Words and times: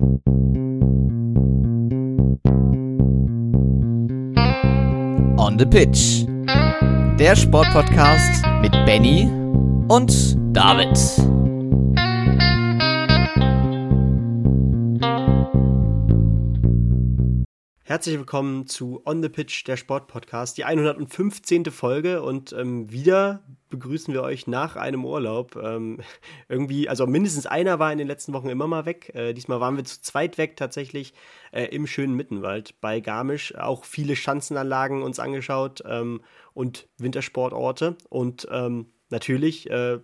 On 0.00 0.22
the 5.58 5.66
Pitch. 5.66 6.24
Der 7.18 7.34
Sportpodcast 7.34 8.44
mit 8.60 8.70
Benny 8.86 9.28
und 9.88 10.36
David. 10.56 10.96
Herzlich 17.82 18.18
willkommen 18.18 18.68
zu 18.68 19.02
On 19.04 19.20
the 19.20 19.28
Pitch, 19.28 19.66
der 19.66 19.76
Sportpodcast, 19.76 20.58
die 20.58 20.64
115. 20.64 21.64
Folge 21.72 22.22
und 22.22 22.52
ähm, 22.52 22.92
wieder 22.92 23.42
begrüßen 23.68 24.12
wir 24.14 24.22
euch 24.22 24.46
nach 24.46 24.76
einem 24.76 25.04
Urlaub. 25.04 25.56
Ähm, 25.56 26.00
irgendwie, 26.48 26.88
also 26.88 27.06
mindestens 27.06 27.46
einer 27.46 27.78
war 27.78 27.92
in 27.92 27.98
den 27.98 28.06
letzten 28.08 28.32
Wochen 28.32 28.48
immer 28.48 28.66
mal 28.66 28.86
weg. 28.86 29.14
Äh, 29.14 29.34
diesmal 29.34 29.60
waren 29.60 29.76
wir 29.76 29.84
zu 29.84 30.00
zweit 30.02 30.38
weg 30.38 30.56
tatsächlich 30.56 31.14
äh, 31.52 31.64
im 31.64 31.86
schönen 31.86 32.14
Mittenwald 32.14 32.80
bei 32.80 33.00
Garmisch. 33.00 33.54
Auch 33.56 33.84
viele 33.84 34.16
Schanzenanlagen 34.16 35.02
uns 35.02 35.18
angeschaut 35.20 35.82
ähm, 35.86 36.20
und 36.54 36.88
Wintersportorte 36.98 37.96
und 38.08 38.48
ähm, 38.50 38.86
natürlich 39.10 39.70
äh, 39.70 39.98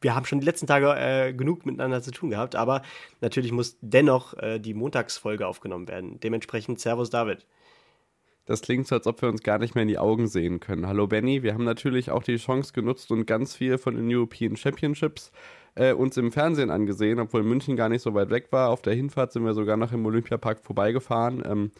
wir 0.00 0.14
haben 0.14 0.26
schon 0.26 0.40
die 0.40 0.46
letzten 0.46 0.66
Tage 0.66 0.94
äh, 0.96 1.32
genug 1.32 1.64
miteinander 1.64 2.02
zu 2.02 2.10
tun 2.10 2.30
gehabt, 2.30 2.56
aber 2.56 2.82
natürlich 3.20 3.52
muss 3.52 3.78
dennoch 3.80 4.34
äh, 4.34 4.58
die 4.58 4.74
Montagsfolge 4.74 5.46
aufgenommen 5.46 5.88
werden. 5.88 6.18
Dementsprechend 6.20 6.80
Servus 6.80 7.10
David. 7.10 7.46
Das 8.50 8.62
klingt 8.62 8.88
so, 8.88 8.96
als 8.96 9.06
ob 9.06 9.22
wir 9.22 9.28
uns 9.28 9.44
gar 9.44 9.60
nicht 9.60 9.76
mehr 9.76 9.82
in 9.82 9.88
die 9.88 9.98
Augen 10.00 10.26
sehen 10.26 10.58
können. 10.58 10.88
Hallo 10.88 11.06
Benny, 11.06 11.44
wir 11.44 11.54
haben 11.54 11.62
natürlich 11.62 12.10
auch 12.10 12.24
die 12.24 12.36
Chance 12.36 12.72
genutzt 12.72 13.12
und 13.12 13.24
ganz 13.24 13.54
viel 13.54 13.78
von 13.78 13.94
den 13.94 14.12
European 14.12 14.56
Championships 14.56 15.30
äh, 15.76 15.92
uns 15.92 16.16
im 16.16 16.32
Fernsehen 16.32 16.68
angesehen, 16.68 17.20
obwohl 17.20 17.44
München 17.44 17.76
gar 17.76 17.88
nicht 17.88 18.02
so 18.02 18.12
weit 18.12 18.30
weg 18.30 18.48
war. 18.50 18.70
Auf 18.70 18.82
der 18.82 18.94
Hinfahrt 18.94 19.30
sind 19.30 19.44
wir 19.44 19.54
sogar 19.54 19.76
noch 19.76 19.92
im 19.92 20.04
Olympiapark 20.04 20.64
vorbeigefahren. 20.64 21.44
Ähm, 21.46 21.70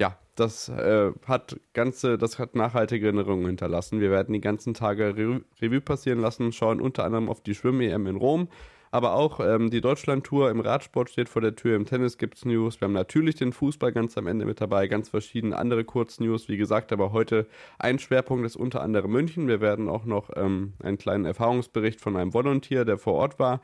ja, 0.00 0.18
das 0.34 0.68
äh, 0.68 1.12
hat 1.28 1.60
ganze, 1.74 2.18
das 2.18 2.40
hat 2.40 2.56
nachhaltige 2.56 3.06
Erinnerungen 3.06 3.46
hinterlassen. 3.46 4.00
Wir 4.00 4.10
werden 4.10 4.32
die 4.32 4.40
ganzen 4.40 4.74
Tage 4.74 5.16
Re 5.16 5.42
Revue 5.62 5.80
passieren 5.80 6.18
lassen, 6.18 6.50
schauen 6.50 6.80
unter 6.80 7.04
anderem 7.04 7.28
auf 7.28 7.40
die 7.40 7.54
Schwimm-EM 7.54 8.08
in 8.08 8.16
Rom, 8.16 8.48
aber 8.90 9.14
auch 9.14 9.40
ähm, 9.40 9.70
die 9.70 9.80
Deutschland-Tour 9.80 10.50
im 10.50 10.60
Radsport 10.60 11.10
steht 11.10 11.28
vor 11.28 11.42
der 11.42 11.56
Tür, 11.56 11.76
im 11.76 11.86
Tennis 11.86 12.18
gibt 12.18 12.36
es 12.36 12.44
News. 12.44 12.80
Wir 12.80 12.86
haben 12.86 12.92
natürlich 12.92 13.34
den 13.34 13.52
Fußball 13.52 13.92
ganz 13.92 14.16
am 14.16 14.26
Ende 14.26 14.46
mit 14.46 14.60
dabei, 14.60 14.88
ganz 14.88 15.08
verschiedene 15.08 15.56
andere 15.56 15.84
Kurznews. 15.84 16.48
Wie 16.48 16.56
gesagt, 16.56 16.92
aber 16.92 17.12
heute 17.12 17.46
ein 17.78 17.98
Schwerpunkt 17.98 18.46
ist 18.46 18.56
unter 18.56 18.82
anderem 18.82 19.10
München. 19.10 19.48
Wir 19.48 19.60
werden 19.60 19.88
auch 19.88 20.04
noch 20.04 20.30
ähm, 20.36 20.74
einen 20.82 20.98
kleinen 20.98 21.24
Erfahrungsbericht 21.24 22.00
von 22.00 22.16
einem 22.16 22.34
Volontier, 22.34 22.84
der 22.84 22.98
vor 22.98 23.14
Ort 23.14 23.38
war, 23.38 23.60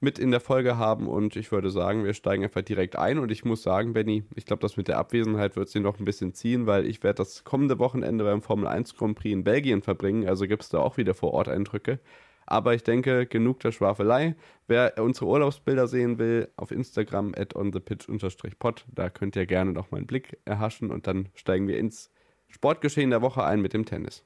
mit 0.00 0.18
in 0.18 0.30
der 0.30 0.40
Folge 0.40 0.76
haben. 0.76 1.08
Und 1.08 1.36
ich 1.36 1.50
würde 1.52 1.70
sagen, 1.70 2.04
wir 2.04 2.14
steigen 2.14 2.44
einfach 2.44 2.62
direkt 2.62 2.96
ein. 2.96 3.18
Und 3.18 3.32
ich 3.32 3.44
muss 3.44 3.62
sagen, 3.62 3.94
Benny, 3.94 4.24
ich 4.34 4.44
glaube, 4.44 4.60
das 4.60 4.76
mit 4.76 4.88
der 4.88 4.98
Abwesenheit 4.98 5.56
wird 5.56 5.68
sie 5.68 5.80
noch 5.80 5.98
ein 5.98 6.04
bisschen 6.04 6.34
ziehen, 6.34 6.66
weil 6.66 6.86
ich 6.86 7.02
werde 7.02 7.18
das 7.18 7.44
kommende 7.44 7.78
Wochenende 7.78 8.24
beim 8.24 8.42
Formel 8.42 8.66
1 8.66 8.94
Grand 8.96 9.18
Prix 9.18 9.32
in 9.32 9.44
Belgien 9.44 9.82
verbringen. 9.82 10.28
Also 10.28 10.46
gibt 10.46 10.62
es 10.62 10.68
da 10.68 10.78
auch 10.78 10.96
wieder 10.96 11.14
vor 11.14 11.32
Ort 11.32 11.48
Eindrücke. 11.48 11.98
Aber 12.46 12.74
ich 12.74 12.84
denke, 12.84 13.26
genug 13.26 13.60
der 13.60 13.72
Schwafelei. 13.72 14.36
Wer 14.68 14.94
unsere 14.98 15.26
Urlaubsbilder 15.26 15.88
sehen 15.88 16.18
will, 16.18 16.48
auf 16.56 16.70
Instagram 16.70 17.34
at 17.36 17.54
onthepitch-pod, 17.54 18.84
da 18.92 19.10
könnt 19.10 19.36
ihr 19.36 19.46
gerne 19.46 19.72
noch 19.72 19.90
mal 19.90 19.98
einen 19.98 20.06
Blick 20.06 20.38
erhaschen 20.44 20.90
und 20.90 21.06
dann 21.06 21.28
steigen 21.34 21.68
wir 21.68 21.78
ins 21.78 22.10
Sportgeschehen 22.48 23.10
der 23.10 23.22
Woche 23.22 23.44
ein 23.44 23.60
mit 23.60 23.72
dem 23.72 23.84
Tennis. 23.84 24.24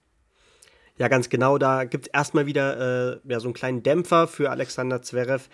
Ja, 0.97 1.09
ganz 1.09 1.31
genau. 1.31 1.57
Da 1.57 1.85
gibt 1.85 2.07
es 2.07 2.13
erstmal 2.13 2.45
wieder 2.45 3.15
äh, 3.15 3.21
ja, 3.25 3.41
so 3.41 3.49
einen 3.49 3.55
kleinen 3.55 3.83
Dämpfer 3.83 4.29
für 4.29 4.51
Alexander 4.51 5.01
Zverev. 5.01 5.49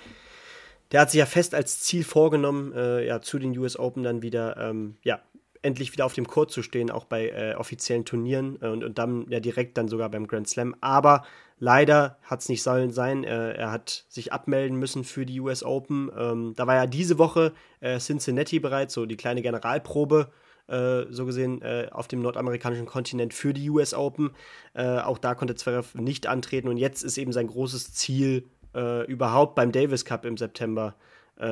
Der 0.90 1.00
hat 1.00 1.10
sich 1.10 1.18
ja 1.18 1.26
fest 1.26 1.54
als 1.54 1.80
Ziel 1.80 2.02
vorgenommen, 2.02 2.72
äh, 2.72 3.06
ja, 3.06 3.20
zu 3.20 3.38
den 3.38 3.56
US 3.56 3.78
Open 3.78 4.02
dann 4.02 4.22
wieder, 4.22 4.56
ähm, 4.56 4.96
ja, 5.02 5.20
endlich 5.66 5.92
wieder 5.92 6.06
auf 6.06 6.12
dem 6.12 6.26
Court 6.26 6.50
zu 6.50 6.62
stehen, 6.62 6.90
auch 6.90 7.04
bei 7.04 7.28
äh, 7.28 7.54
offiziellen 7.54 8.04
Turnieren 8.04 8.58
äh, 8.62 8.68
und, 8.68 8.84
und 8.84 8.98
dann 8.98 9.26
ja 9.28 9.40
direkt 9.40 9.76
dann 9.76 9.88
sogar 9.88 10.08
beim 10.08 10.26
Grand 10.26 10.48
Slam. 10.48 10.76
Aber 10.80 11.24
leider 11.58 12.18
hat 12.22 12.40
es 12.40 12.48
nicht 12.48 12.62
sollen 12.62 12.92
sein. 12.92 13.24
Äh, 13.24 13.54
er 13.54 13.72
hat 13.72 14.04
sich 14.08 14.32
abmelden 14.32 14.78
müssen 14.78 15.04
für 15.04 15.26
die 15.26 15.40
US 15.40 15.64
Open. 15.64 16.10
Ähm, 16.16 16.54
da 16.56 16.66
war 16.66 16.76
ja 16.76 16.86
diese 16.86 17.18
Woche 17.18 17.52
äh, 17.80 17.98
Cincinnati 17.98 18.60
bereits, 18.60 18.94
so 18.94 19.06
die 19.06 19.16
kleine 19.16 19.42
Generalprobe 19.42 20.30
äh, 20.68 21.02
so 21.10 21.26
gesehen 21.26 21.62
äh, 21.62 21.88
auf 21.90 22.06
dem 22.06 22.22
nordamerikanischen 22.22 22.86
Kontinent 22.86 23.34
für 23.34 23.52
die 23.52 23.68
US 23.70 23.92
Open. 23.92 24.30
Auch 24.74 25.18
da 25.18 25.34
konnte 25.34 25.54
Zverev 25.54 25.98
nicht 25.98 26.26
antreten 26.26 26.68
und 26.68 26.76
jetzt 26.76 27.02
ist 27.02 27.16
eben 27.16 27.32
sein 27.32 27.46
großes 27.46 27.94
Ziel, 27.94 28.50
überhaupt 28.74 29.54
beim 29.54 29.72
Davis 29.72 30.04
Cup 30.04 30.26
im 30.26 30.36
September 30.36 30.96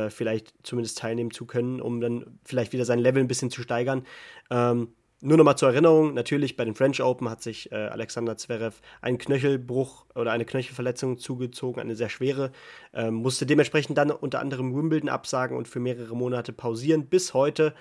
vielleicht 0.08 0.54
zumindest 0.62 0.98
teilnehmen 0.98 1.30
zu 1.30 1.44
können, 1.44 1.80
um 1.80 2.00
dann 2.00 2.38
vielleicht 2.44 2.72
wieder 2.72 2.86
sein 2.86 2.98
Level 2.98 3.22
ein 3.22 3.28
bisschen 3.28 3.50
zu 3.50 3.60
steigern. 3.60 4.06
Ähm, 4.50 4.94
nur 5.24 5.38
nochmal 5.38 5.56
zur 5.56 5.70
Erinnerung, 5.70 6.12
natürlich 6.12 6.54
bei 6.54 6.66
den 6.66 6.74
French 6.74 7.02
Open 7.02 7.30
hat 7.30 7.42
sich 7.42 7.72
äh, 7.72 7.76
Alexander 7.76 8.36
Zverev 8.36 8.82
einen 9.00 9.16
Knöchelbruch 9.16 10.04
oder 10.14 10.32
eine 10.32 10.44
Knöchelverletzung 10.44 11.16
zugezogen, 11.16 11.80
eine 11.80 11.96
sehr 11.96 12.10
schwere, 12.10 12.52
ähm, 12.92 13.14
musste 13.14 13.46
dementsprechend 13.46 13.96
dann 13.96 14.10
unter 14.10 14.40
anderem 14.40 14.76
Wimbledon 14.76 15.08
absagen 15.08 15.56
und 15.56 15.66
für 15.66 15.80
mehrere 15.80 16.14
Monate 16.14 16.52
pausieren 16.52 17.06
bis 17.06 17.32
heute. 17.32 17.74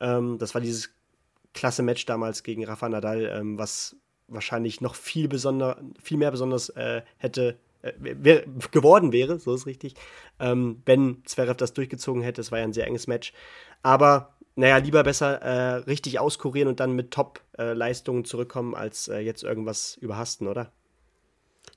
Ähm, 0.00 0.38
das 0.38 0.54
war 0.54 0.60
dieses 0.60 0.90
klasse 1.54 1.84
Match 1.84 2.04
damals 2.04 2.42
gegen 2.42 2.64
Rafa 2.64 2.88
Nadal, 2.88 3.30
ähm, 3.32 3.58
was 3.58 3.94
wahrscheinlich 4.26 4.80
noch 4.80 4.96
viel, 4.96 5.28
besonder, 5.28 5.80
viel 6.02 6.18
mehr 6.18 6.32
besonders 6.32 6.68
äh, 6.70 7.02
hätte 7.18 7.60
äh, 7.82 7.92
wär, 7.98 8.44
geworden 8.70 9.12
wäre, 9.12 9.38
so 9.38 9.54
ist 9.54 9.66
richtig, 9.66 9.94
ähm, 10.40 10.82
wenn 10.84 11.22
Zverev 11.24 11.56
das 11.56 11.74
durchgezogen 11.74 12.22
hätte. 12.22 12.40
Es 12.40 12.52
war 12.52 12.58
ja 12.58 12.64
ein 12.64 12.72
sehr 12.72 12.86
enges 12.86 13.06
Match. 13.06 13.32
Aber 13.82 14.34
naja, 14.56 14.78
lieber 14.78 15.04
besser 15.04 15.40
äh, 15.40 15.74
richtig 15.76 16.18
auskurieren 16.18 16.68
und 16.68 16.80
dann 16.80 16.92
mit 16.92 17.12
Top-Leistungen 17.12 18.24
zurückkommen, 18.24 18.74
als 18.74 19.08
äh, 19.08 19.18
jetzt 19.18 19.44
irgendwas 19.44 19.96
überhasten, 19.96 20.48
oder? 20.48 20.72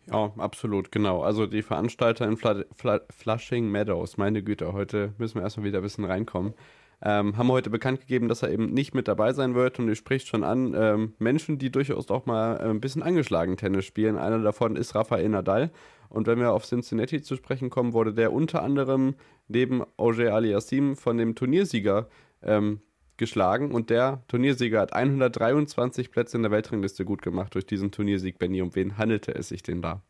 Ja, 0.07 0.33
absolut, 0.37 0.91
genau. 0.91 1.21
Also 1.21 1.45
die 1.45 1.61
Veranstalter 1.61 2.25
in 2.25 2.37
Fla 2.37 2.63
Fla 2.75 3.01
Flushing 3.15 3.69
Meadows, 3.69 4.17
meine 4.17 4.41
Güte, 4.41 4.73
heute 4.73 5.13
müssen 5.19 5.35
wir 5.35 5.43
erstmal 5.43 5.65
wieder 5.67 5.79
ein 5.79 5.83
bisschen 5.83 6.05
reinkommen 6.05 6.55
ähm, 7.03 7.37
haben 7.37 7.51
heute 7.51 7.69
bekannt 7.69 8.01
gegeben, 8.01 8.27
dass 8.27 8.43
er 8.43 8.51
eben 8.51 8.73
nicht 8.73 8.93
mit 8.93 9.07
dabei 9.07 9.33
sein 9.33 9.55
wird. 9.55 9.79
Und 9.79 9.87
du 9.87 9.95
sprichst 9.95 10.27
schon 10.27 10.43
an, 10.43 10.73
ähm, 10.75 11.13
Menschen, 11.17 11.57
die 11.57 11.71
durchaus 11.71 12.09
auch 12.09 12.25
mal 12.25 12.57
äh, 12.57 12.69
ein 12.69 12.81
bisschen 12.81 13.01
angeschlagen 13.01 13.57
Tennis 13.57 13.85
spielen. 13.85 14.17
Einer 14.17 14.39
davon 14.39 14.75
ist 14.75 14.93
Rafael 14.93 15.27
Nadal. 15.29 15.71
Und 16.09 16.27
wenn 16.27 16.39
wir 16.39 16.51
auf 16.51 16.65
Cincinnati 16.65 17.21
zu 17.21 17.35
sprechen 17.35 17.69
kommen, 17.69 17.93
wurde 17.93 18.13
der 18.13 18.33
unter 18.33 18.61
anderem 18.61 19.15
neben 19.47 19.83
Auger 19.97 20.33
Aliassim 20.33 20.95
von 20.95 21.17
dem 21.17 21.35
Turniersieger 21.35 22.07
ähm, 22.43 22.81
geschlagen. 23.17 23.71
Und 23.71 23.89
der 23.89 24.23
Turniersieger 24.27 24.81
hat 24.81 24.93
123 24.93 26.11
Plätze 26.11 26.37
in 26.37 26.43
der 26.43 26.51
Weltrangliste 26.51 27.05
gut 27.05 27.21
gemacht 27.21 27.55
durch 27.55 27.65
diesen 27.65 27.91
Turniersieg. 27.91 28.37
Benny, 28.37 28.61
um 28.61 28.75
wen 28.75 28.97
handelte 28.97 29.33
es 29.33 29.47
sich 29.47 29.63
denn 29.63 29.81
da? 29.81 30.03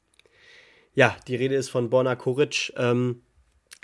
Ja, 0.94 1.16
die 1.28 1.36
Rede 1.36 1.56
ist 1.56 1.70
von 1.70 1.90
Borna 1.90 2.16
Koric. 2.16 2.74
Ähm 2.76 3.22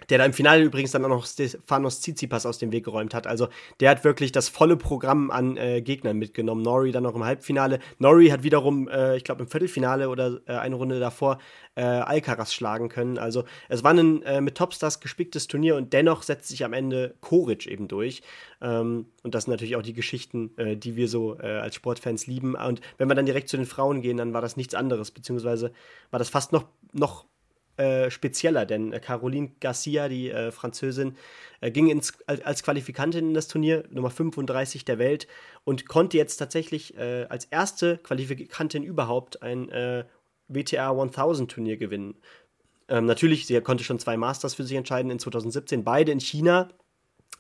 der 0.10 0.20
da 0.20 0.26
im 0.26 0.34
Finale 0.34 0.64
übrigens 0.64 0.92
dann 0.92 1.04
auch 1.06 1.10
noch 1.10 1.26
Stefanos 1.26 2.02
Tsitsipas 2.02 2.46
aus 2.46 2.60
dem 2.60 2.72
Weg 2.72 2.86
geräumt 2.86 3.14
hat. 3.14 3.28
Also 3.28 3.50
der 3.80 3.90
hat 3.90 4.04
wirklich 4.04 4.32
das 4.32 4.48
volle 4.48 4.78
Programm 4.78 5.32
an 5.32 5.58
äh, 5.58 5.82
Gegnern 5.82 6.18
mitgenommen. 6.18 6.62
Nori 6.62 6.92
dann 6.92 7.04
noch 7.04 7.16
im 7.16 7.24
Halbfinale. 7.24 7.80
Nori 7.98 8.28
hat 8.28 8.44
wiederum, 8.44 8.88
äh, 8.88 9.18
ich 9.18 9.24
glaube 9.24 9.42
im 9.42 9.48
Viertelfinale 9.48 10.10
oder 10.10 10.40
äh, 10.46 10.54
eine 10.54 10.76
Runde 10.76 11.00
davor 11.00 11.40
äh, 11.76 11.82
Alcaraz 11.82 12.54
schlagen 12.54 12.90
können. 12.90 13.18
Also 13.18 13.44
es 13.70 13.84
war 13.84 13.94
ein 13.94 14.22
äh, 14.24 14.40
mit 14.40 14.56
Topstars 14.56 15.00
gespicktes 15.00 15.48
Turnier 15.48 15.76
und 15.76 15.94
dennoch 15.94 16.24
setzt 16.24 16.48
sich 16.48 16.64
am 16.64 16.74
Ende 16.74 17.16
Koric 17.20 17.66
eben 17.66 17.88
durch. 17.88 18.22
Ähm, 18.62 19.08
und 19.24 19.36
das 19.36 19.46
sind 19.46 19.52
natürlich 19.52 19.76
auch 19.76 19.82
die 19.82 19.94
Geschichten, 19.94 20.52
äh, 20.58 20.78
die 20.78 20.96
wir 20.96 21.08
so 21.08 21.38
als 21.38 21.76
Sportfans 21.76 22.28
lieben. 22.28 22.56
Und 22.56 22.82
wenn 22.98 23.10
wir 23.10 23.16
dann 23.16 23.26
direkt 23.26 23.50
zu 23.50 23.58
den 23.58 23.66
Frauen 23.66 24.02
gehen, 24.02 24.18
dann 24.18 24.34
war 24.34 24.42
das 24.42 24.58
nichts 24.58 24.76
anderes, 24.76 25.12
beziehungsweise 25.12 25.72
war 26.12 26.20
das 26.20 26.30
fast 26.30 26.52
noch, 26.52 26.66
noch 26.94 27.26
äh, 27.78 28.10
spezieller, 28.12 28.66
denn 28.66 28.92
äh, 28.92 29.00
Caroline 29.00 29.52
Garcia, 29.60 30.10
die 30.10 30.30
äh, 30.30 30.52
Französin, 30.52 31.16
äh, 31.62 31.72
ging 31.72 31.90
ins, 31.90 32.18
als, 32.26 32.64
Qualifikantin 32.64 33.30
in 33.30 33.34
das 33.34 33.48
Turnier, 33.48 33.84
Nummer 33.90 34.10
35 34.10 34.84
der 34.86 35.00
Welt, 35.00 35.28
und 35.64 35.88
konnte 35.88 36.18
jetzt 36.18 36.38
tatsächlich 36.38 36.98
äh, 36.98 37.26
als 37.30 37.46
erste 37.46 37.98
Qualifikantin 37.98 38.84
überhaupt 38.84 39.42
ein 39.42 39.70
WTA 40.48 40.92
1000 40.92 41.52
Turnier 41.52 41.78
gewinnen. 41.78 42.16
Ähm, 42.90 43.06
natürlich, 43.06 43.46
sie 43.46 43.60
konnte 43.62 43.84
schon 43.84 44.00
zwei 44.00 44.18
Masters 44.18 44.56
für 44.56 44.64
sich 44.64 44.78
entscheiden 44.78 45.12
in 45.12 45.20
2017, 45.20 45.84
beide 45.84 46.12
in 46.12 46.20
China. 46.20 46.70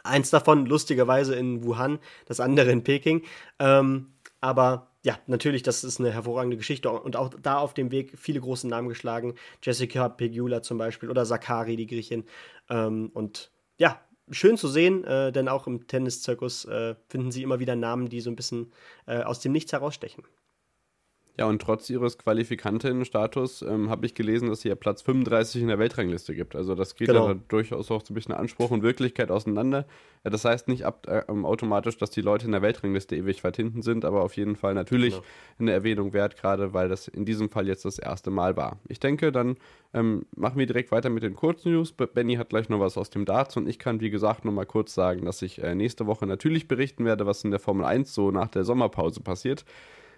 Eins 0.03 0.29
davon 0.29 0.65
lustigerweise 0.65 1.35
in 1.35 1.63
Wuhan, 1.63 1.99
das 2.25 2.39
andere 2.39 2.71
in 2.71 2.83
Peking. 2.83 3.23
Ähm, 3.59 4.13
aber 4.41 4.91
ja, 5.07 5.17
natürlich, 5.25 5.63
das 5.63 5.85
ist 5.85 6.01
eine 6.01 6.11
hervorragende 6.11 6.57
Geschichte 6.57 6.91
und 6.91 7.15
auch 7.15 7.29
da 7.41 7.59
auf 7.59 7.73
dem 7.73 7.91
Weg 7.91 8.19
viele 8.19 8.41
große 8.41 8.67
Namen 8.67 8.89
geschlagen. 8.89 9.35
Jessica 9.63 10.09
Pegula 10.09 10.61
zum 10.61 10.77
Beispiel 10.77 11.09
oder 11.09 11.25
Sakari, 11.25 11.77
die 11.77 11.87
Griechin. 11.87 12.25
Ähm, 12.69 13.09
und 13.13 13.49
ja, 13.77 14.01
schön 14.31 14.57
zu 14.57 14.67
sehen, 14.67 15.05
äh, 15.05 15.31
denn 15.31 15.47
auch 15.47 15.65
im 15.65 15.87
Tenniszirkus 15.87 16.65
äh, 16.65 16.95
finden 17.07 17.31
sie 17.31 17.41
immer 17.41 17.61
wieder 17.61 17.77
Namen, 17.77 18.09
die 18.09 18.19
so 18.19 18.29
ein 18.29 18.35
bisschen 18.35 18.73
äh, 19.05 19.21
aus 19.21 19.39
dem 19.39 19.53
Nichts 19.53 19.71
herausstechen. 19.71 20.25
Ja, 21.39 21.45
und 21.45 21.61
trotz 21.61 21.87
ihres 21.91 22.17
Qualifikantinnenstatus 22.17 23.61
ähm, 23.61 23.91
habe 23.91 24.07
ich 24.07 24.15
gelesen, 24.15 24.49
dass 24.49 24.61
sie 24.61 24.69
ja 24.69 24.75
Platz 24.75 25.03
35 25.03 25.61
in 25.61 25.67
der 25.67 25.77
Weltrangliste 25.77 26.33
gibt. 26.33 26.55
Also 26.55 26.73
das 26.73 26.95
geht 26.95 27.09
genau. 27.09 27.27
ja 27.27 27.35
durchaus 27.47 27.91
auch 27.91 28.03
so 28.03 28.11
ein 28.11 28.15
bisschen 28.15 28.33
Anspruch 28.33 28.71
und 28.71 28.81
Wirklichkeit 28.81 29.29
auseinander. 29.29 29.85
Ja, 30.23 30.31
das 30.31 30.45
heißt 30.45 30.67
nicht 30.67 30.83
ab, 30.83 31.05
äh, 31.07 31.21
ähm, 31.29 31.45
automatisch, 31.45 31.95
dass 31.97 32.09
die 32.09 32.21
Leute 32.21 32.47
in 32.47 32.53
der 32.53 32.63
Weltrangliste 32.63 33.15
ewig 33.15 33.43
weit 33.43 33.55
hinten 33.55 33.83
sind, 33.83 34.03
aber 34.03 34.23
auf 34.23 34.35
jeden 34.35 34.55
Fall 34.55 34.73
natürlich 34.73 35.13
genau. 35.13 35.25
eine 35.59 35.71
Erwähnung 35.73 36.11
wert, 36.11 36.37
gerade 36.37 36.73
weil 36.73 36.89
das 36.89 37.07
in 37.07 37.23
diesem 37.23 37.51
Fall 37.51 37.67
jetzt 37.67 37.85
das 37.85 37.99
erste 37.99 38.31
Mal 38.31 38.57
war. 38.57 38.79
Ich 38.87 38.99
denke, 38.99 39.31
dann 39.31 39.57
ähm, 39.93 40.25
machen 40.35 40.57
wir 40.57 40.65
direkt 40.65 40.91
weiter 40.91 41.11
mit 41.11 41.21
den 41.21 41.35
Kurznews. 41.35 41.91
Benny 41.91 42.37
hat 42.37 42.49
gleich 42.49 42.67
noch 42.69 42.79
was 42.79 42.97
aus 42.97 43.11
dem 43.11 43.25
Darts 43.25 43.55
und 43.57 43.69
ich 43.69 43.77
kann, 43.77 43.99
wie 43.99 44.09
gesagt, 44.09 44.43
noch 44.43 44.51
mal 44.51 44.65
kurz 44.65 44.95
sagen, 44.95 45.25
dass 45.25 45.43
ich 45.43 45.61
äh, 45.61 45.75
nächste 45.75 46.07
Woche 46.07 46.25
natürlich 46.25 46.67
berichten 46.67 47.05
werde, 47.05 47.27
was 47.27 47.43
in 47.43 47.51
der 47.51 47.59
Formel 47.59 47.85
1 47.85 48.11
so 48.11 48.31
nach 48.31 48.47
der 48.47 48.63
Sommerpause 48.63 49.21
passiert. 49.21 49.65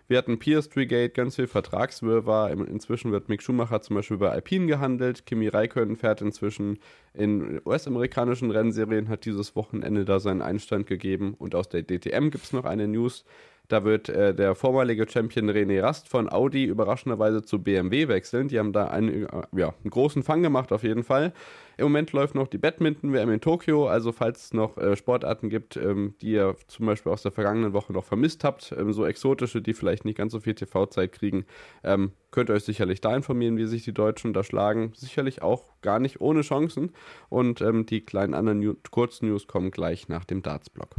Wir 0.10 0.18
hatten 0.18 0.40
Piastri-Gate, 0.40 1.14
ganz 1.14 1.36
viel 1.36 1.46
Vertragswirrwarr. 1.46 2.50
Inzwischen 2.50 3.12
wird 3.12 3.30
Mick 3.30 3.44
Schumacher 3.44 3.80
zum 3.84 3.96
Beispiel 3.96 4.18
bei 4.18 4.32
Alpine 4.32 4.66
gehandelt. 4.66 5.28
Kimi 5.28 5.48
Räikkönen 5.48 5.98
fährt 5.98 6.24
inzwischen 6.24 6.80
in 7.14 7.62
US-amerikanischen 7.64 8.50
Rennserien, 8.50 9.08
hat 9.08 9.26
dieses 9.26 9.56
Wochenende 9.56 10.06
da 10.06 10.20
seinen 10.20 10.42
Einstand 10.42 10.88
gegeben. 10.88 11.36
Und 11.38 11.54
aus 11.54 11.70
der 11.70 11.84
DTM 11.84 12.32
gibt 12.32 12.44
es 12.44 12.54
noch 12.54 12.66
eine 12.66 12.88
News. 12.88 13.24
Da 13.70 13.84
wird 13.84 14.10
äh, 14.10 14.34
der 14.34 14.56
vormalige 14.56 15.08
Champion 15.08 15.50
René 15.50 15.82
Rast 15.82 16.10
von 16.10 16.30
Audi 16.30 16.66
überraschenderweise 16.66 17.44
zu 17.44 17.62
BMW 17.62 18.08
wechseln. 18.08 18.48
Die 18.48 18.58
haben 18.58 18.74
da 18.74 18.88
einen, 18.88 19.26
äh, 19.28 19.42
ja, 19.56 19.76
einen 19.84 19.92
großen 19.92 20.24
Fang 20.24 20.42
gemacht, 20.42 20.72
auf 20.74 20.82
jeden 20.82 21.04
Fall. 21.04 21.34
Im 21.78 21.86
Moment 21.86 22.12
läuft 22.12 22.34
noch 22.34 22.48
die 22.48 22.58
Badminton-WM 22.58 23.30
in 23.30 23.42
Tokio. 23.42 23.88
Also, 23.88 24.12
falls 24.12 24.46
es 24.46 24.54
noch 24.54 24.78
äh, 24.78 24.96
Sportarten 24.96 25.50
gibt, 25.50 25.78
ähm, 25.78 26.16
die 26.20 26.32
ihr 26.32 26.56
zum 26.68 26.88
Beispiel 26.88 27.12
aus 27.12 27.22
der 27.22 27.32
vergangenen 27.32 27.72
Woche 27.72 27.94
noch 27.94 28.06
vermisst 28.06 28.44
habt, 28.44 28.74
ähm, 28.76 28.92
so 28.92 29.06
exotische, 29.06 29.62
die 29.62 29.76
vielleicht 29.76 30.04
nicht 30.04 30.18
ganz 30.18 30.34
so 30.34 30.40
viel 30.40 30.56
TV-Zeit 30.56 31.12
kriegen, 31.12 31.46
ähm, 31.84 32.12
könnt 32.32 32.50
ihr 32.50 32.56
euch 32.56 32.64
sicherlich 32.64 33.02
da 33.02 33.16
informieren, 33.16 33.58
wie 33.58 33.68
sich 33.68 33.84
die 33.84 33.94
Deutschen 33.94 34.34
da 34.34 34.44
schlagen. 34.44 34.94
Sicherlich 34.96 35.44
auch 35.44 35.66
gar 35.84 36.00
nicht 36.00 36.22
ohne 36.22 36.42
Chancen. 36.42 36.92
Und 37.30 37.62
ähm, 37.62 37.86
die 37.86 38.02
kleinen 38.02 38.34
anderen 38.34 38.62
New 38.62 38.74
Kurznews 38.90 39.46
kommen 39.46 39.70
gleich 39.70 40.10
nach 40.10 40.26
dem 40.26 40.42
Darts-Blog. 40.42 40.96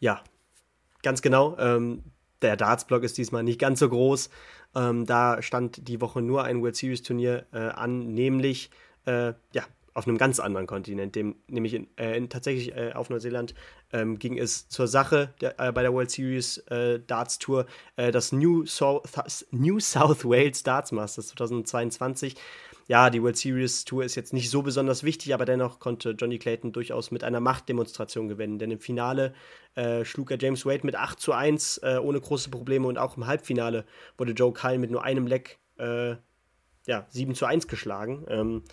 Ja, 0.00 0.20
Ganz 1.02 1.22
genau. 1.22 1.56
Ähm, 1.58 2.02
der 2.42 2.56
Darts-Block 2.56 3.02
ist 3.02 3.18
diesmal 3.18 3.42
nicht 3.42 3.58
ganz 3.58 3.80
so 3.80 3.88
groß. 3.88 4.30
Ähm, 4.74 5.06
da 5.06 5.42
stand 5.42 5.88
die 5.88 6.00
Woche 6.00 6.22
nur 6.22 6.44
ein 6.44 6.62
World 6.62 6.76
Series-Turnier 6.76 7.46
äh, 7.52 7.58
an, 7.58 8.14
nämlich 8.14 8.70
äh, 9.06 9.34
ja, 9.52 9.64
auf 9.92 10.06
einem 10.06 10.18
ganz 10.18 10.38
anderen 10.38 10.66
Kontinent, 10.66 11.16
dem, 11.16 11.36
nämlich 11.48 11.74
in, 11.74 11.88
äh, 11.96 12.16
in, 12.16 12.28
tatsächlich 12.28 12.74
äh, 12.76 12.92
auf 12.92 13.10
Neuseeland 13.10 13.54
ähm, 13.92 14.18
ging 14.18 14.38
es 14.38 14.68
zur 14.68 14.86
Sache 14.86 15.34
der, 15.40 15.58
äh, 15.58 15.72
bei 15.72 15.82
der 15.82 15.92
World 15.92 16.10
Series 16.10 16.58
äh, 16.68 17.00
Darts 17.06 17.38
Tour. 17.38 17.66
das 17.96 18.32
New, 18.32 18.64
so 18.66 19.02
New 19.50 19.80
South 19.80 20.24
Wales 20.24 20.62
Darts 20.62 20.92
Masters 20.92 21.28
2022 21.28 22.36
ja, 22.90 23.08
die 23.08 23.22
World 23.22 23.36
Series 23.36 23.84
Tour 23.84 24.02
ist 24.02 24.16
jetzt 24.16 24.32
nicht 24.32 24.50
so 24.50 24.62
besonders 24.62 25.04
wichtig, 25.04 25.32
aber 25.32 25.44
dennoch 25.44 25.78
konnte 25.78 26.10
Johnny 26.10 26.40
Clayton 26.40 26.72
durchaus 26.72 27.12
mit 27.12 27.22
einer 27.22 27.38
Machtdemonstration 27.38 28.26
gewinnen. 28.26 28.58
Denn 28.58 28.72
im 28.72 28.80
Finale 28.80 29.32
äh, 29.76 30.04
schlug 30.04 30.32
er 30.32 30.38
James 30.40 30.66
Wade 30.66 30.84
mit 30.84 30.96
8 30.96 31.20
zu 31.20 31.32
1 31.32 31.78
äh, 31.84 32.00
ohne 32.02 32.20
große 32.20 32.50
Probleme 32.50 32.88
und 32.88 32.98
auch 32.98 33.16
im 33.16 33.28
Halbfinale 33.28 33.84
wurde 34.18 34.32
Joe 34.32 34.52
Kyle 34.52 34.80
mit 34.80 34.90
nur 34.90 35.04
einem 35.04 35.28
Leck 35.28 35.60
äh, 35.78 36.16
ja, 36.84 37.06
7 37.10 37.36
zu 37.36 37.46
1 37.46 37.68
geschlagen. 37.68 38.26
Ähm, 38.26 38.64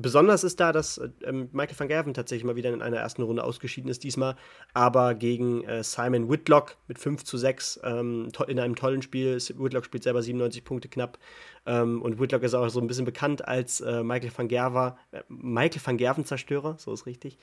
Besonders 0.00 0.44
ist 0.44 0.60
da, 0.60 0.72
dass 0.72 0.98
äh, 0.98 1.08
ähm, 1.24 1.48
Michael 1.52 1.78
van 1.78 1.88
Gerven 1.88 2.14
tatsächlich 2.14 2.44
mal 2.44 2.56
wieder 2.56 2.72
in 2.72 2.82
einer 2.82 2.98
ersten 2.98 3.22
Runde 3.22 3.42
ausgeschieden 3.42 3.90
ist 3.90 4.04
diesmal, 4.04 4.36
aber 4.72 5.14
gegen 5.14 5.64
äh, 5.64 5.82
Simon 5.82 6.30
Whitlock 6.30 6.76
mit 6.86 6.98
5 6.98 7.24
zu 7.24 7.36
6 7.36 7.80
ähm, 7.82 8.28
in 8.46 8.60
einem 8.60 8.76
tollen 8.76 9.02
Spiel. 9.02 9.36
Whitlock 9.36 9.84
spielt 9.84 10.04
selber 10.04 10.22
97 10.22 10.64
Punkte 10.64 10.88
knapp 10.88 11.18
ähm, 11.66 12.00
und 12.02 12.20
Whitlock 12.20 12.42
ist 12.42 12.54
auch 12.54 12.68
so 12.68 12.80
ein 12.80 12.86
bisschen 12.86 13.04
bekannt 13.04 13.46
als 13.46 13.80
äh, 13.80 14.02
Michael 14.02 14.30
van 14.36 14.48
Gerven, 14.48 14.92
äh, 15.10 15.22
Michael 15.28 15.82
van 15.84 15.96
Gerven 15.96 16.24
Zerstörer, 16.24 16.76
so 16.78 16.92
ist 16.92 17.06
richtig. 17.06 17.38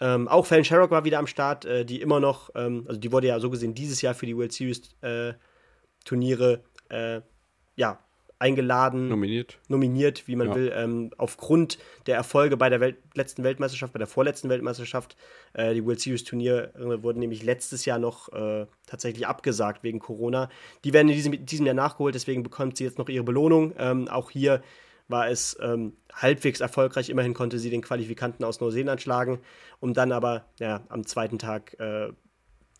Ähm, 0.00 0.28
auch 0.28 0.46
Fallon 0.46 0.64
Sherrock 0.64 0.90
war 0.90 1.04
wieder 1.04 1.18
am 1.18 1.26
Start, 1.26 1.66
äh, 1.66 1.84
die 1.84 2.00
immer 2.00 2.20
noch, 2.20 2.50
ähm, 2.54 2.84
also 2.88 2.98
die 2.98 3.12
wurde 3.12 3.26
ja 3.26 3.38
so 3.40 3.50
gesehen 3.50 3.74
dieses 3.74 4.00
Jahr 4.00 4.14
für 4.14 4.24
die 4.24 4.36
World 4.36 4.52
Series 4.52 4.82
äh, 5.02 5.34
Turniere 6.04 6.62
ja, 7.76 8.00
eingeladen, 8.40 9.08
nominiert, 9.08 9.58
nominiert 9.68 10.26
wie 10.26 10.34
man 10.34 10.48
ja. 10.48 10.54
will, 10.54 10.72
ähm, 10.74 11.10
aufgrund 11.18 11.78
der 12.06 12.16
Erfolge 12.16 12.56
bei 12.56 12.70
der 12.70 12.80
Welt 12.80 12.96
letzten 13.14 13.44
Weltmeisterschaft, 13.44 13.92
bei 13.92 13.98
der 13.98 14.06
vorletzten 14.06 14.48
Weltmeisterschaft. 14.48 15.16
Äh, 15.52 15.74
die 15.74 15.84
World 15.84 16.00
Series 16.00 16.24
Turnier 16.24 16.72
äh, 16.74 17.02
wurden 17.02 17.20
nämlich 17.20 17.42
letztes 17.42 17.84
Jahr 17.84 17.98
noch 17.98 18.32
äh, 18.32 18.66
tatsächlich 18.86 19.26
abgesagt 19.26 19.82
wegen 19.82 19.98
Corona. 19.98 20.48
Die 20.84 20.94
werden 20.94 21.08
in 21.10 21.14
diesem, 21.14 21.44
diesem 21.44 21.66
Jahr 21.66 21.74
nachgeholt, 21.74 22.14
deswegen 22.14 22.42
bekommt 22.42 22.78
sie 22.78 22.84
jetzt 22.84 22.98
noch 22.98 23.10
ihre 23.10 23.24
Belohnung. 23.24 23.74
Ähm, 23.78 24.08
auch 24.08 24.30
hier 24.30 24.62
war 25.08 25.28
es 25.28 25.58
ähm, 25.60 25.92
halbwegs 26.14 26.60
erfolgreich. 26.60 27.10
Immerhin 27.10 27.34
konnte 27.34 27.58
sie 27.58 27.68
den 27.68 27.82
Qualifikanten 27.82 28.44
aus 28.44 28.60
Neuseeland 28.60 29.02
schlagen, 29.02 29.40
um 29.80 29.92
dann 29.92 30.12
aber 30.12 30.46
ja, 30.58 30.80
am 30.88 31.04
zweiten 31.04 31.38
Tag 31.38 31.78
äh, 31.78 32.10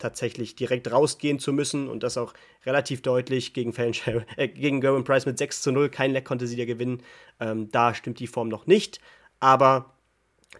tatsächlich 0.01 0.55
direkt 0.55 0.91
rausgehen 0.91 1.39
zu 1.39 1.53
müssen 1.53 1.87
und 1.87 2.03
das 2.03 2.17
auch 2.17 2.33
relativ 2.65 3.01
deutlich 3.01 3.53
gegen, 3.53 3.73
äh, 4.35 4.47
gegen 4.47 4.81
Gerwin 4.81 5.03
Price 5.03 5.25
mit 5.25 5.37
6 5.37 5.61
zu 5.61 5.71
0. 5.71 5.89
Kein 5.89 6.11
Leck 6.11 6.25
konnte 6.25 6.47
sie 6.47 6.57
da 6.57 6.65
gewinnen. 6.65 7.03
Ähm, 7.39 7.69
da 7.71 7.93
stimmt 7.93 8.19
die 8.19 8.27
Form 8.27 8.49
noch 8.49 8.67
nicht, 8.67 8.99
aber 9.39 9.93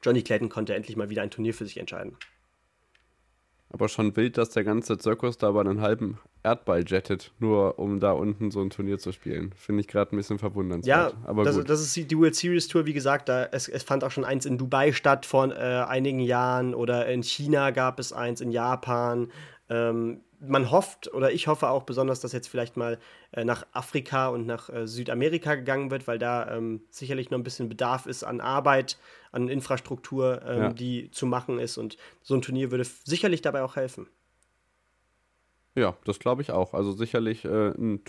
Johnny 0.04 0.22
Clayton 0.22 0.50
konnte 0.50 0.74
endlich 0.76 0.96
mal 0.96 1.10
wieder 1.10 1.22
ein 1.22 1.32
Turnier 1.32 1.54
für 1.54 1.66
sich 1.66 1.78
entscheiden. 1.78 2.18
Aber 3.74 3.88
schon 3.88 4.16
wild, 4.16 4.38
dass 4.38 4.50
der 4.50 4.64
ganze 4.64 4.98
Zirkus 4.98 5.38
da 5.38 5.50
über 5.50 5.62
einen 5.62 5.82
halben 5.82 6.20
Erdball 6.44 6.84
jettet, 6.86 7.32
nur 7.40 7.80
um 7.80 8.00
da 8.00 8.12
unten 8.12 8.52
so 8.52 8.62
ein 8.62 8.70
Turnier 8.70 8.98
zu 8.98 9.12
spielen. 9.12 9.54
Finde 9.56 9.82
ich 9.82 9.88
gerade 9.88 10.16
ein 10.16 10.18
bisschen 10.18 10.40
verwundernswert. 10.40 11.14
Ja, 11.14 11.18
aber 11.24 11.44
das, 11.44 11.56
gut. 11.56 11.70
das 11.70 11.82
ist 11.82 11.96
die 11.96 12.18
World 12.18 12.36
Series 12.36 12.68
Tour, 12.68 12.86
wie 12.86 12.94
gesagt, 12.94 13.30
da, 13.30 13.46
es, 13.46 13.68
es 13.68 13.84
fand 13.84 14.04
auch 14.04 14.12
schon 14.12 14.26
eins 14.26 14.46
in 14.46 14.58
Dubai 14.58 14.92
statt 14.92 15.26
vor 15.26 15.52
äh, 15.52 15.84
einigen 15.84 16.20
Jahren 16.20 16.74
oder 16.74 17.08
in 17.08 17.24
China 17.24 17.72
gab 17.72 18.00
es 18.00 18.12
eins, 18.12 18.42
in 18.42 18.52
Japan. 18.52 19.32
Ähm, 19.70 20.22
man 20.42 20.72
hofft, 20.72 21.14
oder 21.14 21.32
ich 21.32 21.48
hoffe 21.48 21.70
auch 21.70 21.84
besonders, 21.84 22.20
dass 22.20 22.32
jetzt 22.32 22.48
vielleicht 22.48 22.76
mal 22.76 22.98
äh, 23.32 23.46
nach 23.46 23.66
Afrika 23.74 24.28
und 24.30 24.48
nach 24.48 24.70
äh, 24.70 24.88
Südamerika 24.88 25.56
gegangen 25.56 25.92
wird, 25.92 26.08
weil 26.08 26.18
da 26.18 26.58
ähm, 26.58 26.82
sicherlich 26.90 27.30
noch 27.30 27.38
ein 27.38 27.44
bisschen 27.44 27.70
Bedarf 27.70 28.08
ist 28.08 28.24
an 28.24 28.42
Arbeit, 28.42 28.98
an 29.32 29.48
Infrastruktur, 29.48 30.42
ähm, 30.46 30.62
ja. 30.62 30.74
die 30.74 31.12
zu 31.12 31.26
machen 31.26 31.60
ist. 31.60 31.78
Und 31.78 31.98
so 32.22 32.36
ein 32.36 32.42
Turnier 32.42 32.72
würde 32.72 32.84
sicherlich 32.84 33.42
dabei 33.42 33.64
auch 33.64 33.76
helfen. 33.76 34.08
Ja, 35.76 35.96
das 36.04 36.20
glaube 36.20 36.42
ich 36.42 36.52
auch. 36.52 36.74
Also 36.74 36.92
sicherlich 36.92 37.46
äh, 37.46 37.70
ein 37.70 38.04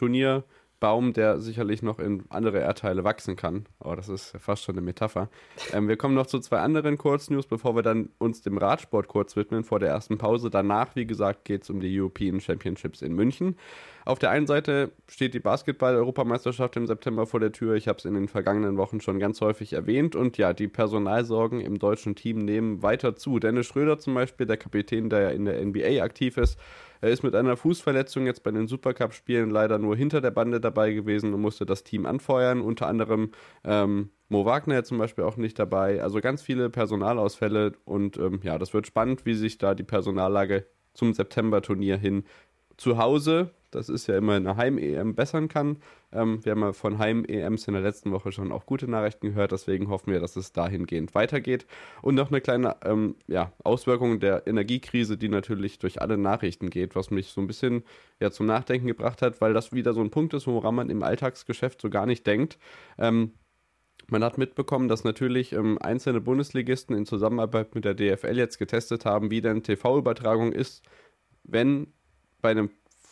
Turnierbaum, 0.82 1.12
der 1.12 1.38
sicherlich 1.38 1.82
noch 1.82 1.99
in 1.99 2.25
andere 2.29 2.58
Erdteile 2.58 3.05
wachsen 3.05 3.37
kann. 3.37 3.67
Aber 3.79 3.96
das 3.96 4.08
ist 4.08 4.34
fast 4.38 4.64
schon 4.64 4.75
eine 4.75 4.82
Metapher. 4.82 5.29
Ähm, 5.73 5.88
wir 5.88 5.96
kommen 5.96 6.14
noch 6.14 6.26
zu 6.26 6.40
zwei 6.40 6.58
anderen 6.58 6.99
Kurznews, 6.99 7.46
bevor 7.46 7.76
wir 7.76 7.82
dann 7.82 8.11
uns 8.19 8.43
dem 8.43 8.58
Radsport 8.58 9.08
kurz 9.08 9.37
widmen 9.37 9.64
vor 9.64 9.79
der 9.79 9.90
ersten 9.90 10.19
Pause. 10.19 10.50
Danach, 10.50 10.96
wie 10.96 11.06
gesagt, 11.06 11.44
geht 11.44 11.62
es 11.62 11.71
um 11.71 11.80
die 11.80 12.00
European 12.00 12.40
Championships 12.40 13.02
in 13.02 13.14
München. 13.14 13.56
Auf 14.04 14.18
der 14.18 14.30
einen 14.30 14.49
Seite 14.49 14.90
steht 15.06 15.33
die 15.35 15.40
Basketball-Europameisterschaft 15.40 16.76
im 16.76 16.88
September 16.88 17.26
vor 17.26 17.38
der 17.38 17.52
Tür. 17.52 17.75
Ich 17.75 17.87
habe 17.87 17.99
es 17.99 18.04
in 18.04 18.14
den 18.14 18.26
vergangenen 18.26 18.76
Wochen 18.76 19.00
schon 19.00 19.21
ganz 19.21 19.40
häufig 19.40 19.75
erwähnt. 19.75 20.16
Und 20.16 20.38
ja, 20.38 20.52
die 20.52 20.66
Personalsorgen 20.66 21.61
im 21.61 21.78
deutschen 21.78 22.16
Team 22.16 22.38
nehmen 22.38 22.83
weiter 22.83 23.14
zu. 23.14 23.38
Dennis 23.38 23.66
Schröder 23.66 23.99
zum 23.99 24.14
Beispiel, 24.14 24.47
der 24.47 24.56
Kapitän, 24.56 25.09
der 25.09 25.21
ja 25.21 25.28
in 25.28 25.45
der 25.45 25.64
NBA 25.64 26.02
aktiv 26.02 26.37
ist, 26.37 26.59
er 27.02 27.11
ist 27.11 27.25
mit 27.25 27.35
einer 27.35 27.56
Fußverletzung 27.56 28.26
jetzt 28.26 28.44
bei 28.44 28.52
den 28.52 28.68
Supercup-Spielen 28.68 29.50
leider 29.50 29.78
nur 29.78 29.97
hinter 29.97 30.21
der 30.21 30.30
Bande 30.30 30.61
dabei 30.61 30.92
gewesen 30.92 31.35
und 31.35 31.40
musste 31.40 31.66
das 31.66 31.82
Team 31.82 32.06
anfeuern. 32.06 32.61
Unter 32.61 32.87
anderem 32.87 33.32
ähm, 33.64 34.11
Mo 34.28 34.44
Wagner 34.44 34.85
zum 34.85 34.99
Beispiel 34.99 35.25
auch 35.25 35.37
nicht 35.37 35.59
dabei. 35.59 36.00
Also 36.00 36.21
ganz 36.21 36.42
viele 36.42 36.71
Personalausfälle 36.71 37.73
und 37.85 38.18
ähm, 38.18 38.38
ja, 38.44 38.56
das 38.56 38.73
wird 38.73 38.87
spannend, 38.87 39.26
wie 39.26 39.35
sich 39.35 39.59
da 39.59 39.75
die 39.75 39.82
Personallage 39.82 40.64
zum 40.94 41.12
September-Turnier 41.12 41.97
hin 41.97 42.23
zu 42.76 42.99
Hause 42.99 43.50
das 43.75 43.88
ist 43.88 44.07
ja 44.07 44.17
immer 44.17 44.35
eine 44.35 44.57
Heim-EM 44.57 45.14
bessern 45.14 45.49
kann. 45.49 45.79
Ähm, 46.12 46.45
wir 46.45 46.52
haben 46.52 46.61
ja 46.61 46.73
von 46.73 46.99
Heim-EMs 46.99 47.67
in 47.67 47.75
der 47.75 47.83
letzten 47.83 48.12
Woche 48.12 48.31
schon 48.31 48.52
auch 48.52 48.67
gute 48.67 48.88
Nachrichten 48.88 49.29
gehört, 49.29 49.52
deswegen 49.52 49.88
hoffen 49.88 50.12
wir, 50.12 50.21
dass 50.21 50.37
es 50.37 50.52
dahingehend 50.52 51.14
weitergeht. 51.14 51.67
Und 52.02 52.14
noch 52.14 52.31
eine 52.31 52.41
kleine 52.41 52.76
ähm, 52.85 53.17
ja, 53.26 53.52
Auswirkung 53.64 54.21
der 54.21 54.47
Energiekrise, 54.47 55.17
die 55.17 55.29
natürlich 55.29 55.79
durch 55.79 56.00
alle 56.00 56.19
Nachrichten 56.19 56.71
geht, 56.71 56.95
was 56.95 57.11
mich 57.11 57.29
so 57.29 57.41
ein 57.41 57.47
bisschen 57.47 57.83
ja, 58.21 58.31
zum 58.31 58.47
Nachdenken 58.47 58.87
gebracht 58.87 59.23
hat, 59.23 59.41
weil 59.41 59.55
das 59.55 59.73
wieder 59.73 59.95
so 59.95 60.00
ein 60.00 60.11
Punkt 60.11 60.35
ist, 60.35 60.47
woran 60.47 60.75
man 60.75 60.91
im 60.91 61.02
Alltagsgeschäft 61.02 61.81
so 61.81 61.91
gar 61.91 62.07
nicht 62.07 62.26
denkt. 62.26 62.59
Ähm, 62.99 63.33
man 64.09 64.23
hat 64.23 64.37
mitbekommen, 64.37 64.88
dass 64.88 65.05
natürlich 65.05 65.52
ähm, 65.52 65.79
einzelne 65.81 66.21
Bundesligisten 66.21 66.95
in 66.95 67.07
Zusammenarbeit 67.07 67.75
mit 67.75 67.85
der 67.85 67.95
DFL 67.95 68.37
jetzt 68.37 68.59
getestet 68.59 69.07
haben, 69.07 69.31
wie 69.31 69.41
denn 69.41 69.62
TV-Übertragung 69.62 70.52
ist, 70.52 70.83
wenn 71.45 71.87
bei 72.43 72.50
einem 72.50 72.71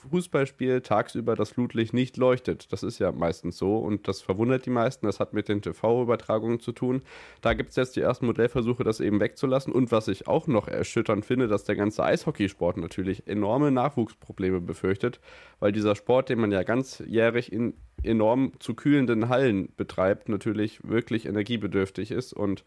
Fußballspiel 0.08 0.80
tagsüber 0.80 1.36
das 1.36 1.50
Flutlicht 1.50 1.92
nicht 1.92 2.16
leuchtet. 2.16 2.72
Das 2.72 2.82
ist 2.82 2.98
ja 2.98 3.12
meistens 3.12 3.58
so 3.58 3.78
und 3.78 4.08
das 4.08 4.22
verwundert 4.22 4.66
die 4.66 4.70
meisten. 4.70 5.06
Das 5.06 5.20
hat 5.20 5.32
mit 5.32 5.48
den 5.48 5.62
TV-Übertragungen 5.62 6.60
zu 6.60 6.72
tun. 6.72 7.02
Da 7.40 7.54
gibt 7.54 7.70
es 7.70 7.76
jetzt 7.76 7.96
die 7.96 8.00
ersten 8.00 8.26
Modellversuche, 8.26 8.84
das 8.84 9.00
eben 9.00 9.20
wegzulassen. 9.20 9.72
Und 9.72 9.92
was 9.92 10.08
ich 10.08 10.26
auch 10.26 10.46
noch 10.46 10.68
erschütternd 10.68 11.24
finde, 11.24 11.48
dass 11.48 11.64
der 11.64 11.76
ganze 11.76 12.04
Eishockeysport 12.04 12.76
natürlich 12.76 13.26
enorme 13.26 13.70
Nachwuchsprobleme 13.70 14.60
befürchtet, 14.60 15.20
weil 15.58 15.72
dieser 15.72 15.94
Sport, 15.94 16.28
den 16.28 16.40
man 16.40 16.52
ja 16.52 16.62
ganzjährig 16.62 17.52
in 17.52 17.74
enorm 18.02 18.52
zu 18.60 18.74
kühlenden 18.74 19.28
Hallen 19.28 19.72
betreibt, 19.76 20.28
natürlich 20.28 20.80
wirklich 20.82 21.26
energiebedürftig 21.26 22.10
ist 22.10 22.32
und 22.32 22.64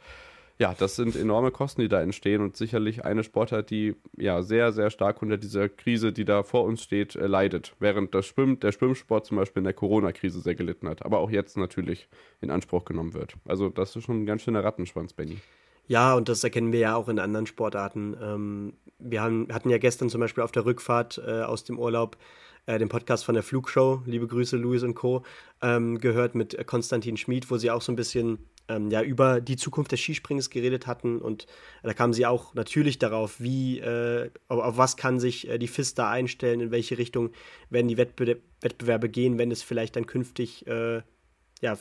ja, 0.59 0.75
das 0.77 0.95
sind 0.95 1.15
enorme 1.15 1.51
Kosten, 1.51 1.81
die 1.81 1.87
da 1.87 2.01
entstehen 2.01 2.41
und 2.41 2.55
sicherlich 2.55 3.03
eine 3.03 3.23
Sportart, 3.23 3.69
die 3.69 3.95
ja 4.17 4.43
sehr, 4.43 4.71
sehr 4.71 4.89
stark 4.89 5.21
unter 5.21 5.37
dieser 5.37 5.67
Krise, 5.67 6.13
die 6.13 6.25
da 6.25 6.43
vor 6.43 6.63
uns 6.63 6.83
steht, 6.83 7.15
äh, 7.15 7.27
leidet. 7.27 7.75
Während 7.79 8.13
das 8.13 8.27
Schwimm, 8.27 8.59
der 8.59 8.71
Schwimmsport 8.71 9.25
zum 9.25 9.37
Beispiel 9.37 9.61
in 9.61 9.65
der 9.65 9.73
Corona-Krise 9.73 10.41
sehr 10.41 10.55
gelitten 10.55 10.87
hat, 10.87 11.03
aber 11.03 11.19
auch 11.19 11.31
jetzt 11.31 11.57
natürlich 11.57 12.07
in 12.41 12.51
Anspruch 12.51 12.85
genommen 12.85 13.13
wird. 13.13 13.35
Also 13.45 13.69
das 13.69 13.95
ist 13.95 14.03
schon 14.03 14.23
ein 14.23 14.25
ganz 14.25 14.43
schöner 14.43 14.63
Rattenschwanz, 14.63 15.13
Benny. 15.13 15.39
Ja, 15.87 16.15
und 16.15 16.29
das 16.29 16.43
erkennen 16.43 16.71
wir 16.71 16.79
ja 16.79 16.95
auch 16.95 17.09
in 17.09 17.19
anderen 17.19 17.45
Sportarten. 17.45 18.15
Ähm, 18.21 18.73
wir 18.99 19.21
haben, 19.21 19.47
hatten 19.51 19.69
ja 19.69 19.79
gestern 19.79 20.09
zum 20.09 20.21
Beispiel 20.21 20.43
auf 20.43 20.51
der 20.51 20.65
Rückfahrt 20.65 21.21
äh, 21.25 21.41
aus 21.41 21.65
dem 21.65 21.77
Urlaub 21.77 22.17
äh, 22.65 22.79
den 22.79 22.89
Podcast 22.89 23.25
von 23.25 23.33
der 23.33 23.43
Flugshow, 23.43 24.01
liebe 24.05 24.27
Grüße, 24.27 24.55
Luis 24.55 24.83
und 24.83 24.95
Co., 24.95 25.23
ähm, 25.61 25.99
gehört 25.99 26.35
mit 26.35 26.65
Konstantin 26.67 27.17
Schmid, 27.17 27.51
wo 27.51 27.57
sie 27.57 27.71
auch 27.71 27.81
so 27.81 27.91
ein 27.91 27.97
bisschen 27.97 28.39
ähm, 28.67 28.89
ja, 28.89 29.01
über 29.01 29.41
die 29.41 29.57
Zukunft 29.57 29.91
des 29.91 29.99
Skisprings 29.99 30.49
geredet 30.49 30.87
hatten. 30.87 31.19
Und 31.19 31.47
da 31.83 31.93
kamen 31.93 32.13
sie 32.13 32.25
auch 32.25 32.53
natürlich 32.53 32.99
darauf, 32.99 33.39
wie, 33.39 33.79
äh, 33.79 34.29
auf, 34.47 34.77
was 34.77 34.97
kann 34.97 35.19
sich 35.19 35.47
äh, 35.49 35.57
die 35.57 35.67
FIS 35.67 35.93
da 35.93 36.09
einstellen, 36.09 36.61
in 36.61 36.71
welche 36.71 36.97
Richtung 36.97 37.31
werden 37.69 37.87
die 37.87 37.97
Wettbe 37.97 38.41
Wettbewerbe 38.61 39.09
gehen, 39.09 39.37
wenn 39.37 39.51
es 39.51 39.61
vielleicht 39.61 39.97
dann 39.97 40.05
künftig 40.05 40.65
äh, 40.67 41.01
ja, 41.61 41.77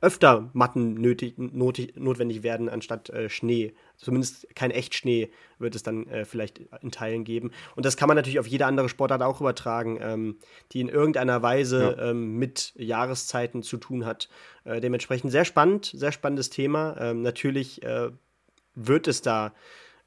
öfter 0.00 0.50
Matten 0.52 0.94
nötig, 0.94 1.38
notwendig 1.38 2.42
werden 2.42 2.68
anstatt 2.68 3.10
äh, 3.10 3.28
Schnee. 3.28 3.72
Zumindest 4.02 4.48
kein 4.56 4.72
Echtschnee 4.72 5.30
wird 5.58 5.76
es 5.76 5.84
dann 5.84 6.08
äh, 6.08 6.24
vielleicht 6.24 6.60
in 6.80 6.90
Teilen 6.90 7.22
geben. 7.22 7.52
Und 7.76 7.86
das 7.86 7.96
kann 7.96 8.08
man 8.08 8.16
natürlich 8.16 8.40
auf 8.40 8.48
jede 8.48 8.66
andere 8.66 8.88
Sportart 8.88 9.22
auch 9.22 9.40
übertragen, 9.40 9.98
ähm, 10.02 10.38
die 10.72 10.80
in 10.80 10.88
irgendeiner 10.88 11.40
Weise 11.40 11.94
ja. 11.96 12.10
ähm, 12.10 12.36
mit 12.36 12.72
Jahreszeiten 12.76 13.62
zu 13.62 13.76
tun 13.76 14.04
hat. 14.04 14.28
Äh, 14.64 14.80
dementsprechend 14.80 15.30
sehr 15.30 15.44
spannend, 15.44 15.92
sehr 15.94 16.10
spannendes 16.10 16.50
Thema. 16.50 16.96
Ähm, 16.98 17.22
natürlich 17.22 17.82
äh, 17.84 18.10
wird 18.74 19.06
es 19.06 19.22
da 19.22 19.54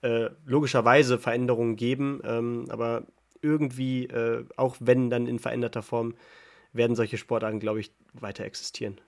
äh, 0.01 0.29
logischerweise 0.45 1.17
Veränderungen 1.17 1.77
geben, 1.77 2.21
ähm, 2.25 2.65
aber 2.67 3.03
irgendwie, 3.41 4.07
äh, 4.07 4.43
auch 4.57 4.75
wenn 4.81 5.09
dann 5.09 5.25
in 5.25 5.39
veränderter 5.39 5.83
Form, 5.83 6.15
werden 6.73 6.97
solche 6.97 7.17
Sportarten, 7.17 7.61
glaube 7.61 7.79
ich, 7.79 7.91
weiter 8.13 8.43
existieren. 8.43 8.99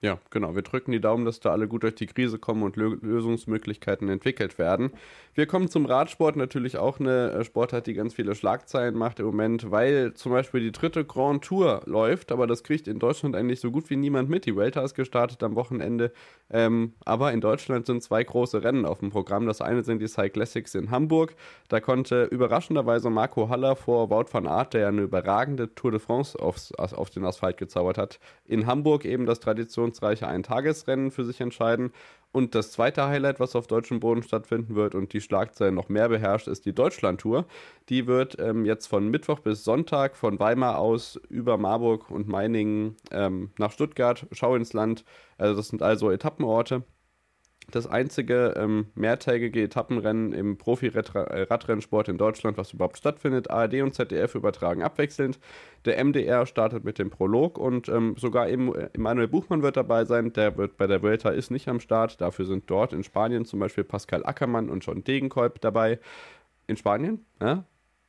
Ja, 0.00 0.20
genau. 0.30 0.54
Wir 0.54 0.62
drücken 0.62 0.92
die 0.92 1.00
Daumen, 1.00 1.24
dass 1.24 1.40
da 1.40 1.50
alle 1.50 1.66
gut 1.66 1.82
durch 1.82 1.96
die 1.96 2.06
Krise 2.06 2.38
kommen 2.38 2.62
und 2.62 2.76
Lösungsmöglichkeiten 2.76 4.08
entwickelt 4.08 4.56
werden. 4.56 4.92
Wir 5.34 5.46
kommen 5.46 5.68
zum 5.68 5.86
Radsport, 5.86 6.36
natürlich 6.36 6.76
auch 6.76 7.00
eine 7.00 7.32
äh, 7.32 7.44
Sportart, 7.44 7.88
die 7.88 7.94
ganz 7.94 8.14
viele 8.14 8.36
Schlagzeilen 8.36 8.96
macht 8.96 9.18
im 9.18 9.26
Moment, 9.26 9.72
weil 9.72 10.14
zum 10.14 10.30
Beispiel 10.30 10.60
die 10.60 10.70
dritte 10.70 11.04
Grand 11.04 11.42
Tour 11.42 11.82
läuft, 11.86 12.30
aber 12.30 12.46
das 12.46 12.62
kriegt 12.62 12.86
in 12.86 13.00
Deutschland 13.00 13.34
eigentlich 13.34 13.58
so 13.58 13.72
gut 13.72 13.90
wie 13.90 13.96
niemand 13.96 14.28
mit. 14.28 14.46
Die 14.46 14.56
Welter 14.56 14.84
ist 14.84 14.94
gestartet 14.94 15.42
am 15.42 15.56
Wochenende, 15.56 16.12
ähm, 16.48 16.92
aber 17.04 17.32
in 17.32 17.40
Deutschland 17.40 17.86
sind 17.86 18.00
zwei 18.00 18.22
große 18.22 18.62
Rennen 18.62 18.84
auf 18.84 19.00
dem 19.00 19.10
Programm. 19.10 19.46
Das 19.46 19.60
eine 19.60 19.82
sind 19.82 20.00
die 20.00 20.06
Cyclassics 20.06 20.76
in 20.76 20.92
Hamburg. 20.92 21.34
Da 21.68 21.80
konnte 21.80 22.24
überraschenderweise 22.24 23.10
Marco 23.10 23.48
Haller 23.48 23.74
vor 23.74 24.10
Wout 24.10 24.26
van 24.30 24.46
Aert, 24.46 24.74
der 24.74 24.82
ja 24.82 24.88
eine 24.88 25.02
überragende 25.02 25.74
Tour 25.74 25.90
de 25.90 25.98
France 25.98 26.38
aufs, 26.38 26.72
auf 26.72 27.10
den 27.10 27.24
Asphalt 27.24 27.56
gezaubert 27.56 27.98
hat, 27.98 28.20
in 28.44 28.66
Hamburg 28.66 29.04
eben 29.04 29.26
das 29.26 29.40
Tradition 29.40 29.87
traditionsreiche 29.88 30.26
Eintagesrennen 30.26 31.10
für 31.10 31.24
sich 31.24 31.40
entscheiden. 31.40 31.92
Und 32.30 32.54
das 32.54 32.72
zweite 32.72 33.06
Highlight, 33.06 33.40
was 33.40 33.56
auf 33.56 33.66
deutschem 33.66 34.00
Boden 34.00 34.22
stattfinden 34.22 34.74
wird 34.74 34.94
und 34.94 35.12
die 35.14 35.20
Schlagzeilen 35.20 35.74
noch 35.74 35.88
mehr 35.88 36.08
beherrscht, 36.10 36.46
ist 36.46 36.66
die 36.66 36.74
Deutschlandtour. 36.74 37.46
Die 37.88 38.06
wird 38.06 38.38
ähm, 38.38 38.66
jetzt 38.66 38.86
von 38.86 39.08
Mittwoch 39.08 39.40
bis 39.40 39.64
Sonntag 39.64 40.14
von 40.14 40.38
Weimar 40.38 40.78
aus 40.78 41.18
über 41.30 41.56
Marburg 41.56 42.10
und 42.10 42.28
Meiningen 42.28 42.96
ähm, 43.10 43.50
nach 43.58 43.72
Stuttgart, 43.72 44.26
Schau 44.32 44.54
ins 44.54 44.74
Land. 44.74 45.04
Also 45.38 45.56
das 45.56 45.68
sind 45.68 45.82
also 45.82 46.10
Etappenorte 46.10 46.84
das 47.70 47.86
einzige 47.86 48.54
ähm, 48.56 48.86
mehrtägige 48.94 49.62
Etappenrennen 49.62 50.32
im 50.32 50.56
Profi-Radrennsport 50.56 52.08
in 52.08 52.16
Deutschland, 52.16 52.56
was 52.56 52.72
überhaupt 52.72 52.96
stattfindet. 52.96 53.50
ARD 53.50 53.82
und 53.82 53.94
ZDF 53.94 54.34
übertragen 54.34 54.82
abwechselnd. 54.82 55.38
Der 55.84 56.02
MDR 56.02 56.46
startet 56.46 56.84
mit 56.84 56.98
dem 56.98 57.10
Prolog 57.10 57.58
und 57.58 57.88
ähm, 57.88 58.14
sogar 58.16 58.48
eben 58.48 58.74
Emanuel 58.94 59.28
Buchmann 59.28 59.62
wird 59.62 59.76
dabei 59.76 60.04
sein. 60.04 60.32
Der 60.32 60.56
wird 60.56 60.76
bei 60.76 60.86
der 60.86 61.02
Vuelta 61.02 61.30
ist 61.30 61.50
nicht 61.50 61.68
am 61.68 61.80
Start. 61.80 62.20
Dafür 62.20 62.46
sind 62.46 62.70
dort 62.70 62.92
in 62.92 63.04
Spanien 63.04 63.44
zum 63.44 63.60
Beispiel 63.60 63.84
Pascal 63.84 64.24
Ackermann 64.24 64.70
und 64.70 64.84
John 64.84 65.04
Degenkolb 65.04 65.60
dabei. 65.60 65.98
In 66.66 66.76
Spanien? 66.76 67.24
Ja? 67.40 67.64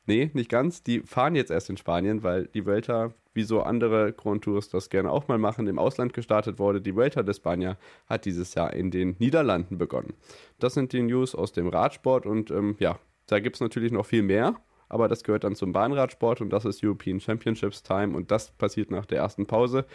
Nee, 0.10 0.32
nicht 0.34 0.50
ganz. 0.50 0.82
Die 0.82 1.02
fahren 1.02 1.36
jetzt 1.36 1.52
erst 1.52 1.70
in 1.70 1.78
Spanien, 1.78 2.24
weil 2.24 2.48
die 2.48 2.66
Vuelta 2.66 3.14
wie 3.36 3.44
so 3.44 3.62
andere 3.62 4.12
Grand 4.12 4.44
Tours 4.44 4.68
das 4.68 4.90
gerne 4.90 5.12
auch 5.12 5.28
mal 5.28 5.38
machen, 5.38 5.68
im 5.68 5.78
Ausland 5.78 6.14
gestartet 6.14 6.58
wurde. 6.58 6.82
Die 6.82 6.96
Vuelta 6.96 7.22
de 7.22 7.32
España 7.32 7.76
hat 8.08 8.26
dieses 8.26 8.56
Jahr 8.56 8.74
in 8.74 8.90
den 8.90 9.18
Niederlanden 9.20 9.78
begonnen. 9.78 10.16
Das 10.58 10.74
sind 10.74 10.94
die 10.94 11.04
News 11.04 11.36
aus 11.36 11.52
dem 11.52 11.68
Radsport 11.68 12.26
und 12.26 12.50
ähm, 12.50 12.76
ja, 12.80 12.98
da 13.28 13.40
gibt 13.40 13.58
es 13.58 13.60
natürlich 13.62 13.92
noch 13.92 14.08
viel 14.08 14.24
mehr, 14.24 14.56
aber 14.90 15.08
das 15.10 15.24
gehört 15.24 15.44
dann 15.44 15.56
zum 15.56 15.74
Bahnradsport 15.74 16.42
und 16.42 16.50
das 16.50 16.66
ist 16.66 16.84
European 16.84 17.20
Championships 17.20 17.84
Time 17.84 18.18
und 18.18 18.32
das 18.32 18.50
passiert 18.54 18.90
nach 18.90 19.06
der 19.06 19.20
ersten 19.20 19.46
Pause. 19.46 19.86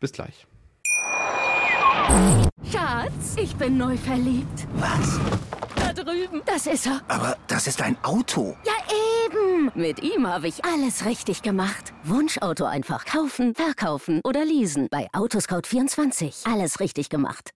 Bis 0.00 0.12
gleich. 0.12 0.46
Schatz, 2.70 3.36
ich 3.40 3.56
bin 3.56 3.78
neu 3.78 3.96
verliebt. 3.96 4.66
Was? 4.74 5.18
Da 5.94 6.02
drüben. 6.04 6.42
Das 6.46 6.66
ist 6.66 6.86
er. 6.86 7.00
Aber 7.08 7.36
das 7.48 7.66
ist 7.66 7.82
ein 7.82 7.96
Auto. 8.02 8.56
Ja, 8.64 8.72
eben. 9.26 9.70
Mit 9.74 10.02
ihm 10.02 10.26
habe 10.26 10.48
ich 10.48 10.64
alles 10.64 11.04
richtig 11.04 11.42
gemacht. 11.42 11.92
Wunschauto 12.04 12.64
einfach 12.64 13.04
kaufen, 13.04 13.54
verkaufen 13.54 14.20
oder 14.24 14.44
leasen. 14.44 14.88
Bei 14.90 15.08
Autoscout24. 15.12 16.50
Alles 16.50 16.80
richtig 16.80 17.08
gemacht. 17.10 17.50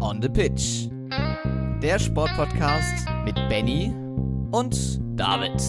On 0.00 0.20
the 0.20 0.28
Pitch. 0.28 0.88
Der 1.82 1.98
Sportpodcast 1.98 3.06
mit 3.24 3.36
Benny 3.48 3.92
und 4.50 5.00
David. 5.16 5.62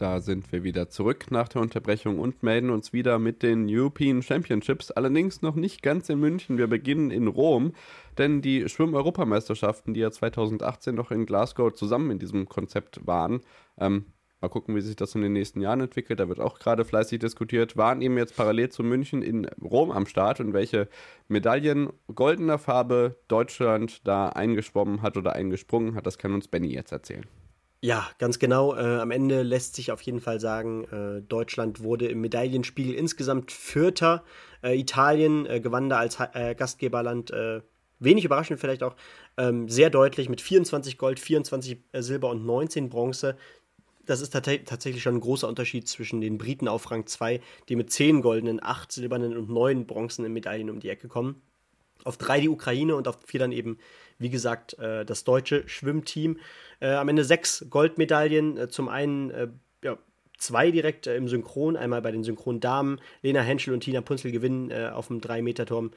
Da 0.00 0.20
sind 0.20 0.50
wir 0.50 0.64
wieder 0.64 0.88
zurück 0.88 1.30
nach 1.30 1.46
der 1.46 1.60
Unterbrechung 1.60 2.20
und 2.20 2.42
melden 2.42 2.70
uns 2.70 2.94
wieder 2.94 3.18
mit 3.18 3.42
den 3.42 3.66
European 3.68 4.22
Championships. 4.22 4.90
Allerdings 4.90 5.42
noch 5.42 5.56
nicht 5.56 5.82
ganz 5.82 6.08
in 6.08 6.18
München. 6.18 6.56
Wir 6.56 6.68
beginnen 6.68 7.10
in 7.10 7.26
Rom, 7.26 7.74
denn 8.16 8.40
die 8.40 8.66
Schwimm-Europameisterschaften, 8.66 9.92
die 9.92 10.00
ja 10.00 10.10
2018 10.10 10.94
noch 10.94 11.10
in 11.10 11.26
Glasgow 11.26 11.70
zusammen 11.70 12.12
in 12.12 12.18
diesem 12.18 12.48
Konzept 12.48 13.06
waren, 13.06 13.42
ähm, 13.76 14.06
mal 14.40 14.48
gucken, 14.48 14.74
wie 14.74 14.80
sich 14.80 14.96
das 14.96 15.14
in 15.14 15.20
den 15.20 15.34
nächsten 15.34 15.60
Jahren 15.60 15.82
entwickelt. 15.82 16.18
Da 16.18 16.30
wird 16.30 16.40
auch 16.40 16.58
gerade 16.58 16.86
fleißig 16.86 17.18
diskutiert. 17.18 17.76
Waren 17.76 18.00
eben 18.00 18.16
jetzt 18.16 18.34
parallel 18.34 18.70
zu 18.70 18.82
München 18.82 19.20
in 19.20 19.44
Rom 19.62 19.90
am 19.90 20.06
Start 20.06 20.40
und 20.40 20.54
welche 20.54 20.88
Medaillen 21.28 21.90
goldener 22.14 22.56
Farbe 22.56 23.16
Deutschland 23.28 24.00
da 24.08 24.30
eingeschwommen 24.30 25.02
hat 25.02 25.18
oder 25.18 25.34
eingesprungen 25.34 25.94
hat, 25.94 26.06
das 26.06 26.16
kann 26.16 26.32
uns 26.32 26.48
Benny 26.48 26.72
jetzt 26.72 26.90
erzählen. 26.90 27.26
Ja, 27.82 28.10
ganz 28.18 28.38
genau. 28.38 28.74
Äh, 28.76 29.00
am 29.00 29.10
Ende 29.10 29.42
lässt 29.42 29.74
sich 29.74 29.90
auf 29.90 30.02
jeden 30.02 30.20
Fall 30.20 30.38
sagen, 30.38 30.84
äh, 30.84 31.22
Deutschland 31.22 31.82
wurde 31.82 32.08
im 32.08 32.20
Medaillenspiegel 32.20 32.94
insgesamt 32.94 33.52
Vierter. 33.52 34.22
Äh, 34.62 34.78
Italien 34.78 35.46
äh, 35.46 35.60
gewann 35.60 35.88
da 35.88 35.98
als 35.98 36.18
äh, 36.34 36.54
Gastgeberland 36.54 37.30
äh, 37.30 37.62
wenig 37.98 38.26
überraschend 38.26 38.60
vielleicht 38.60 38.82
auch 38.82 38.96
ähm, 39.38 39.68
sehr 39.70 39.88
deutlich 39.88 40.28
mit 40.28 40.42
24 40.42 40.98
Gold, 40.98 41.20
24 41.20 41.78
Silber 41.94 42.28
und 42.28 42.44
19 42.44 42.90
Bronze. 42.90 43.38
Das 44.04 44.20
ist 44.20 44.32
tat 44.32 44.46
tatsächlich 44.66 45.02
schon 45.02 45.16
ein 45.16 45.20
großer 45.20 45.48
Unterschied 45.48 45.88
zwischen 45.88 46.20
den 46.20 46.36
Briten 46.36 46.68
auf 46.68 46.90
Rang 46.90 47.06
2, 47.06 47.40
die 47.70 47.76
mit 47.76 47.90
10 47.90 48.20
goldenen, 48.20 48.62
8 48.62 48.92
silbernen 48.92 49.36
und 49.36 49.48
9 49.48 49.86
bronzenen 49.86 50.32
Medaillen 50.34 50.68
um 50.68 50.80
die 50.80 50.90
Ecke 50.90 51.08
kommen. 51.08 51.40
Auf 52.04 52.18
3 52.18 52.40
die 52.40 52.48
Ukraine 52.50 52.96
und 52.96 53.08
auf 53.08 53.18
4 53.24 53.40
dann 53.40 53.52
eben 53.52 53.78
wie 54.20 54.30
gesagt, 54.30 54.78
äh, 54.78 55.04
das 55.04 55.24
deutsche 55.24 55.66
Schwimmteam. 55.66 56.38
Äh, 56.78 56.92
am 56.92 57.08
Ende 57.08 57.24
sechs 57.24 57.66
Goldmedaillen. 57.68 58.56
Äh, 58.56 58.68
zum 58.68 58.88
einen 58.88 59.60
ja, 59.82 59.98
zwei 60.38 60.70
direkt 60.70 61.06
im 61.06 61.26
Synchron, 61.26 61.76
einmal 61.76 62.02
bei 62.02 62.12
den 62.12 62.22
Synchrondamen. 62.22 63.00
Lena 63.22 63.40
Henschel 63.40 63.74
und 63.74 63.80
Tina 63.80 64.02
Punzel 64.02 64.30
gewinnen 64.30 64.72
auf 64.92 65.08
dem 65.08 65.20
3-Meter-Turm 65.20 65.90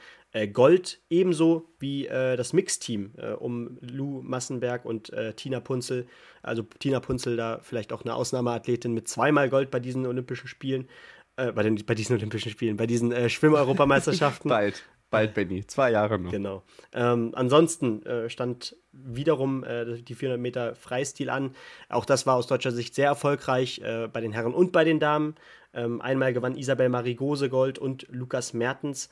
Gold, 0.52 1.00
ebenso 1.10 1.70
wie 1.80 2.08
das 2.08 2.54
Mixteam 2.54 3.12
um 3.40 3.78
Lou 3.82 4.22
Massenberg 4.22 4.86
und 4.86 5.12
Tina 5.36 5.60
Punzel. 5.60 6.08
Also 6.42 6.64
Tina 6.80 7.02
Punzel 7.02 7.36
da 7.36 7.60
vielleicht 7.62 7.92
auch 7.92 8.04
eine 8.04 8.16
Ausnahmeathletin 8.16 8.94
mit 8.94 9.08
zweimal 9.08 9.50
Gold 9.50 9.70
bei 9.70 9.80
diesen 9.80 10.06
Olympischen 10.06 10.48
Spielen. 10.48 10.88
Äh, 11.36 11.52
bei, 11.52 11.64
den, 11.64 11.84
bei 11.84 11.96
diesen 11.96 12.16
Olympischen 12.16 12.52
Spielen, 12.52 12.78
bei 12.78 12.86
diesen 12.86 13.12
äh, 13.12 13.28
Schwimm-Europameisterschaften. 13.28 14.50
Bald. 14.50 14.84
Bald, 15.14 15.34
Benny. 15.34 15.66
Zwei 15.66 15.92
Jahre 15.92 16.20
noch. 16.20 16.32
Genau. 16.32 16.64
Ähm, 16.94 17.32
ansonsten 17.34 18.06
äh, 18.06 18.30
stand 18.30 18.76
wiederum 18.92 19.64
äh, 19.64 20.02
die 20.02 20.16
400 20.16 20.40
Meter 20.40 20.76
Freistil 20.76 21.30
an. 21.30 21.56
Auch 21.90 22.06
das 22.06 22.26
war 22.26 22.36
aus 22.36 22.48
deutscher 22.48 22.72
Sicht 22.72 22.96
sehr 22.96 23.08
erfolgreich 23.08 23.80
äh, 23.84 24.08
bei 24.08 24.22
den 24.22 24.32
Herren 24.32 24.54
und 24.54 24.72
bei 24.72 24.84
den 24.84 25.00
Damen. 25.00 25.36
Ähm, 25.74 26.02
einmal 26.02 26.34
gewann 26.34 26.56
Isabel 26.56 26.90
Marigose 26.90 27.50
Gold 27.50 27.80
und 27.80 28.08
Lukas 28.10 28.54
Mertens. 28.54 29.10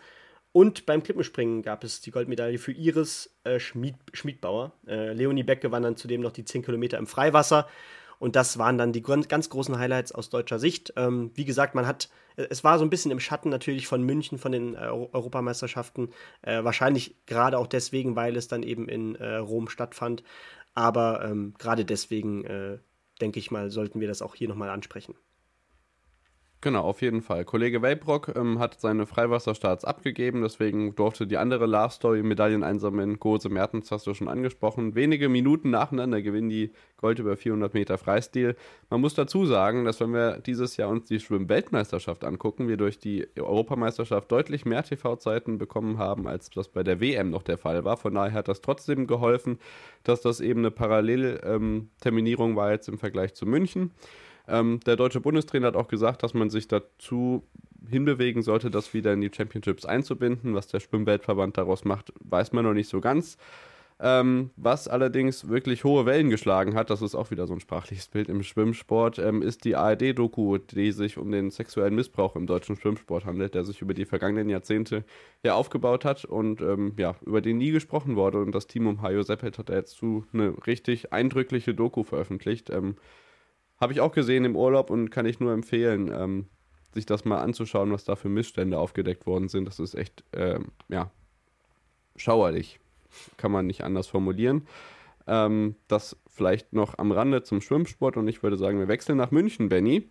Und 0.53 0.85
beim 0.85 1.01
Klippenspringen 1.01 1.61
gab 1.61 1.83
es 1.83 2.01
die 2.01 2.11
Goldmedaille 2.11 2.57
für 2.57 2.73
Iris 2.73 3.33
äh, 3.43 3.59
Schmied, 3.59 3.95
Schmiedbauer. 4.13 4.73
Äh, 4.85 5.13
Leonie 5.13 5.43
Beck 5.43 5.61
gewann 5.61 5.83
dann 5.83 5.95
zudem 5.95 6.21
noch 6.21 6.33
die 6.33 6.43
10 6.43 6.63
Kilometer 6.63 6.97
im 6.97 7.07
Freiwasser. 7.07 7.67
Und 8.21 8.35
das 8.35 8.59
waren 8.59 8.77
dann 8.77 8.93
die 8.93 9.01
ganz 9.01 9.49
großen 9.49 9.79
Highlights 9.79 10.11
aus 10.11 10.29
deutscher 10.29 10.59
Sicht. 10.59 10.93
Ähm, 10.95 11.31
wie 11.33 11.43
gesagt, 11.43 11.73
man 11.73 11.87
hat, 11.87 12.07
es 12.35 12.63
war 12.63 12.77
so 12.77 12.85
ein 12.85 12.91
bisschen 12.91 13.09
im 13.09 13.19
Schatten 13.19 13.49
natürlich 13.49 13.87
von 13.87 14.03
München, 14.03 14.37
von 14.37 14.51
den 14.51 14.75
äh, 14.75 14.77
Europameisterschaften. 14.77 16.09
Äh, 16.43 16.63
wahrscheinlich 16.63 17.15
gerade 17.25 17.57
auch 17.57 17.65
deswegen, 17.65 18.15
weil 18.15 18.37
es 18.37 18.47
dann 18.47 18.61
eben 18.61 18.87
in 18.87 19.15
äh, 19.15 19.37
Rom 19.37 19.69
stattfand. 19.69 20.21
Aber 20.75 21.25
ähm, 21.25 21.55
gerade 21.57 21.83
deswegen, 21.83 22.45
äh, 22.45 22.77
denke 23.19 23.39
ich 23.39 23.49
mal, 23.49 23.71
sollten 23.71 23.99
wir 23.99 24.07
das 24.07 24.21
auch 24.21 24.35
hier 24.35 24.47
nochmal 24.47 24.69
ansprechen. 24.69 25.15
Genau, 26.63 26.83
auf 26.83 27.01
jeden 27.01 27.23
Fall. 27.23 27.43
Kollege 27.43 27.81
Welbrock 27.81 28.33
ähm, 28.35 28.59
hat 28.59 28.79
seine 28.79 29.07
Freiwasserstarts 29.07 29.83
abgegeben, 29.83 30.43
deswegen 30.43 30.93
durfte 30.93 31.25
die 31.25 31.37
andere 31.37 31.65
Love 31.65 31.89
Story 31.89 32.21
Medaillen 32.21 32.61
einsammeln. 32.61 33.19
Gose 33.19 33.49
Mertens 33.49 33.89
hast 33.89 34.05
du 34.05 34.13
schon 34.13 34.27
angesprochen. 34.27 34.93
Wenige 34.93 35.27
Minuten 35.27 35.71
nacheinander 35.71 36.21
gewinnen 36.21 36.49
die 36.49 36.71
Gold 36.97 37.17
über 37.17 37.35
400 37.35 37.73
Meter 37.73 37.97
Freistil. 37.97 38.55
Man 38.91 39.01
muss 39.01 39.15
dazu 39.15 39.47
sagen, 39.47 39.85
dass 39.85 40.01
wenn 40.01 40.13
wir 40.13 40.37
dieses 40.37 40.77
Jahr 40.77 40.89
uns 40.89 41.07
die 41.07 41.19
Schwimm-Weltmeisterschaft 41.19 42.23
angucken, 42.23 42.67
wir 42.67 42.77
durch 42.77 42.99
die 42.99 43.27
Europameisterschaft 43.35 44.31
deutlich 44.31 44.63
mehr 44.63 44.83
TV-Zeiten 44.83 45.57
bekommen 45.57 45.97
haben, 45.97 46.27
als 46.27 46.51
das 46.51 46.67
bei 46.67 46.83
der 46.83 47.01
WM 47.01 47.31
noch 47.31 47.41
der 47.41 47.57
Fall 47.57 47.85
war. 47.85 47.97
Von 47.97 48.13
daher 48.13 48.33
hat 48.33 48.47
das 48.47 48.61
trotzdem 48.61 49.07
geholfen, 49.07 49.57
dass 50.03 50.21
das 50.21 50.39
eben 50.39 50.59
eine 50.59 50.69
Parallelterminierung 50.69 52.51
ähm, 52.51 52.55
war 52.55 52.71
jetzt 52.71 52.87
im 52.87 52.99
Vergleich 52.99 53.33
zu 53.33 53.47
München. 53.47 53.93
Ähm, 54.47 54.79
der 54.85 54.95
deutsche 54.95 55.21
Bundestrainer 55.21 55.67
hat 55.67 55.75
auch 55.75 55.87
gesagt, 55.87 56.23
dass 56.23 56.33
man 56.33 56.49
sich 56.49 56.67
dazu 56.67 57.43
hinbewegen 57.87 58.41
sollte, 58.41 58.69
das 58.69 58.93
wieder 58.93 59.13
in 59.13 59.21
die 59.21 59.31
Championships 59.33 59.85
einzubinden. 59.85 60.53
Was 60.53 60.67
der 60.67 60.79
Schwimmweltverband 60.79 61.57
daraus 61.57 61.85
macht, 61.85 62.13
weiß 62.19 62.51
man 62.53 62.65
noch 62.65 62.73
nicht 62.73 62.89
so 62.89 63.01
ganz. 63.01 63.37
Ähm, 64.03 64.49
was 64.55 64.87
allerdings 64.87 65.47
wirklich 65.47 65.83
hohe 65.83 66.07
Wellen 66.07 66.31
geschlagen 66.31 66.73
hat, 66.73 66.89
das 66.89 67.03
ist 67.03 67.13
auch 67.13 67.29
wieder 67.29 67.45
so 67.45 67.53
ein 67.53 67.59
sprachliches 67.59 68.07
Bild 68.07 68.29
im 68.29 68.41
Schwimmsport, 68.41 69.19
ähm, 69.19 69.43
ist 69.43 69.63
die 69.63 69.75
ARD-Doku, 69.75 70.57
die 70.57 70.91
sich 70.91 71.19
um 71.19 71.31
den 71.31 71.51
sexuellen 71.51 71.93
Missbrauch 71.93 72.35
im 72.35 72.47
deutschen 72.47 72.75
Schwimmsport 72.75 73.25
handelt, 73.25 73.53
der 73.53 73.63
sich 73.63 73.79
über 73.79 73.93
die 73.93 74.05
vergangenen 74.05 74.49
Jahrzehnte 74.49 75.03
ja 75.43 75.53
aufgebaut 75.53 76.03
hat 76.03 76.25
und 76.25 76.61
ähm, 76.61 76.93
ja, 76.97 77.15
über 77.23 77.41
den 77.41 77.59
nie 77.59 77.69
gesprochen 77.69 78.15
wurde. 78.15 78.39
Und 78.39 78.53
das 78.55 78.65
Team 78.65 78.87
um 78.87 79.03
Hajo 79.03 79.21
Seppelt 79.21 79.59
hat 79.59 79.69
jetzt 79.69 79.97
zu 79.97 80.25
eine 80.33 80.55
richtig 80.65 81.13
eindrückliche 81.13 81.75
Doku 81.75 82.03
veröffentlicht. 82.03 82.71
Habe 83.81 83.93
ich 83.93 83.99
auch 83.99 84.11
gesehen 84.11 84.45
im 84.45 84.55
Urlaub 84.55 84.91
und 84.91 85.09
kann 85.09 85.25
ich 85.25 85.39
nur 85.39 85.51
empfehlen, 85.51 86.11
ähm, 86.13 86.45
sich 86.93 87.07
das 87.07 87.25
mal 87.25 87.41
anzuschauen, 87.41 87.91
was 87.91 88.03
da 88.03 88.15
für 88.15 88.29
Missstände 88.29 88.77
aufgedeckt 88.77 89.25
worden 89.25 89.49
sind. 89.49 89.65
Das 89.65 89.79
ist 89.79 89.95
echt, 89.95 90.23
ähm, 90.33 90.71
ja, 90.87 91.09
schauerlich. 92.15 92.79
Kann 93.37 93.51
man 93.51 93.65
nicht 93.65 93.83
anders 93.83 94.07
formulieren. 94.07 94.67
Ähm, 95.27 95.75
das 95.87 96.15
vielleicht 96.27 96.73
noch 96.73 96.97
am 96.99 97.11
Rande 97.11 97.43
zum 97.43 97.59
Schwimmsport 97.59 98.17
und 98.17 98.27
ich 98.27 98.43
würde 98.43 98.57
sagen, 98.57 98.79
wir 98.79 98.87
wechseln 98.87 99.17
nach 99.17 99.31
München, 99.31 99.67
Benny 99.67 100.09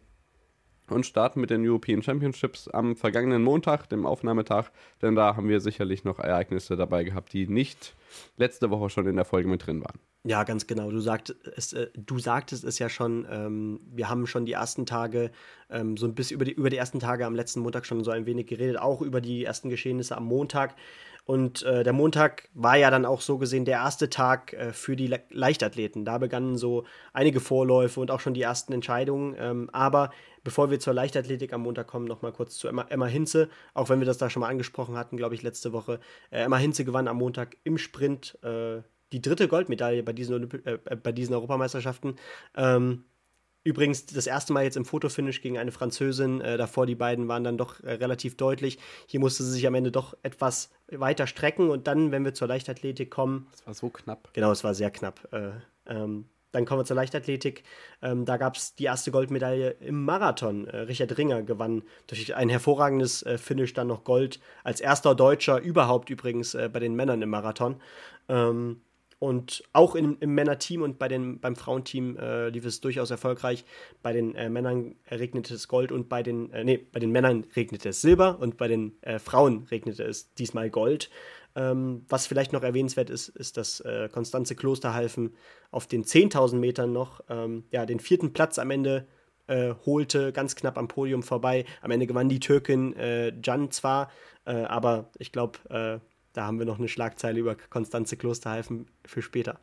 und 0.90 1.06
starten 1.06 1.40
mit 1.40 1.50
den 1.50 1.66
European 1.66 2.02
Championships 2.02 2.68
am 2.68 2.97
vergangenen 2.97 3.42
Montag, 3.42 3.88
dem 3.88 4.06
Aufnahmetag, 4.06 4.70
denn 5.02 5.14
da 5.14 5.37
haben 5.37 5.49
wir 5.49 5.61
sicherlich 5.61 6.04
noch 6.04 6.18
Ereignisse 6.18 6.76
dabei 6.76 7.04
gehabt, 7.04 7.32
die 7.32 7.47
nicht 7.47 7.94
letzte 8.37 8.70
Woche 8.70 8.90
schon 8.90 9.06
in 9.06 9.16
der 9.16 9.25
Folge 9.25 9.49
mit 9.49 9.66
drin 9.66 9.82
waren. 9.82 9.99
Ja, 10.25 10.44
ganz 10.44 10.66
genau. 10.66 10.90
Du, 10.90 11.00
sagt, 11.00 11.30
äh, 11.30 11.87
du 11.97 12.18
sagtest 12.18 12.64
es 12.64 12.78
ja 12.78 12.90
schon, 12.90 13.26
ähm, 13.30 13.80
wir 13.90 14.11
haben 14.11 14.26
schon 14.26 14.44
die 14.44 14.52
ersten 14.52 14.85
Tage, 14.85 15.30
ähm, 15.70 15.97
so 15.97 16.06
ein 16.06 16.14
bisschen 16.14 16.35
über 16.35 16.44
die, 16.44 16.52
über 16.52 16.68
die 16.68 16.76
ersten 16.76 17.00
Tage 17.00 17.25
am 17.25 17.35
letzten 17.35 17.61
Montag 17.61 17.87
schon 17.87 18.04
so 18.04 18.11
ein 18.11 18.26
wenig 18.26 18.47
geredet, 18.47 18.78
auch 18.78 19.00
über 19.00 19.23
die 19.23 19.44
ersten 19.44 19.70
Geschehnisse 19.70 20.16
am 20.16 20.26
Montag. 20.26 20.75
Und 21.25 21.62
äh, 21.62 21.85
der 21.85 21.92
Montag 21.92 22.49
war 22.54 22.76
ja 22.76 22.90
dann 22.90 23.04
auch 23.04 23.20
so 23.20 23.38
gesehen 23.38 23.64
der 23.64 23.78
erste 23.78 24.11
Tag 24.11 24.52
äh, 24.52 24.73
für 24.73 24.97
die 24.97 25.06
Le 25.06 25.20
Leichtathleten. 25.30 26.04
Da 26.04 26.18
begannen 26.18 26.56
so 26.56 26.85
einige 27.12 27.40
Vorläufe 27.40 28.00
und 28.00 28.11
auch 28.11 28.20
schon 28.20 28.35
die 28.35 28.42
ersten 28.42 28.73
Entscheidungen. 28.73 29.37
Ähm, 29.38 29.70
aber 29.73 30.11
bevor 30.44 30.70
wir 30.70 30.80
zur 30.80 30.94
Leichtathletik 30.94 31.52
am 31.52 31.62
Montag 31.62 31.87
kommen, 31.87 32.06
noch 32.06 32.23
mal 32.23 32.32
kurz 32.32 32.56
zu 32.56 32.68
Emma, 32.68 32.87
Emma 32.88 33.06
Hinze. 33.06 33.49
Auch 33.75 33.88
wenn 33.88 34.00
wir 34.00 34.06
das 34.06 34.18
da 34.18 34.30
schon 34.30 34.40
mal 34.40 34.49
angesprochen 34.49 34.97
hatten, 34.97 35.16
glaube 35.16 35.34
ich, 35.34 35.43
letzte 35.43 35.73
Woche. 35.73 36.00
Äh, 36.30 36.43
Emma 36.43 36.56
Hinze 36.56 36.84
gewann 36.84 37.08
am 37.08 37.19
Montag 37.19 37.56
im 37.64 37.78
Sprint 37.78 38.38
äh, 38.43 38.82
die 39.12 39.21
dritte 39.21 39.49
Goldmedaille 39.49 40.02
bei 40.02 40.12
diesen, 40.12 40.34
Olymp 40.34 40.67
äh, 40.67 40.78
äh, 40.84 40.97
bei 40.97 41.12
diesen 41.12 41.34
Europameisterschaften. 41.34 42.17
Ähm, 42.56 43.04
übrigens 43.64 44.06
das 44.06 44.26
erste 44.26 44.52
Mal 44.52 44.64
jetzt 44.64 44.76
im 44.76 44.84
Fotofinish 44.84 45.43
gegen 45.43 45.58
eine 45.58 45.73
Französin. 45.73 46.41
Äh, 46.41 46.56
davor 46.56 46.86
die 46.86 46.95
beiden 46.95 47.28
waren 47.28 47.45
dann 47.45 47.58
doch 47.58 47.82
äh, 47.82 47.93
relativ 47.93 48.36
deutlich. 48.36 48.78
Hier 49.06 49.21
musste 49.21 49.43
sie 49.43 49.52
sich 49.52 49.67
am 49.67 49.75
Ende 49.75 49.91
doch 49.91 50.17
etwas 50.23 50.71
weiter 50.88 51.26
strecken. 51.26 51.71
Und 51.71 51.86
dann, 51.86 52.12
wenn 52.12 52.25
wir 52.25 52.34
zur 52.34 52.49
Leichtathletik 52.49 53.10
kommen. 53.10 53.49
Das 53.52 53.67
war 53.67 53.75
so 53.75 53.88
knapp. 53.91 54.30
Genau, 54.32 54.52
es 54.52 54.64
war 54.64 54.75
sehr 54.75 54.91
knapp. 54.91 55.28
Äh, 55.32 55.52
ähm, 55.86 56.26
dann 56.52 56.65
kommen 56.65 56.80
wir 56.80 56.84
zur 56.84 56.97
Leichtathletik. 56.97 57.65
Ähm, 58.02 58.25
da 58.25 58.36
gab 58.36 58.56
es 58.56 58.75
die 58.75 58.84
erste 58.84 59.10
Goldmedaille 59.10 59.71
im 59.80 60.04
Marathon. 60.04 60.67
Äh, 60.67 60.78
Richard 60.78 61.17
Ringer 61.17 61.43
gewann 61.43 61.82
durch 62.06 62.34
ein 62.34 62.49
hervorragendes 62.49 63.23
äh, 63.23 63.39
Finish 63.39 63.75
dann 63.75 63.89
noch 63.89 64.04
Gold. 64.04 64.41
Als 64.65 64.80
erster 64.80 65.15
Deutscher 65.15 65.60
überhaupt 65.60 66.10
übrigens 66.10 66.54
äh, 66.54 66.69
bei 66.73 66.80
den 66.80 66.95
Männern 66.95 67.23
im 67.23 67.30
Marathon. 67.30 67.76
Ähm, 68.28 68.80
und 69.21 69.63
auch 69.75 69.97
im, 69.97 70.17
im 70.21 70.34
Männerteam 70.34 70.80
und 70.80 70.99
bei 70.99 71.06
den, 71.06 71.41
beim 71.41 71.54
Frauenteam 71.54 72.17
äh, 72.17 72.49
lief 72.49 72.65
es 72.65 72.80
durchaus 72.80 73.10
erfolgreich. 73.10 73.67
Bei 74.02 74.15
den 74.15 74.34
äh, 74.34 74.49
Männern 74.49 74.95
regnete 75.10 75.54
es 75.54 75.69
Gold 75.69 75.93
und 75.93 76.08
bei 76.08 76.23
den, 76.23 76.50
äh, 76.52 76.65
nee, 76.65 76.78
bei 76.78 77.00
den 77.00 77.10
Männern 77.13 77.45
regnete 77.54 77.91
es 77.91 78.00
Silber 78.00 78.39
und 78.41 78.56
bei 78.56 78.67
den 78.67 78.97
Frauen 79.23 79.67
regnete 79.71 80.04
es 80.04 80.32
diesmal 80.34 80.71
Gold. 80.71 81.10
Ähm, 81.56 82.04
was 82.08 82.26
vielleicht 82.26 82.52
noch 82.52 82.63
erwähnenswert 82.63 83.10
ist, 83.10 83.28
ist, 83.28 83.56
dass 83.56 83.80
äh, 83.80 84.08
Konstanze 84.10 84.54
Klosterhalfen 84.54 85.34
auf 85.71 85.86
den 85.86 86.04
10.000 86.04 86.56
Metern 86.56 86.93
noch 86.93 87.21
ähm, 87.28 87.65
ja, 87.71 87.86
den 87.86 88.00
vierten 88.00 88.32
Platz 88.32 88.58
am 88.58 88.71
Ende 88.71 89.06
äh, 89.49 89.75
holte, 89.84 90.32
ganz 90.32 90.54
knapp 90.54 90.78
am 90.78 90.89
Podium 90.89 91.23
vorbei. 91.23 91.65
Am 91.82 91.91
Ende 91.91 92.06
gewann 92.06 92.28
die 92.28 92.41
Türkin 92.41 92.95
äh, 92.95 93.32
Can 93.43 93.71
zwar, 93.71 94.10
äh, 94.45 94.52
aber 94.52 95.10
ich 95.19 95.32
glaube, 95.32 95.58
äh, 95.71 95.99
da 96.32 96.47
haben 96.47 96.58
wir 96.58 96.67
noch 96.67 96.78
eine 96.78 96.89
Schlagzeile 96.89 97.41
über 97.41 97.56
Konstanze 97.56 98.17
Klosterhalfen 98.17 98.86
für 99.04 99.23
später. 99.23 99.58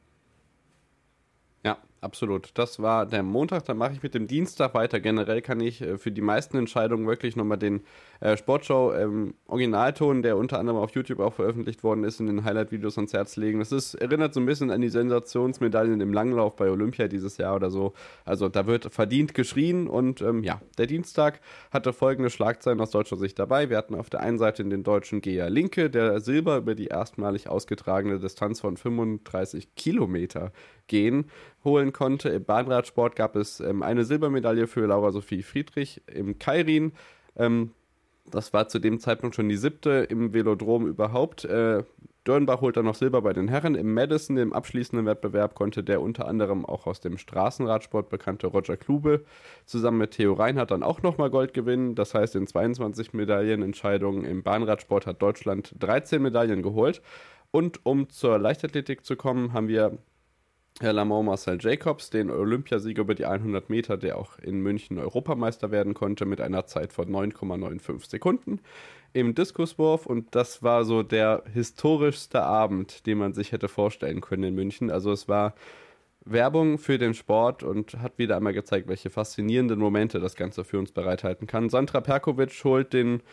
Absolut. 1.99 2.51
Das 2.53 2.79
war 2.79 3.07
der 3.07 3.23
Montag, 3.23 3.65
dann 3.65 3.77
mache 3.77 3.93
ich 3.93 4.03
mit 4.03 4.13
dem 4.13 4.27
Dienstag 4.27 4.75
weiter. 4.75 4.99
Generell 4.99 5.41
kann 5.41 5.59
ich 5.59 5.81
äh, 5.81 5.97
für 5.97 6.11
die 6.11 6.21
meisten 6.21 6.55
Entscheidungen 6.55 7.07
wirklich 7.07 7.35
nochmal 7.35 7.57
den 7.57 7.81
äh, 8.19 8.37
Sportshow 8.37 8.93
ähm, 8.93 9.33
Originalton, 9.47 10.21
der 10.21 10.37
unter 10.37 10.59
anderem 10.59 10.79
auf 10.79 10.91
YouTube 10.91 11.19
auch 11.19 11.33
veröffentlicht 11.33 11.83
worden 11.83 12.03
ist, 12.03 12.19
in 12.19 12.27
den 12.27 12.43
Highlight-Videos 12.43 12.97
ans 12.97 13.13
Herz 13.13 13.35
legen. 13.35 13.57
Das 13.57 13.71
ist, 13.71 13.95
erinnert 13.95 14.35
so 14.35 14.39
ein 14.39 14.45
bisschen 14.45 14.69
an 14.69 14.81
die 14.81 14.89
Sensationsmedaillen 14.89 15.99
im 15.99 16.13
Langlauf 16.13 16.55
bei 16.55 16.69
Olympia 16.69 17.07
dieses 17.07 17.37
Jahr 17.37 17.55
oder 17.55 17.71
so. 17.71 17.93
Also 18.25 18.47
da 18.47 18.67
wird 18.67 18.93
verdient 18.93 19.33
geschrien 19.33 19.87
und 19.87 20.21
ähm, 20.21 20.43
ja, 20.43 20.61
der 20.77 20.85
Dienstag 20.85 21.39
hatte 21.71 21.93
folgende 21.93 22.29
Schlagzeilen 22.29 22.79
aus 22.79 22.91
deutscher 22.91 23.17
Sicht 23.17 23.39
dabei. 23.39 23.71
Wir 23.71 23.77
hatten 23.77 23.95
auf 23.95 24.11
der 24.11 24.19
einen 24.19 24.37
Seite 24.37 24.63
den 24.63 24.83
deutschen 24.83 25.21
Gea 25.21 25.47
Linke, 25.47 25.89
der 25.89 26.19
Silber 26.19 26.57
über 26.57 26.75
die 26.75 26.87
erstmalig 26.87 27.49
ausgetragene 27.49 28.19
Distanz 28.19 28.59
von 28.59 28.77
35 28.77 29.73
Kilometer 29.75 30.51
gehen 30.87 31.29
holen 31.63 31.93
konnte. 31.93 32.29
Im 32.29 32.43
Bahnradsport 32.43 33.15
gab 33.15 33.35
es 33.35 33.59
ähm, 33.59 33.83
eine 33.83 34.03
Silbermedaille 34.03 34.67
für 34.67 34.85
Laura 34.85 35.11
Sophie 35.11 35.43
Friedrich 35.43 36.01
im 36.07 36.39
Kairin. 36.39 36.93
Ähm, 37.35 37.71
das 38.29 38.53
war 38.53 38.67
zu 38.67 38.79
dem 38.79 38.99
Zeitpunkt 38.99 39.35
schon 39.35 39.49
die 39.49 39.57
siebte 39.57 40.07
im 40.09 40.33
Velodrom 40.33 40.87
überhaupt. 40.87 41.45
Äh, 41.45 41.83
Dörnbach 42.25 42.59
holt 42.59 42.75
dann 42.75 42.83
noch 42.83 42.95
Silber 42.95 43.21
bei 43.21 43.31
den 43.31 43.47
Herren. 43.47 43.75
Im 43.75 43.93
Madison, 43.93 44.35
dem 44.35 44.51
abschließenden 44.51 45.05
Wettbewerb, 45.05 45.55
konnte 45.55 45.81
der 45.81 46.01
unter 46.01 46.27
anderem 46.27 46.65
auch 46.65 46.85
aus 46.85 46.99
dem 46.99 47.17
Straßenradsport 47.17 48.09
bekannte 48.09 48.47
Roger 48.47 48.75
Klube 48.75 49.23
zusammen 49.65 49.99
mit 49.99 50.11
Theo 50.11 50.33
Reinhardt 50.33 50.71
dann 50.71 50.83
auch 50.83 51.01
nochmal 51.01 51.29
Gold 51.29 51.53
gewinnen. 51.53 51.95
Das 51.95 52.13
heißt, 52.13 52.35
in 52.35 52.45
22 52.45 53.13
Medaillenentscheidungen 53.13 54.25
im 54.25 54.43
Bahnradsport 54.43 55.05
hat 55.05 55.21
Deutschland 55.21 55.73
13 55.79 56.21
Medaillen 56.21 56.63
geholt. 56.63 57.01
Und 57.51 57.85
um 57.85 58.09
zur 58.09 58.37
Leichtathletik 58.39 59.05
zu 59.05 59.15
kommen, 59.15 59.53
haben 59.53 59.69
wir 59.69 59.97
Herr 60.79 60.93
Lamont 60.93 61.25
Marcel 61.25 61.57
Jacobs, 61.59 62.11
den 62.11 62.29
Olympiasieger 62.29 63.01
über 63.01 63.15
die 63.15 63.25
100 63.25 63.67
Meter, 63.67 63.97
der 63.97 64.15
auch 64.19 64.37
in 64.37 64.61
München 64.61 64.99
Europameister 64.99 65.71
werden 65.71 65.95
konnte, 65.95 66.25
mit 66.25 66.39
einer 66.39 66.67
Zeit 66.67 66.93
von 66.93 67.09
9,95 67.09 68.07
Sekunden 68.07 68.59
im 69.11 69.33
Diskuswurf. 69.33 70.05
Und 70.05 70.35
das 70.35 70.61
war 70.61 70.85
so 70.85 71.01
der 71.01 71.41
historischste 71.51 72.43
Abend, 72.43 73.07
den 73.07 73.17
man 73.17 73.33
sich 73.33 73.53
hätte 73.53 73.69
vorstellen 73.69 74.21
können 74.21 74.43
in 74.43 74.53
München. 74.53 74.91
Also 74.91 75.11
es 75.11 75.27
war 75.27 75.55
Werbung 76.25 76.77
für 76.77 76.99
den 76.99 77.15
Sport 77.15 77.63
und 77.63 77.97
hat 77.99 78.19
wieder 78.19 78.37
einmal 78.37 78.53
gezeigt, 78.53 78.87
welche 78.87 79.09
faszinierenden 79.09 79.79
Momente 79.79 80.19
das 80.19 80.35
Ganze 80.35 80.63
für 80.63 80.77
uns 80.77 80.91
bereithalten 80.91 81.47
kann. 81.47 81.69
Sandra 81.69 82.01
Perkovic 82.01 82.63
holt 82.63 82.93
den 82.93 83.23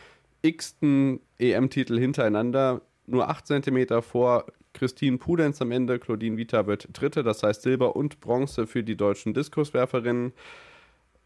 x-ten 0.41 1.19
EM-Titel 1.37 1.99
hintereinander, 1.99 2.81
nur 3.07 3.29
8 3.29 3.47
cm 3.47 4.01
vor 4.01 4.45
Christine 4.73 5.17
Pudenz 5.17 5.61
am 5.61 5.71
Ende. 5.71 5.99
Claudine 5.99 6.37
Vita 6.37 6.67
wird 6.67 6.89
Dritte, 6.93 7.23
das 7.23 7.43
heißt 7.43 7.61
Silber 7.61 7.95
und 7.95 8.19
Bronze 8.19 8.67
für 8.67 8.83
die 8.83 8.97
deutschen 8.97 9.33
Diskuswerferinnen. 9.33 10.33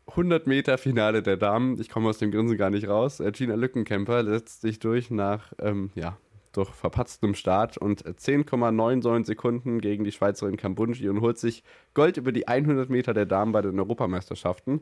100 0.08 0.48
Meter 0.48 0.78
Finale 0.78 1.22
der 1.22 1.38
Damen. 1.38 1.80
Ich 1.80 1.90
komme 1.90 2.10
aus 2.10 2.18
dem 2.18 2.32
Grinsen 2.32 2.58
gar 2.58 2.70
nicht 2.70 2.88
raus. 2.88 3.20
Äh, 3.20 3.32
Gina 3.32 3.56
Lückenkämper 3.56 4.26
setzt 4.26 4.62
sich 4.62 4.80
durch 4.80 5.12
nach 5.12 5.54
ähm, 5.60 5.92
ja, 5.96 6.18
durch 6.52 6.70
verpatztem 6.70 7.36
Start 7.36 7.78
und 7.78 8.04
10,99 8.04 9.26
Sekunden 9.26 9.82
gegen 9.82 10.04
die 10.04 10.12
Schweizerin 10.12 10.58
Kambunji 10.58 11.08
und 11.10 11.22
holt 11.22 11.38
sich 11.38 11.64
Gold 11.94 12.18
über 12.18 12.32
die 12.32 12.48
100 12.48 12.90
Meter 12.90 13.14
der 13.14 13.26
Damen 13.26 13.52
bei 13.52 13.62
den 13.62 13.80
Europameisterschaften. 13.80 14.82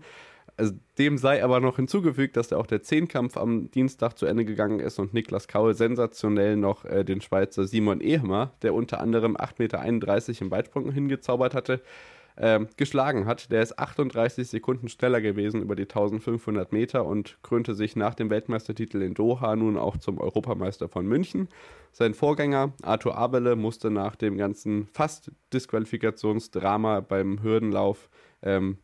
Also 0.57 0.73
dem 0.97 1.19
sei 1.19 1.43
aber 1.43 1.59
noch 1.59 1.75
hinzugefügt, 1.75 2.35
dass 2.35 2.51
auch 2.51 2.65
der 2.65 2.81
Zehnkampf 2.81 3.37
am 3.37 3.69
Dienstag 3.69 4.17
zu 4.17 4.25
Ende 4.25 4.43
gegangen 4.43 4.79
ist 4.79 4.97
und 4.97 5.13
Niklas 5.13 5.47
Kaul 5.47 5.75
sensationell 5.75 6.57
noch 6.57 6.83
äh, 6.83 7.05
den 7.05 7.21
Schweizer 7.21 7.67
Simon 7.67 8.01
Ehemer, 8.01 8.53
der 8.63 8.73
unter 8.73 8.99
anderem 8.99 9.37
8,31 9.37 9.59
Meter 9.59 10.41
im 10.41 10.51
Weitsprung 10.51 10.91
hingezaubert 10.91 11.53
hatte, 11.53 11.81
ähm, 12.39 12.67
geschlagen 12.75 13.25
hat. 13.25 13.51
Der 13.51 13.61
ist 13.61 13.77
38 13.77 14.47
Sekunden 14.47 14.89
schneller 14.89 15.21
gewesen 15.21 15.61
über 15.61 15.75
die 15.75 15.83
1500 15.83 16.71
Meter 16.71 17.05
und 17.05 17.37
krönte 17.43 17.75
sich 17.75 17.95
nach 17.95 18.15
dem 18.15 18.31
Weltmeistertitel 18.31 19.01
in 19.01 19.13
Doha 19.13 19.55
nun 19.55 19.77
auch 19.77 19.97
zum 19.97 20.19
Europameister 20.19 20.89
von 20.89 21.05
München. 21.05 21.49
Sein 21.91 22.15
Vorgänger 22.15 22.73
Arthur 22.81 23.15
Abele 23.15 23.55
musste 23.55 23.91
nach 23.91 24.15
dem 24.15 24.37
ganzen 24.37 24.87
fast 24.93 25.31
Disqualifikationsdrama 25.53 27.01
beim 27.01 27.41
Hürdenlauf 27.41 28.09
ähm, 28.43 28.77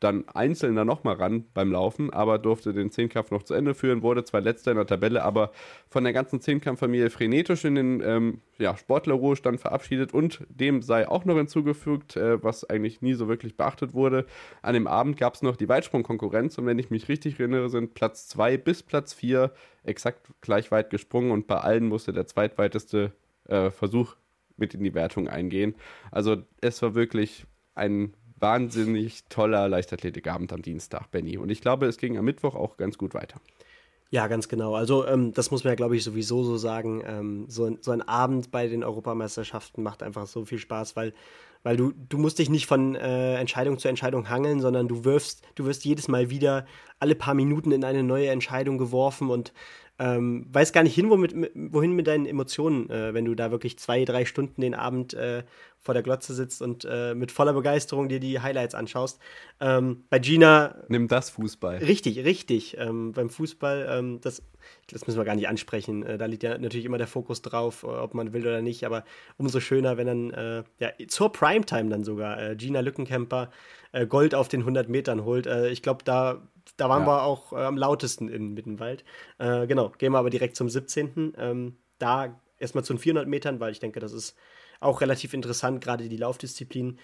dann 0.00 0.26
einzeln 0.28 0.74
da 0.76 0.84
nochmal 0.84 1.16
ran 1.16 1.44
beim 1.54 1.70
Laufen, 1.70 2.10
aber 2.10 2.38
durfte 2.38 2.72
den 2.72 2.90
Zehnkampf 2.90 3.30
noch 3.30 3.42
zu 3.42 3.54
Ende 3.54 3.74
führen, 3.74 4.02
wurde 4.02 4.24
zwar 4.24 4.40
letzter 4.40 4.70
in 4.70 4.78
der 4.78 4.86
Tabelle, 4.86 5.22
aber 5.22 5.52
von 5.88 6.04
der 6.04 6.12
ganzen 6.12 6.40
Zehnkampffamilie 6.40 7.10
frenetisch 7.10 7.64
in 7.64 7.74
den 7.74 8.02
ähm, 8.04 8.40
ja, 8.58 8.76
Sportlerruhestand 8.76 9.60
verabschiedet 9.60 10.14
und 10.14 10.44
dem 10.48 10.80
sei 10.82 11.06
auch 11.06 11.24
noch 11.26 11.36
hinzugefügt, 11.36 12.16
äh, 12.16 12.42
was 12.42 12.68
eigentlich 12.68 13.02
nie 13.02 13.14
so 13.14 13.28
wirklich 13.28 13.56
beachtet 13.56 13.92
wurde. 13.92 14.26
An 14.62 14.74
dem 14.74 14.86
Abend 14.86 15.18
gab 15.18 15.34
es 15.34 15.42
noch 15.42 15.56
die 15.56 15.68
Weitsprungkonkurrenz 15.68 16.56
und 16.58 16.66
wenn 16.66 16.78
ich 16.78 16.90
mich 16.90 17.08
richtig 17.08 17.38
erinnere, 17.38 17.68
sind 17.68 17.94
Platz 17.94 18.26
2 18.28 18.56
bis 18.56 18.82
Platz 18.82 19.12
4 19.12 19.52
exakt 19.84 20.28
gleich 20.40 20.70
weit 20.70 20.90
gesprungen 20.90 21.30
und 21.30 21.46
bei 21.46 21.58
allen 21.58 21.86
musste 21.86 22.12
der 22.12 22.26
zweitweiteste 22.26 23.12
äh, 23.48 23.70
Versuch 23.70 24.16
mit 24.56 24.74
in 24.74 24.82
die 24.82 24.94
Wertung 24.94 25.28
eingehen. 25.28 25.74
Also 26.10 26.36
es 26.60 26.80
war 26.82 26.94
wirklich 26.94 27.46
ein 27.74 28.14
wahnsinnig 28.40 29.24
toller 29.28 29.68
Leichtathletikabend 29.68 30.52
am 30.52 30.62
Dienstag, 30.62 31.10
Benny. 31.10 31.38
Und 31.38 31.50
ich 31.50 31.60
glaube, 31.60 31.86
es 31.86 31.98
ging 31.98 32.18
am 32.18 32.24
Mittwoch 32.24 32.54
auch 32.54 32.76
ganz 32.76 32.98
gut 32.98 33.14
weiter. 33.14 33.40
Ja, 34.12 34.26
ganz 34.26 34.48
genau. 34.48 34.74
Also 34.74 35.06
ähm, 35.06 35.32
das 35.32 35.52
muss 35.52 35.62
man 35.62 35.70
ja, 35.70 35.76
glaube 35.76 35.96
ich, 35.96 36.02
sowieso 36.02 36.42
so 36.42 36.56
sagen. 36.56 37.02
Ähm, 37.06 37.44
so, 37.48 37.76
so 37.80 37.92
ein 37.92 38.02
Abend 38.02 38.50
bei 38.50 38.66
den 38.66 38.82
Europameisterschaften 38.82 39.84
macht 39.84 40.02
einfach 40.02 40.26
so 40.26 40.44
viel 40.44 40.58
Spaß, 40.58 40.96
weil, 40.96 41.12
weil 41.62 41.76
du, 41.76 41.92
du 42.08 42.18
musst 42.18 42.40
dich 42.40 42.50
nicht 42.50 42.66
von 42.66 42.96
äh, 42.96 43.36
Entscheidung 43.36 43.78
zu 43.78 43.86
Entscheidung 43.86 44.28
hangeln, 44.28 44.60
sondern 44.60 44.88
du 44.88 45.04
wirfst, 45.04 45.42
du 45.54 45.64
wirst 45.64 45.84
jedes 45.84 46.08
Mal 46.08 46.28
wieder 46.28 46.66
alle 46.98 47.14
paar 47.14 47.34
Minuten 47.34 47.70
in 47.70 47.84
eine 47.84 48.02
neue 48.02 48.30
Entscheidung 48.30 48.78
geworfen 48.78 49.30
und 49.30 49.52
ähm, 50.00 50.46
weiß 50.50 50.72
gar 50.72 50.82
nicht 50.82 50.94
hin, 50.94 51.10
womit, 51.10 51.34
wohin 51.54 51.92
mit 51.92 52.08
deinen 52.08 52.26
Emotionen, 52.26 52.90
äh, 52.90 53.14
wenn 53.14 53.26
du 53.26 53.36
da 53.36 53.52
wirklich 53.52 53.78
zwei, 53.78 54.04
drei 54.04 54.24
Stunden 54.24 54.60
den 54.60 54.74
Abend 54.74 55.14
äh, 55.14 55.44
vor 55.80 55.94
der 55.94 56.02
Glotze 56.02 56.34
sitzt 56.34 56.60
und 56.60 56.86
äh, 56.88 57.14
mit 57.14 57.32
voller 57.32 57.54
Begeisterung 57.54 58.08
dir 58.08 58.20
die 58.20 58.40
Highlights 58.40 58.74
anschaust. 58.74 59.18
Ähm, 59.60 60.04
bei 60.10 60.18
Gina. 60.18 60.76
Nimm 60.88 61.08
das 61.08 61.30
Fußball. 61.30 61.78
Richtig, 61.78 62.22
richtig. 62.24 62.76
Ähm, 62.78 63.12
beim 63.12 63.30
Fußball, 63.30 63.88
ähm, 63.90 64.20
das, 64.20 64.42
das 64.90 65.06
müssen 65.06 65.18
wir 65.18 65.24
gar 65.24 65.36
nicht 65.36 65.48
ansprechen. 65.48 66.04
Äh, 66.04 66.18
da 66.18 66.26
liegt 66.26 66.42
ja 66.42 66.58
natürlich 66.58 66.84
immer 66.84 66.98
der 66.98 67.06
Fokus 67.06 67.40
drauf, 67.40 67.82
ob 67.82 68.12
man 68.12 68.34
will 68.34 68.42
oder 68.42 68.60
nicht. 68.60 68.84
Aber 68.84 69.04
umso 69.38 69.58
schöner, 69.58 69.96
wenn 69.96 70.06
dann 70.06 70.30
äh, 70.30 70.64
ja, 70.78 70.90
zur 71.08 71.32
Primetime 71.32 71.88
dann 71.88 72.04
sogar 72.04 72.40
äh, 72.40 72.56
Gina 72.56 72.80
Lückenkämper 72.80 73.50
Gold 74.08 74.36
auf 74.36 74.46
den 74.46 74.60
100 74.60 74.88
Metern 74.88 75.24
holt. 75.24 75.46
ich 75.46 75.82
glaube, 75.82 76.04
da 76.04 76.40
da 76.76 76.88
waren 76.88 77.02
ja. 77.02 77.08
wir 77.08 77.22
auch 77.24 77.52
äh, 77.52 77.56
am 77.56 77.76
lautesten 77.76 78.28
in 78.28 78.54
Mittenwald. 78.54 79.04
Äh, 79.38 79.66
genau, 79.66 79.90
gehen 79.98 80.12
wir 80.12 80.18
aber 80.18 80.30
direkt 80.30 80.56
zum 80.56 80.68
17. 80.68 81.34
Ähm, 81.36 81.76
da 81.98 82.40
erstmal 82.58 82.84
zu 82.84 82.94
den 82.94 82.98
400 82.98 83.28
Metern, 83.28 83.60
weil 83.60 83.72
ich 83.72 83.80
denke, 83.80 84.00
das 84.00 84.12
ist 84.12 84.36
auch 84.80 85.00
relativ 85.00 85.34
interessant, 85.34 85.82
gerade 85.82 86.08
die 86.08 86.16
Laufdisziplin. 86.16 86.98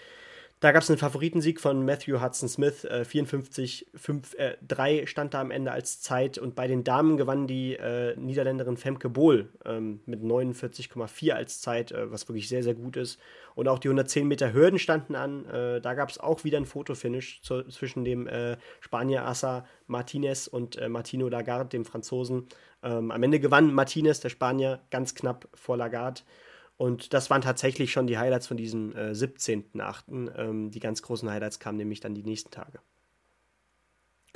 Da 0.60 0.72
gab 0.72 0.82
es 0.82 0.88
einen 0.88 0.98
Favoritensieg 0.98 1.60
von 1.60 1.84
Matthew 1.84 2.22
Hudson 2.22 2.48
Smith, 2.48 2.84
äh, 2.84 3.04
54, 3.04 3.88
5, 3.94 4.34
äh, 4.34 4.56
3 4.66 5.04
stand 5.04 5.34
da 5.34 5.42
am 5.42 5.50
Ende 5.50 5.70
als 5.70 6.00
Zeit 6.00 6.38
und 6.38 6.54
bei 6.54 6.66
den 6.66 6.82
Damen 6.82 7.18
gewann 7.18 7.46
die 7.46 7.74
äh, 7.74 8.16
Niederländerin 8.16 8.78
Femke 8.78 9.10
Bohl 9.10 9.50
ähm, 9.66 10.00
mit 10.06 10.22
49,4 10.22 11.32
als 11.32 11.60
Zeit, 11.60 11.92
äh, 11.92 12.10
was 12.10 12.26
wirklich 12.26 12.48
sehr, 12.48 12.62
sehr 12.62 12.74
gut 12.74 12.96
ist. 12.96 13.20
Und 13.54 13.68
auch 13.68 13.78
die 13.78 13.88
110 13.88 14.26
Meter 14.26 14.54
Hürden 14.54 14.78
standen 14.78 15.14
an. 15.14 15.44
Äh, 15.44 15.82
da 15.82 15.92
gab 15.92 16.08
es 16.08 16.18
auch 16.18 16.42
wieder 16.42 16.56
ein 16.56 16.66
Fotofinish 16.66 17.42
zu, 17.42 17.62
zwischen 17.64 18.06
dem 18.06 18.26
äh, 18.26 18.56
Spanier 18.80 19.26
Assa 19.26 19.66
Martinez 19.86 20.46
und 20.46 20.80
Martino 20.88 21.28
Lagarde, 21.28 21.68
dem 21.68 21.84
Franzosen. 21.84 22.48
Ähm, 22.82 23.10
am 23.10 23.22
Ende 23.22 23.40
gewann 23.40 23.72
Martinez, 23.72 24.20
der 24.20 24.30
Spanier, 24.30 24.80
ganz 24.90 25.14
knapp 25.14 25.48
vor 25.54 25.76
Lagarde. 25.76 26.22
Und 26.76 27.14
das 27.14 27.30
waren 27.30 27.40
tatsächlich 27.40 27.92
schon 27.92 28.06
die 28.06 28.18
Highlights 28.18 28.46
von 28.46 28.56
diesem 28.56 28.94
äh, 28.94 29.12
17.8. 29.12 30.36
Ähm, 30.36 30.70
die 30.70 30.80
ganz 30.80 31.02
großen 31.02 31.30
Highlights 31.30 31.58
kamen 31.58 31.78
nämlich 31.78 32.00
dann 32.00 32.14
die 32.14 32.22
nächsten 32.22 32.50
Tage. 32.50 32.80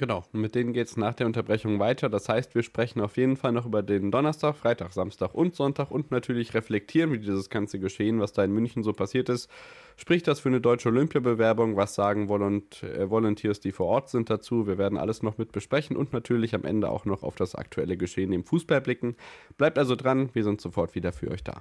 Genau, 0.01 0.25
mit 0.33 0.55
denen 0.55 0.73
geht 0.73 0.87
es 0.87 0.97
nach 0.97 1.13
der 1.13 1.27
Unterbrechung 1.27 1.79
weiter. 1.79 2.09
Das 2.09 2.27
heißt, 2.27 2.55
wir 2.55 2.63
sprechen 2.63 3.03
auf 3.03 3.19
jeden 3.19 3.37
Fall 3.37 3.53
noch 3.53 3.67
über 3.67 3.83
den 3.83 4.11
Donnerstag, 4.11 4.57
Freitag, 4.57 4.95
Samstag 4.95 5.35
und 5.35 5.55
Sonntag 5.55 5.91
und 5.91 6.11
natürlich 6.11 6.55
reflektieren, 6.55 7.13
wie 7.13 7.19
dieses 7.19 7.51
ganze 7.51 7.79
Geschehen, 7.79 8.19
was 8.19 8.33
da 8.33 8.43
in 8.43 8.51
München 8.51 8.83
so 8.83 8.95
passiert 8.95 9.29
ist. 9.29 9.51
Spricht 9.99 10.27
das 10.27 10.41
für 10.41 10.49
eine 10.49 10.63
deutsche 10.63 10.89
Olympiabewerbung? 10.89 11.77
Was 11.77 11.95
sagen 11.95 12.31
Volont 12.31 12.83
äh, 12.83 13.11
Volunteers, 13.11 13.61
die 13.61 13.73
vor 13.73 13.89
Ort 13.89 14.09
sind 14.09 14.31
dazu? 14.31 14.67
Wir 14.67 14.79
werden 14.79 14.97
alles 14.97 15.23
noch 15.23 15.37
mit 15.37 15.53
besprechen 15.53 15.99
und 15.99 16.15
natürlich 16.15 16.55
am 16.55 16.65
Ende 16.65 16.89
auch 16.89 17.05
noch 17.05 17.23
auf 17.23 17.35
das 17.35 17.55
aktuelle 17.55 17.99
Geschehen 17.99 18.33
im 18.33 18.45
Fußball 18.45 18.81
blicken. 18.81 19.17
Bleibt 19.59 19.77
also 19.77 19.97
dran, 19.97 20.31
wir 20.33 20.45
sind 20.45 20.63
sofort 20.63 20.95
wieder 20.95 21.13
für 21.13 21.31
euch 21.31 21.45
da. 21.45 21.61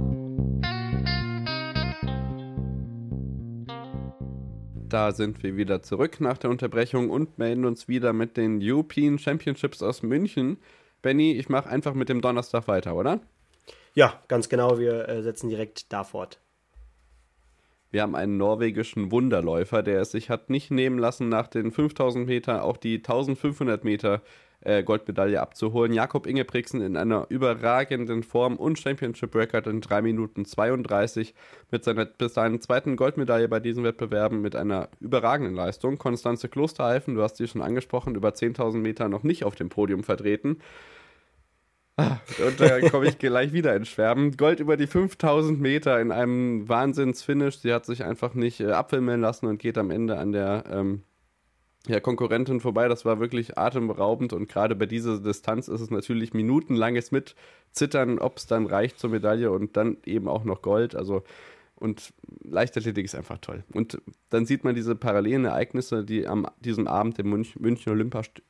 Da 4.91 5.13
sind 5.13 5.41
wir 5.41 5.55
wieder 5.55 5.81
zurück 5.81 6.19
nach 6.19 6.37
der 6.37 6.49
Unterbrechung 6.49 7.09
und 7.09 7.39
melden 7.39 7.63
uns 7.63 7.87
wieder 7.87 8.11
mit 8.11 8.35
den 8.35 8.59
European 8.61 9.17
Championships 9.17 9.81
aus 9.81 10.03
München. 10.03 10.57
Benny, 11.01 11.31
ich 11.31 11.47
mache 11.47 11.69
einfach 11.69 11.93
mit 11.93 12.09
dem 12.09 12.19
Donnerstag 12.19 12.67
weiter, 12.67 12.97
oder? 12.97 13.21
Ja, 13.93 14.21
ganz 14.27 14.49
genau. 14.49 14.79
Wir 14.79 15.07
äh, 15.07 15.23
setzen 15.23 15.47
direkt 15.47 15.93
da 15.93 16.03
fort. 16.03 16.41
Wir 17.89 18.01
haben 18.01 18.15
einen 18.15 18.35
norwegischen 18.35 19.13
Wunderläufer, 19.13 19.81
der 19.81 20.01
es 20.01 20.11
sich 20.11 20.29
hat 20.29 20.49
nicht 20.49 20.71
nehmen 20.71 20.99
lassen, 20.99 21.29
nach 21.29 21.47
den 21.47 21.71
5000 21.71 22.27
Meter 22.27 22.65
auch 22.65 22.75
die 22.75 22.97
1500 22.97 23.85
Meter 23.85 24.21
äh, 24.61 24.83
Goldmedaille 24.83 25.41
abzuholen. 25.41 25.93
Jakob 25.93 26.27
Ingebrigtsen 26.27 26.81
in 26.81 26.97
einer 26.97 27.25
überragenden 27.29 28.23
Form 28.23 28.57
und 28.57 28.79
Championship 28.79 29.35
Record 29.35 29.67
in 29.67 29.81
3 29.81 30.01
Minuten 30.01 30.45
32 30.45 31.33
mit 31.71 31.83
seiner 31.83 32.05
bis 32.05 32.33
dahin 32.33 32.61
zweiten 32.61 32.95
Goldmedaille 32.95 33.47
bei 33.47 33.59
diesen 33.59 33.83
Wettbewerben 33.83 34.41
mit 34.41 34.55
einer 34.55 34.89
überragenden 34.99 35.55
Leistung. 35.55 35.97
Konstanze 35.97 36.49
Klosterhalfen, 36.49 37.15
du 37.15 37.21
hast 37.21 37.37
sie 37.37 37.47
schon 37.47 37.61
angesprochen, 37.61 38.15
über 38.15 38.29
10.000 38.29 38.77
Meter 38.77 39.09
noch 39.09 39.23
nicht 39.23 39.43
auf 39.43 39.55
dem 39.55 39.69
Podium 39.69 40.03
vertreten. 40.03 40.57
Und 41.97 42.59
da 42.59 42.79
komme 42.89 43.07
ich 43.07 43.19
gleich 43.19 43.53
wieder 43.53 43.75
ins 43.75 43.89
Schwärmen. 43.89 44.37
Gold 44.37 44.59
über 44.59 44.77
die 44.77 44.87
5000 44.87 45.59
Meter 45.59 45.99
in 45.99 46.11
einem 46.11 46.67
Wahnsinnsfinish. 46.67 47.59
Sie 47.59 47.73
hat 47.73 47.85
sich 47.85 48.03
einfach 48.03 48.33
nicht 48.33 48.59
äh, 48.59 48.71
abfilmen 48.71 49.21
lassen 49.21 49.45
und 49.45 49.59
geht 49.59 49.77
am 49.77 49.91
Ende 49.91 50.17
an 50.17 50.31
der 50.31 50.63
ähm, 50.71 51.03
ja, 51.87 51.99
Konkurrentin 51.99 52.59
vorbei. 52.59 52.87
Das 52.87 53.05
war 53.05 53.19
wirklich 53.19 53.57
atemberaubend 53.57 54.33
und 54.33 54.47
gerade 54.47 54.75
bei 54.75 54.85
dieser 54.85 55.19
Distanz 55.19 55.67
ist 55.67 55.81
es 55.81 55.89
natürlich 55.89 56.33
minutenlanges 56.33 57.11
Mitzittern, 57.11 58.19
ob 58.19 58.37
es 58.37 58.47
dann 58.47 58.65
reicht 58.65 58.99
zur 58.99 59.09
Medaille 59.09 59.51
und 59.51 59.77
dann 59.77 59.97
eben 60.05 60.27
auch 60.27 60.43
noch 60.43 60.61
Gold. 60.61 60.95
Also 60.95 61.23
und 61.81 62.13
Leichtathletik 62.43 63.05
ist 63.05 63.15
einfach 63.15 63.39
toll. 63.39 63.63
Und 63.73 63.99
dann 64.29 64.45
sieht 64.45 64.63
man 64.63 64.75
diese 64.75 64.95
parallelen 64.95 65.45
Ereignisse, 65.45 66.05
die 66.05 66.27
am 66.27 66.45
diesem 66.59 66.87
Abend 66.87 67.17
im 67.17 67.31
Münch, 67.31 67.59
München 67.59 67.91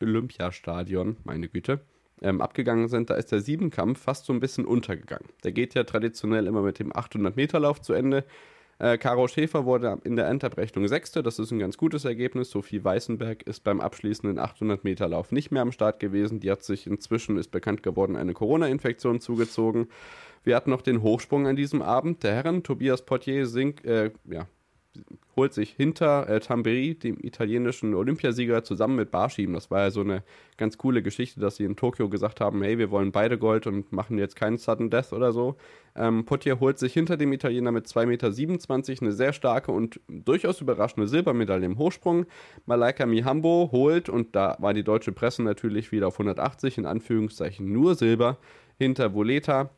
Olympiastadion, 0.01 1.15
meine 1.23 1.47
Güte, 1.47 1.79
ähm, 2.21 2.41
abgegangen 2.41 2.89
sind. 2.89 3.09
Da 3.09 3.15
ist 3.15 3.31
der 3.31 3.39
Siebenkampf 3.39 4.01
fast 4.01 4.25
so 4.25 4.33
ein 4.33 4.41
bisschen 4.41 4.65
untergegangen. 4.65 5.29
Der 5.45 5.53
geht 5.53 5.75
ja 5.75 5.85
traditionell 5.85 6.45
immer 6.45 6.61
mit 6.61 6.79
dem 6.79 6.91
800-Meter-Lauf 6.91 7.79
zu 7.79 7.93
Ende. 7.93 8.25
Äh, 8.81 8.97
Caro 8.97 9.27
Schäfer 9.27 9.65
wurde 9.65 9.99
in 10.05 10.15
der 10.15 10.27
Endabrechnung 10.27 10.87
Sechste. 10.87 11.21
Das 11.21 11.37
ist 11.37 11.51
ein 11.51 11.59
ganz 11.59 11.77
gutes 11.77 12.03
Ergebnis. 12.03 12.49
Sophie 12.49 12.83
Weißenberg 12.83 13.43
ist 13.43 13.63
beim 13.63 13.79
abschließenden 13.79 14.39
800-Meter-Lauf 14.39 15.31
nicht 15.31 15.51
mehr 15.51 15.61
am 15.61 15.71
Start 15.71 15.99
gewesen. 15.99 16.39
Die 16.39 16.49
hat 16.49 16.63
sich 16.63 16.87
inzwischen, 16.87 17.37
ist 17.37 17.51
bekannt 17.51 17.83
geworden, 17.83 18.15
eine 18.15 18.33
Corona-Infektion 18.33 19.19
zugezogen. 19.19 19.87
Wir 20.43 20.55
hatten 20.55 20.71
noch 20.71 20.81
den 20.81 21.03
Hochsprung 21.03 21.45
an 21.45 21.55
diesem 21.55 21.83
Abend. 21.83 22.23
Der 22.23 22.33
Herren 22.33 22.63
Tobias 22.63 23.05
Portier 23.05 23.45
sinkt, 23.45 23.85
äh, 23.85 24.09
ja, 24.25 24.47
holt 25.35 25.53
sich 25.53 25.71
hinter 25.71 26.27
äh, 26.27 26.39
Tamberi, 26.39 26.95
dem 26.95 27.17
italienischen 27.21 27.93
Olympiasieger, 27.93 28.63
zusammen 28.63 28.97
mit 28.97 29.11
Barschim. 29.11 29.53
Das 29.53 29.71
war 29.71 29.81
ja 29.81 29.91
so 29.91 30.01
eine 30.01 30.23
ganz 30.57 30.77
coole 30.77 31.01
Geschichte, 31.01 31.39
dass 31.39 31.55
sie 31.55 31.63
in 31.63 31.75
Tokio 31.75 32.09
gesagt 32.09 32.41
haben, 32.41 32.61
hey, 32.61 32.77
wir 32.77 32.91
wollen 32.91 33.11
beide 33.11 33.37
Gold 33.37 33.67
und 33.67 33.91
machen 33.91 34.17
jetzt 34.17 34.35
keinen 34.35 34.57
Sudden 34.57 34.89
Death 34.89 35.13
oder 35.13 35.31
so. 35.31 35.55
Ähm, 35.95 36.25
Potier 36.25 36.59
holt 36.59 36.79
sich 36.79 36.93
hinter 36.93 37.17
dem 37.17 37.31
Italiener 37.33 37.71
mit 37.71 37.87
2,27 37.87 38.05
Meter 38.89 39.05
eine 39.05 39.11
sehr 39.13 39.33
starke 39.33 39.71
und 39.71 39.99
durchaus 40.07 40.61
überraschende 40.61 41.07
Silbermedaille 41.07 41.65
im 41.65 41.77
Hochsprung. 41.77 42.25
Malaika 42.65 43.05
Mihambo 43.05 43.69
holt, 43.71 44.09
und 44.09 44.35
da 44.35 44.57
war 44.59 44.73
die 44.73 44.83
deutsche 44.83 45.11
Presse 45.11 45.43
natürlich 45.43 45.91
wieder 45.91 46.07
auf 46.07 46.15
180, 46.15 46.77
in 46.77 46.85
Anführungszeichen 46.85 47.71
nur 47.71 47.95
Silber, 47.95 48.37
hinter 48.77 49.13
Voleta 49.13 49.71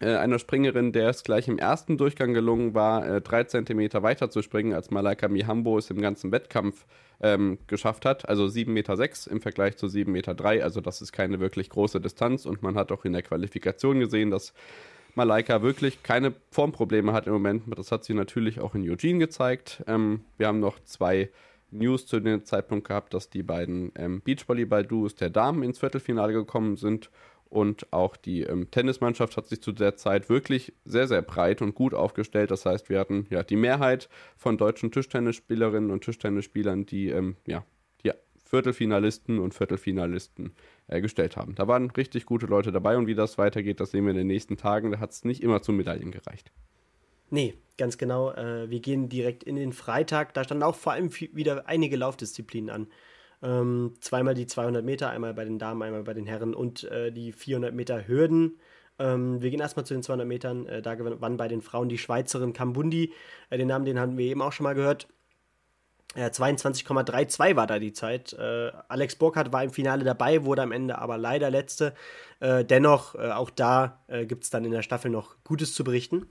äh, 0.00 0.16
einer 0.16 0.38
Springerin, 0.38 0.92
der 0.92 1.10
es 1.10 1.22
gleich 1.22 1.46
im 1.46 1.58
ersten 1.58 1.98
Durchgang 1.98 2.32
gelungen 2.32 2.74
war, 2.74 3.06
äh, 3.06 3.20
drei 3.20 3.44
Zentimeter 3.44 4.02
weiter 4.02 4.30
zu 4.30 4.42
springen, 4.42 4.72
als 4.72 4.90
Malaika 4.90 5.28
Mihambo 5.28 5.78
es 5.78 5.90
im 5.90 6.00
ganzen 6.00 6.32
Wettkampf 6.32 6.86
ähm, 7.20 7.58
geschafft 7.66 8.06
hat. 8.06 8.28
Also 8.28 8.44
7,6 8.44 8.70
Meter 8.70 8.96
sechs 8.96 9.26
im 9.26 9.40
Vergleich 9.40 9.76
zu 9.76 9.86
7,3 9.86 10.08
Meter. 10.08 10.34
Drei. 10.34 10.64
Also 10.64 10.80
das 10.80 11.02
ist 11.02 11.12
keine 11.12 11.38
wirklich 11.38 11.68
große 11.68 12.00
Distanz 12.00 12.46
und 12.46 12.62
man 12.62 12.76
hat 12.76 12.92
auch 12.92 13.04
in 13.04 13.12
der 13.12 13.22
Qualifikation 13.22 14.00
gesehen, 14.00 14.30
dass 14.30 14.54
Malaika 15.14 15.60
wirklich 15.60 16.02
keine 16.02 16.32
Formprobleme 16.50 17.12
hat 17.12 17.26
im 17.26 17.34
Moment. 17.34 17.64
Das 17.76 17.92
hat 17.92 18.04
sie 18.04 18.14
natürlich 18.14 18.60
auch 18.60 18.74
in 18.74 18.88
Eugene 18.88 19.18
gezeigt. 19.18 19.82
Ähm, 19.86 20.24
wir 20.38 20.46
haben 20.46 20.60
noch 20.60 20.82
zwei 20.84 21.28
News 21.70 22.06
zu 22.06 22.20
dem 22.20 22.44
Zeitpunkt 22.44 22.88
gehabt, 22.88 23.12
dass 23.14 23.28
die 23.28 23.42
beiden 23.42 23.92
ähm, 23.96 24.22
Beachvolleyball-Duos 24.22 25.14
der 25.14 25.30
Damen 25.30 25.62
ins 25.62 25.78
Viertelfinale 25.78 26.32
gekommen 26.32 26.76
sind 26.76 27.10
und 27.50 27.92
auch 27.92 28.16
die 28.16 28.42
ähm, 28.42 28.70
Tennismannschaft 28.70 29.36
hat 29.36 29.48
sich 29.48 29.60
zu 29.60 29.72
der 29.72 29.96
Zeit 29.96 30.28
wirklich 30.28 30.72
sehr, 30.84 31.08
sehr 31.08 31.20
breit 31.20 31.60
und 31.60 31.74
gut 31.74 31.94
aufgestellt. 31.94 32.50
Das 32.52 32.64
heißt, 32.64 32.88
wir 32.88 32.98
hatten 32.98 33.26
ja 33.28 33.42
die 33.42 33.56
Mehrheit 33.56 34.08
von 34.36 34.56
deutschen 34.56 34.92
Tischtennisspielerinnen 34.92 35.90
und 35.90 36.04
Tischtennisspielern, 36.04 36.86
die 36.86 37.08
ähm, 37.08 37.36
ja, 37.46 37.64
die 38.04 38.12
Viertelfinalisten 38.44 39.40
und 39.40 39.52
Viertelfinalisten 39.52 40.52
äh, 40.86 41.00
gestellt 41.00 41.36
haben. 41.36 41.56
Da 41.56 41.66
waren 41.66 41.90
richtig 41.90 42.24
gute 42.24 42.46
Leute 42.46 42.70
dabei 42.70 42.96
und 42.96 43.08
wie 43.08 43.16
das 43.16 43.36
weitergeht, 43.36 43.80
das 43.80 43.90
sehen 43.90 44.04
wir 44.04 44.12
in 44.12 44.16
den 44.16 44.28
nächsten 44.28 44.56
Tagen. 44.56 44.92
Da 44.92 45.00
hat 45.00 45.10
es 45.10 45.24
nicht 45.24 45.42
immer 45.42 45.60
zu 45.60 45.72
Medaillen 45.72 46.12
gereicht. 46.12 46.52
Nee, 47.30 47.54
ganz 47.76 47.98
genau. 47.98 48.32
Äh, 48.32 48.70
wir 48.70 48.80
gehen 48.80 49.08
direkt 49.08 49.42
in 49.42 49.56
den 49.56 49.72
Freitag. 49.72 50.34
Da 50.34 50.44
standen 50.44 50.62
auch 50.62 50.76
vor 50.76 50.92
allem 50.92 51.10
wieder 51.32 51.66
einige 51.66 51.96
Laufdisziplinen 51.96 52.70
an. 52.70 52.86
Ähm, 53.42 53.94
zweimal 54.00 54.34
die 54.34 54.46
200 54.46 54.84
Meter, 54.84 55.10
einmal 55.10 55.34
bei 55.34 55.44
den 55.44 55.58
Damen, 55.58 55.82
einmal 55.82 56.02
bei 56.02 56.14
den 56.14 56.26
Herren 56.26 56.54
und 56.54 56.84
äh, 56.84 57.10
die 57.10 57.32
400 57.32 57.74
Meter 57.74 58.06
Hürden. 58.06 58.58
Ähm, 58.98 59.40
wir 59.40 59.50
gehen 59.50 59.60
erstmal 59.60 59.86
zu 59.86 59.94
den 59.94 60.02
200 60.02 60.28
Metern. 60.28 60.66
Äh, 60.66 60.82
da 60.82 60.94
gewann 60.94 61.36
bei 61.36 61.48
den 61.48 61.62
Frauen 61.62 61.88
die 61.88 61.98
Schweizerin 61.98 62.52
Kambundi. 62.52 63.12
Äh, 63.48 63.56
den 63.56 63.68
Namen, 63.68 63.86
den 63.86 63.98
haben 63.98 64.18
wir 64.18 64.26
eben 64.26 64.42
auch 64.42 64.52
schon 64.52 64.64
mal 64.64 64.74
gehört. 64.74 65.08
22,32 66.16 67.54
war 67.54 67.68
da 67.68 67.78
die 67.78 67.92
Zeit. 67.92 68.32
Äh, 68.32 68.72
Alex 68.88 69.14
Burkhardt 69.14 69.52
war 69.52 69.62
im 69.62 69.70
Finale 69.70 70.02
dabei, 70.02 70.44
wurde 70.44 70.62
am 70.62 70.72
Ende 70.72 70.98
aber 70.98 71.16
leider 71.16 71.50
letzte. 71.50 71.94
Äh, 72.40 72.64
dennoch, 72.64 73.14
äh, 73.14 73.30
auch 73.30 73.48
da 73.48 74.00
gibt 74.26 74.42
es 74.42 74.50
dann 74.50 74.64
in 74.64 74.72
der 74.72 74.82
Staffel 74.82 75.08
noch 75.08 75.36
Gutes 75.44 75.72
zu 75.72 75.84
berichten. 75.84 76.26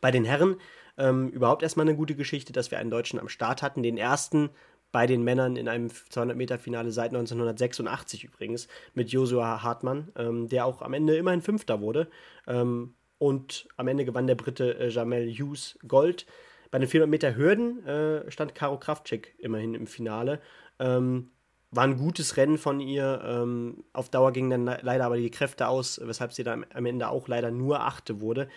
Bei 0.00 0.12
den 0.12 0.24
Herren 0.24 0.56
ähm, 0.98 1.28
überhaupt 1.30 1.64
erstmal 1.64 1.88
eine 1.88 1.96
gute 1.96 2.14
Geschichte, 2.14 2.52
dass 2.52 2.70
wir 2.70 2.78
einen 2.78 2.90
Deutschen 2.90 3.18
am 3.18 3.28
Start 3.28 3.62
hatten, 3.62 3.82
den 3.82 3.96
ersten 3.96 4.50
bei 4.92 5.06
den 5.06 5.22
Männern 5.22 5.56
in 5.56 5.68
einem 5.68 5.88
200-Meter-Finale 5.88 6.90
seit 6.90 7.10
1986 7.10 8.24
übrigens 8.24 8.68
mit 8.94 9.10
Joshua 9.10 9.62
Hartmann, 9.62 10.08
ähm, 10.16 10.48
der 10.48 10.66
auch 10.66 10.82
am 10.82 10.94
Ende 10.94 11.16
immerhin 11.16 11.42
Fünfter 11.42 11.80
wurde. 11.80 12.08
Ähm, 12.46 12.94
und 13.18 13.68
am 13.76 13.88
Ende 13.88 14.04
gewann 14.04 14.26
der 14.26 14.34
Brite 14.34 14.78
äh, 14.78 14.88
Jamel 14.88 15.30
Hughes 15.30 15.78
Gold. 15.86 16.26
Bei 16.70 16.78
den 16.78 16.88
400 16.88 17.10
Meter 17.10 17.36
Hürden 17.36 17.84
äh, 17.86 18.30
stand 18.30 18.54
Karo 18.54 18.78
Kraftcheck 18.78 19.34
immerhin 19.38 19.74
im 19.74 19.86
Finale. 19.86 20.40
Ähm, 20.78 21.30
war 21.70 21.84
ein 21.84 21.98
gutes 21.98 22.36
Rennen 22.36 22.58
von 22.58 22.80
ihr. 22.80 23.22
Ähm, 23.24 23.84
auf 23.92 24.08
Dauer 24.08 24.32
gingen 24.32 24.50
dann 24.50 24.78
leider 24.82 25.04
aber 25.04 25.16
die 25.16 25.30
Kräfte 25.30 25.68
aus, 25.68 26.00
weshalb 26.02 26.32
sie 26.32 26.44
dann 26.44 26.66
am 26.72 26.86
Ende 26.86 27.08
auch 27.08 27.28
leider 27.28 27.50
nur 27.50 27.80
Achte 27.80 28.20
wurde. 28.20 28.48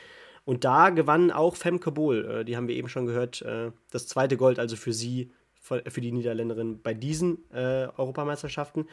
Und 0.46 0.64
da 0.64 0.90
gewann 0.90 1.32
auch 1.32 1.56
Femke 1.56 1.92
Bohl, 1.92 2.26
äh, 2.26 2.46
die 2.46 2.58
haben 2.58 2.68
wir 2.68 2.76
eben 2.76 2.90
schon 2.90 3.06
gehört, 3.06 3.42
äh, 3.44 3.72
das 3.92 4.08
zweite 4.08 4.38
Gold, 4.38 4.60
also 4.60 4.76
für 4.76 4.94
sie 4.94 5.32
für 5.64 6.02
die 6.02 6.12
Niederländerin 6.12 6.82
bei 6.82 6.94
diesen 6.94 7.40
äh, 7.52 7.88
Europameisterschaften. 7.98 8.86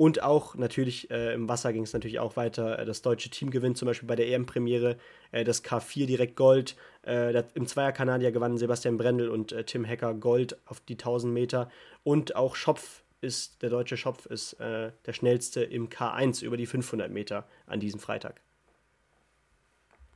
Und 0.00 0.22
auch 0.22 0.54
natürlich 0.54 1.10
äh, 1.10 1.34
im 1.34 1.46
Wasser 1.46 1.74
ging 1.74 1.82
es 1.82 1.92
natürlich 1.92 2.20
auch 2.20 2.34
weiter. 2.34 2.78
Äh, 2.78 2.86
das 2.86 3.02
deutsche 3.02 3.28
Team 3.28 3.50
gewinnt 3.50 3.76
zum 3.76 3.84
Beispiel 3.84 4.06
bei 4.06 4.16
der 4.16 4.28
EM-Premiere 4.28 4.96
äh, 5.30 5.44
das 5.44 5.62
K4 5.62 6.06
direkt 6.06 6.36
Gold. 6.36 6.74
Äh, 7.06 7.42
Im 7.52 7.66
Zweier-Kanadier 7.66 8.32
gewannen 8.32 8.56
Sebastian 8.56 8.96
Brendel 8.96 9.28
und 9.28 9.52
äh, 9.52 9.64
Tim 9.64 9.84
Hecker 9.84 10.14
Gold 10.14 10.56
auf 10.64 10.80
die 10.80 10.94
1000 10.94 11.34
Meter. 11.34 11.68
Und 12.02 12.34
auch 12.34 12.56
Schopf 12.56 13.02
ist, 13.20 13.60
der 13.60 13.68
deutsche 13.68 13.98
Schopf 13.98 14.24
ist 14.24 14.56
der 14.58 15.12
schnellste 15.12 15.62
im 15.62 15.90
K1 15.90 16.42
über 16.42 16.56
die 16.56 16.64
500 16.64 17.10
Meter 17.10 17.46
an 17.66 17.78
diesem 17.78 18.00
Freitag. 18.00 18.40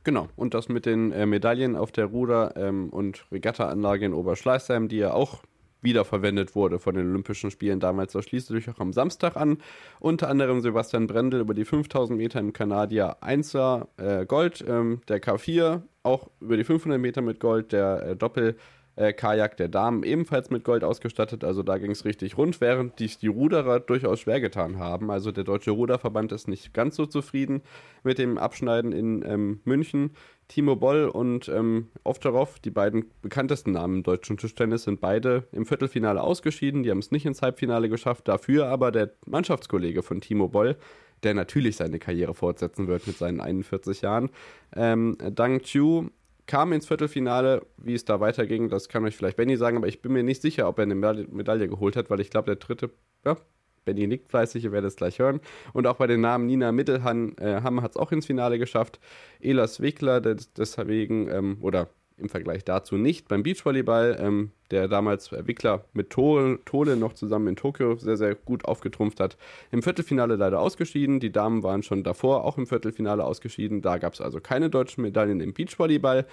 Genau, 0.03 0.29
und 0.35 0.55
das 0.55 0.69
mit 0.69 0.87
den 0.87 1.09
Medaillen 1.29 1.75
auf 1.75 1.91
der 1.91 2.05
Ruder- 2.05 2.55
ähm, 2.57 2.89
und 2.89 3.27
Regatta-Anlage 3.31 4.07
in 4.07 4.15
Oberschleißheim, 4.15 4.87
die 4.87 4.97
ja 4.97 5.13
auch 5.13 5.43
wiederverwendet 5.85 6.53
wurde 6.55 6.79
von 6.79 6.95
den 6.95 7.09
Olympischen 7.09 7.49
Spielen 7.49 7.79
damals. 7.79 8.11
Das 8.11 8.25
schließt 8.25 8.47
sich 8.47 8.69
auch 8.69 8.79
am 8.79 8.91
Samstag 8.91 9.37
an. 9.37 9.59
Unter 10.01 10.27
anderem 10.27 10.59
Sebastian 10.59 11.07
Brendel 11.07 11.39
über 11.39 11.53
die 11.53 11.63
5000 11.63 12.17
Meter 12.17 12.41
im 12.41 12.51
Kanadier 12.51 13.17
1er 13.21 13.87
äh, 13.95 14.25
Gold, 14.25 14.65
ähm, 14.67 14.99
der 15.07 15.21
K4 15.21 15.81
auch 16.03 16.29
über 16.41 16.57
die 16.57 16.65
500 16.65 16.99
Meter 16.99 17.21
mit 17.21 17.39
Gold, 17.39 17.71
der 17.71 18.01
äh, 18.01 18.15
Doppel 18.17 18.57
äh, 18.95 19.13
Kajak 19.13 19.57
der 19.57 19.67
Damen 19.67 20.03
ebenfalls 20.03 20.49
mit 20.49 20.63
Gold 20.63 20.83
ausgestattet. 20.83 21.43
Also 21.43 21.63
da 21.63 21.77
ging 21.77 21.91
es 21.91 22.05
richtig 22.05 22.37
rund, 22.37 22.61
während 22.61 22.99
dies 22.99 23.17
die 23.17 23.27
Ruderer 23.27 23.79
durchaus 23.79 24.21
schwer 24.21 24.39
getan 24.41 24.79
haben. 24.79 25.11
Also 25.11 25.31
der 25.31 25.43
Deutsche 25.43 25.71
Ruderverband 25.71 26.31
ist 26.31 26.47
nicht 26.47 26.73
ganz 26.73 26.95
so 26.95 27.05
zufrieden 27.05 27.61
mit 28.03 28.17
dem 28.17 28.37
Abschneiden 28.37 28.91
in 28.91 29.23
ähm, 29.27 29.59
München. 29.65 30.11
Timo 30.47 30.75
Boll 30.75 31.05
und 31.05 31.49
ähm, 31.49 31.87
Ovtcharov, 32.03 32.59
die 32.59 32.69
beiden 32.69 33.11
bekanntesten 33.23 33.71
Namen 33.71 33.97
im 33.97 34.03
deutschen 34.03 34.37
Tischtennis, 34.37 34.83
sind 34.83 35.01
beide 35.01 35.47
im 35.51 35.65
Viertelfinale 35.65 36.21
ausgeschieden. 36.21 36.83
Die 36.83 36.91
haben 36.91 36.99
es 36.99 37.11
nicht 37.11 37.25
ins 37.25 37.41
Halbfinale 37.41 37.89
geschafft. 37.89 38.27
Dafür 38.27 38.67
aber 38.67 38.91
der 38.91 39.11
Mannschaftskollege 39.25 40.03
von 40.03 40.21
Timo 40.21 40.47
Boll, 40.47 40.77
der 41.23 41.33
natürlich 41.33 41.77
seine 41.77 41.97
Karriere 41.97 42.35
fortsetzen 42.35 42.87
wird 42.87 43.07
mit 43.07 43.17
seinen 43.17 43.41
41 43.41 44.01
Jahren, 44.01 44.29
ähm, 44.75 45.17
Dang 45.33 45.61
Chu, 45.63 46.09
kam 46.47 46.73
ins 46.73 46.87
Viertelfinale. 46.87 47.65
Wie 47.77 47.93
es 47.93 48.05
da 48.05 48.19
weiterging, 48.19 48.69
das 48.69 48.89
kann 48.89 49.05
euch 49.05 49.15
vielleicht 49.15 49.37
Benny 49.37 49.57
sagen, 49.57 49.77
aber 49.77 49.87
ich 49.87 50.01
bin 50.01 50.13
mir 50.13 50.23
nicht 50.23 50.41
sicher, 50.41 50.67
ob 50.67 50.79
er 50.79 50.83
eine 50.83 50.95
Medaille 50.95 51.67
geholt 51.67 51.95
hat, 51.95 52.09
weil 52.09 52.19
ich 52.19 52.29
glaube, 52.29 52.47
der 52.47 52.55
dritte, 52.55 52.91
ja, 53.23 53.37
Benny 53.85 54.07
nickt 54.07 54.29
fleißig, 54.29 54.63
ihr 54.63 54.71
werdet 54.71 54.89
es 54.89 54.95
gleich 54.95 55.19
hören. 55.19 55.39
Und 55.73 55.87
auch 55.87 55.97
bei 55.97 56.07
den 56.07 56.21
Namen 56.21 56.47
Nina 56.47 56.71
Mittelham 56.71 57.35
äh, 57.39 57.61
hat 57.61 57.91
es 57.91 57.97
auch 57.97 58.11
ins 58.11 58.25
Finale 58.25 58.59
geschafft. 58.59 58.99
Elas 59.39 59.79
Wickler, 59.79 60.21
deswegen, 60.21 61.29
ähm, 61.29 61.57
oder 61.61 61.89
im 62.17 62.29
Vergleich 62.29 62.63
dazu 62.63 62.95
nicht. 62.97 63.27
Beim 63.27 63.43
Beachvolleyball, 63.43 64.17
ähm, 64.19 64.51
der 64.71 64.87
damals 64.87 65.31
Wickler 65.31 65.85
mit 65.93 66.09
Tole, 66.09 66.95
noch 66.97 67.13
zusammen 67.13 67.47
in 67.47 67.55
Tokio 67.55 67.95
sehr, 67.97 68.17
sehr 68.17 68.35
gut 68.35 68.65
aufgetrumpft 68.65 69.19
hat. 69.19 69.37
Im 69.71 69.83
Viertelfinale 69.83 70.35
leider 70.35 70.59
ausgeschieden. 70.59 71.19
Die 71.19 71.31
Damen 71.31 71.63
waren 71.63 71.83
schon 71.83 72.03
davor 72.03 72.45
auch 72.45 72.57
im 72.57 72.67
Viertelfinale 72.67 73.23
ausgeschieden. 73.23 73.81
Da 73.81 73.97
gab 73.97 74.13
es 74.13 74.21
also 74.21 74.39
keine 74.39 74.69
deutschen 74.69 75.01
Medaillen 75.01 75.41
im 75.41 75.53
Beachvolleyball. 75.53 76.25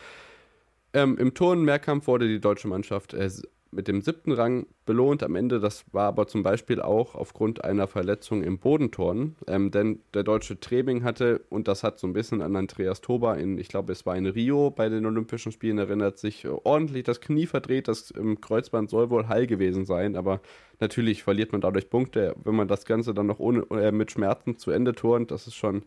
Ähm, 0.94 1.16
Im 1.18 1.34
Turnen-Mehrkampf 1.34 2.06
wurde 2.06 2.28
die 2.28 2.40
deutsche 2.40 2.68
Mannschaft 2.68 3.14
äh, 3.14 3.30
mit 3.72 3.88
dem 3.88 4.02
siebten 4.02 4.32
Rang 4.32 4.66
belohnt. 4.87 5.22
Am 5.22 5.35
Ende, 5.35 5.58
das 5.58 5.85
war 5.92 6.08
aber 6.08 6.26
zum 6.26 6.42
Beispiel 6.42 6.80
auch 6.80 7.14
aufgrund 7.14 7.64
einer 7.64 7.88
Verletzung 7.88 8.42
im 8.42 8.58
Bodenturnen. 8.58 9.37
Ähm, 9.46 9.70
denn 9.70 10.00
der 10.14 10.22
deutsche 10.22 10.61
Trebing 10.61 11.02
hatte, 11.02 11.40
und 11.48 11.68
das 11.68 11.82
hat 11.82 11.98
so 11.98 12.06
ein 12.06 12.12
bisschen 12.12 12.42
an 12.42 12.54
Andreas 12.54 13.00
Toba 13.00 13.35
in, 13.35 13.58
ich 13.58 13.68
glaube, 13.68 13.92
es 13.92 14.06
war 14.06 14.16
in 14.16 14.26
Rio 14.26 14.70
bei 14.70 14.88
den 14.88 15.06
Olympischen 15.06 15.50
Spielen, 15.52 15.78
erinnert 15.78 16.18
sich, 16.18 16.44
äh, 16.44 16.48
ordentlich 16.48 17.04
das 17.04 17.20
Knie 17.20 17.46
verdreht. 17.46 17.88
Das 17.88 18.12
Kreuzband 18.40 18.90
soll 18.90 19.11
wohl 19.11 19.28
heil 19.28 19.46
gewesen 19.46 19.87
sein, 19.87 20.14
aber 20.16 20.40
natürlich 20.78 21.22
verliert 21.22 21.52
man 21.52 21.61
dadurch 21.61 21.90
Punkte, 21.90 22.37
wenn 22.44 22.54
man 22.54 22.68
das 22.68 22.85
Ganze 22.85 23.14
dann 23.14 23.26
noch 23.26 23.40
ohne, 23.40 23.62
äh, 23.70 23.90
mit 23.90 24.12
Schmerzen 24.12 24.58
zu 24.58 24.70
Ende 24.70 24.94
turnt. 24.94 25.30
Das 25.30 25.46
ist 25.46 25.54
schon 25.54 25.82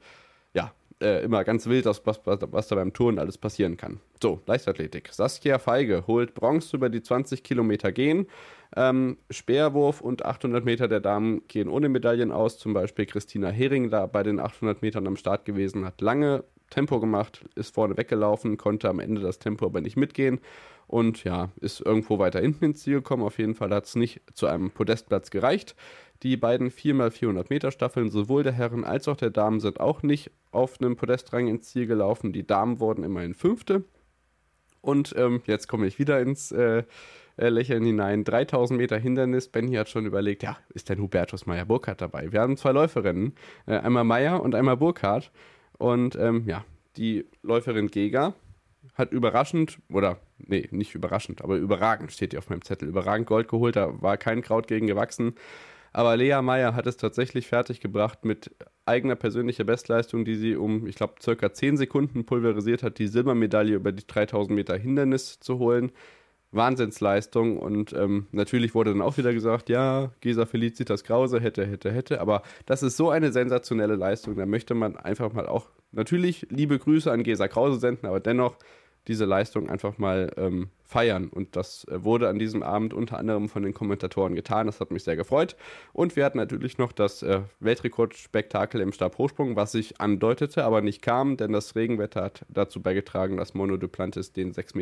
ja, 0.55 0.73
äh, 1.01 1.23
immer 1.23 1.43
ganz 1.43 1.67
wild, 1.67 1.85
was, 1.85 2.01
was, 2.05 2.19
was 2.25 2.67
da 2.67 2.75
beim 2.75 2.93
Turnen 2.93 3.19
alles 3.19 3.37
passieren 3.37 3.77
kann. 3.77 3.99
So, 4.21 4.41
Leichtathletik. 4.45 5.09
Saskia 5.11 5.59
Feige 5.59 6.05
holt 6.07 6.33
Bronze 6.33 6.75
über 6.77 6.89
die 6.89 7.01
20 7.01 7.43
Kilometer 7.43 7.91
gehen. 7.91 8.27
Ähm, 8.75 9.17
Speerwurf 9.29 10.01
und 10.01 10.25
800 10.25 10.63
Meter 10.63 10.87
der 10.87 10.99
Damen 10.99 11.47
gehen 11.47 11.69
ohne 11.69 11.89
Medaillen 11.89 12.31
aus. 12.31 12.57
Zum 12.57 12.73
Beispiel 12.73 13.05
Christina 13.05 13.49
Hering 13.49 13.89
da 13.89 14.05
bei 14.05 14.23
den 14.23 14.39
800 14.39 14.81
Metern 14.81 15.07
am 15.07 15.17
Start 15.17 15.45
gewesen, 15.45 15.85
hat 15.85 16.01
lange 16.01 16.43
Tempo 16.69 16.99
gemacht, 16.99 17.45
ist 17.55 17.73
vorne 17.73 17.95
weggelaufen, 17.97 18.57
konnte 18.57 18.89
am 18.89 18.99
Ende 18.99 19.21
das 19.21 19.39
Tempo 19.39 19.65
aber 19.65 19.81
nicht 19.81 19.97
mitgehen 19.97 20.39
und 20.87 21.23
ja, 21.23 21.49
ist 21.61 21.81
irgendwo 21.81 22.19
weiter 22.19 22.39
hinten 22.39 22.65
ins 22.65 22.81
Ziel 22.81 22.95
gekommen. 22.95 23.23
Auf 23.23 23.37
jeden 23.37 23.55
Fall 23.55 23.69
hat 23.71 23.85
es 23.85 23.95
nicht 23.95 24.21
zu 24.33 24.47
einem 24.47 24.71
Podestplatz 24.71 25.31
gereicht. 25.31 25.75
Die 26.23 26.37
beiden 26.37 26.71
4x400 26.71 27.47
Meter 27.49 27.71
Staffeln, 27.71 28.09
sowohl 28.09 28.43
der 28.43 28.53
Herren 28.53 28.83
als 28.83 29.07
auch 29.07 29.17
der 29.17 29.29
Damen, 29.29 29.59
sind 29.59 29.79
auch 29.79 30.01
nicht 30.01 30.31
auf 30.51 30.79
einem 30.79 30.95
Podestrang 30.95 31.47
ins 31.47 31.69
Ziel 31.69 31.87
gelaufen. 31.87 32.33
Die 32.33 32.47
Damen 32.47 32.79
wurden 32.79 33.03
immerhin 33.03 33.33
Fünfte. 33.33 33.83
Und 34.81 35.13
ähm, 35.17 35.41
jetzt 35.45 35.67
komme 35.67 35.87
ich 35.87 35.99
wieder 35.99 36.21
ins 36.21 36.51
äh, 36.51 36.83
äh, 37.37 37.49
Lächeln 37.49 37.83
hinein. 37.83 38.23
3000 38.23 38.77
Meter 38.77 38.97
Hindernis. 38.97 39.49
Benny 39.49 39.73
hat 39.75 39.89
schon 39.89 40.05
überlegt, 40.05 40.43
ja, 40.43 40.57
ist 40.73 40.89
denn 40.89 40.99
Hubertus 40.99 41.45
Meyer-Burkhardt 41.45 42.01
dabei? 42.01 42.31
Wir 42.31 42.41
haben 42.41 42.55
zwei 42.55 42.71
Läuferinnen, 42.71 43.33
äh, 43.65 43.77
einmal 43.77 44.03
Meyer 44.03 44.41
und 44.41 44.55
einmal 44.55 44.77
Burkhardt. 44.77 45.31
Und 45.77 46.15
ähm, 46.15 46.43
ja, 46.47 46.63
die 46.97 47.25
Läuferin 47.41 47.87
Gega 47.87 48.33
hat 48.93 49.11
überraschend, 49.11 49.79
oder 49.89 50.19
nee, 50.37 50.67
nicht 50.71 50.95
überraschend, 50.95 51.41
aber 51.41 51.57
überragend 51.57 52.11
steht 52.11 52.31
hier 52.31 52.39
auf 52.39 52.49
meinem 52.49 52.61
Zettel, 52.61 52.87
überragend 52.87 53.27
Gold 53.27 53.47
geholt, 53.47 53.75
da 53.75 54.01
war 54.01 54.17
kein 54.17 54.41
Kraut 54.41 54.67
gegen 54.67 54.87
gewachsen. 54.87 55.35
Aber 55.95 56.17
Lea 56.17 56.41
Meyer 56.41 56.75
hat 56.75 56.87
es 56.87 56.97
tatsächlich 56.97 57.47
fertiggebracht 57.47 58.25
mit 58.25 58.53
eigener 58.85 59.15
persönlicher 59.15 59.63
Bestleistung, 59.63 60.25
die 60.25 60.35
sie 60.35 60.57
um, 60.57 60.87
ich 60.87 60.97
glaube, 60.97 61.13
circa 61.21 61.53
10 61.53 61.77
Sekunden 61.77 62.25
pulverisiert 62.25 62.83
hat, 62.83 62.99
die 62.99 63.07
Silbermedaille 63.07 63.75
über 63.75 63.93
die 63.93 64.05
3000 64.05 64.53
Meter 64.53 64.75
Hindernis 64.75 65.39
zu 65.39 65.57
holen. 65.57 65.93
Wahnsinnsleistung. 66.51 67.57
Und 67.57 67.93
ähm, 67.93 68.27
natürlich 68.33 68.75
wurde 68.75 68.91
dann 68.91 69.01
auch 69.01 69.15
wieder 69.15 69.33
gesagt, 69.33 69.69
ja, 69.69 70.11
Gesa 70.19 70.45
Felicitas 70.45 71.05
Krause 71.05 71.39
hätte, 71.39 71.65
hätte, 71.65 71.93
hätte, 71.93 72.19
aber 72.19 72.41
das 72.65 72.83
ist 72.83 72.97
so 72.97 73.09
eine 73.09 73.31
sensationelle 73.31 73.95
Leistung, 73.95 74.35
da 74.35 74.45
möchte 74.45 74.73
man 74.73 74.97
einfach 74.97 75.31
mal 75.31 75.47
auch 75.47 75.69
natürlich 75.93 76.45
liebe 76.49 76.77
Grüße 76.77 77.09
an 77.09 77.23
Gesa 77.23 77.47
Krause 77.47 77.79
senden, 77.79 78.05
aber 78.05 78.19
dennoch 78.19 78.57
diese 79.07 79.25
Leistung 79.25 79.69
einfach 79.69 79.97
mal 79.97 80.31
ähm, 80.37 80.69
feiern. 80.83 81.29
Und 81.29 81.55
das 81.55 81.85
äh, 81.85 82.03
wurde 82.03 82.29
an 82.29 82.39
diesem 82.39 82.63
Abend 82.63 82.93
unter 82.93 83.17
anderem 83.17 83.49
von 83.49 83.63
den 83.63 83.73
Kommentatoren 83.73 84.35
getan. 84.35 84.67
Das 84.67 84.79
hat 84.79 84.91
mich 84.91 85.03
sehr 85.03 85.15
gefreut. 85.15 85.55
Und 85.93 86.15
wir 86.15 86.25
hatten 86.25 86.37
natürlich 86.37 86.77
noch 86.77 86.91
das 86.91 87.23
äh, 87.23 87.41
Weltrekordspektakel 87.59 88.81
im 88.81 88.91
Stabhochsprung, 88.91 89.55
was 89.55 89.71
sich 89.71 89.99
andeutete, 89.99 90.63
aber 90.63 90.81
nicht 90.81 91.01
kam, 91.01 91.37
denn 91.37 91.51
das 91.51 91.75
Regenwetter 91.75 92.23
hat 92.23 92.45
dazu 92.49 92.81
beigetragen, 92.81 93.37
dass 93.37 93.53
Mono 93.53 93.77
Duplantis 93.77 94.31
den 94.31 94.53
6,22 94.53 94.75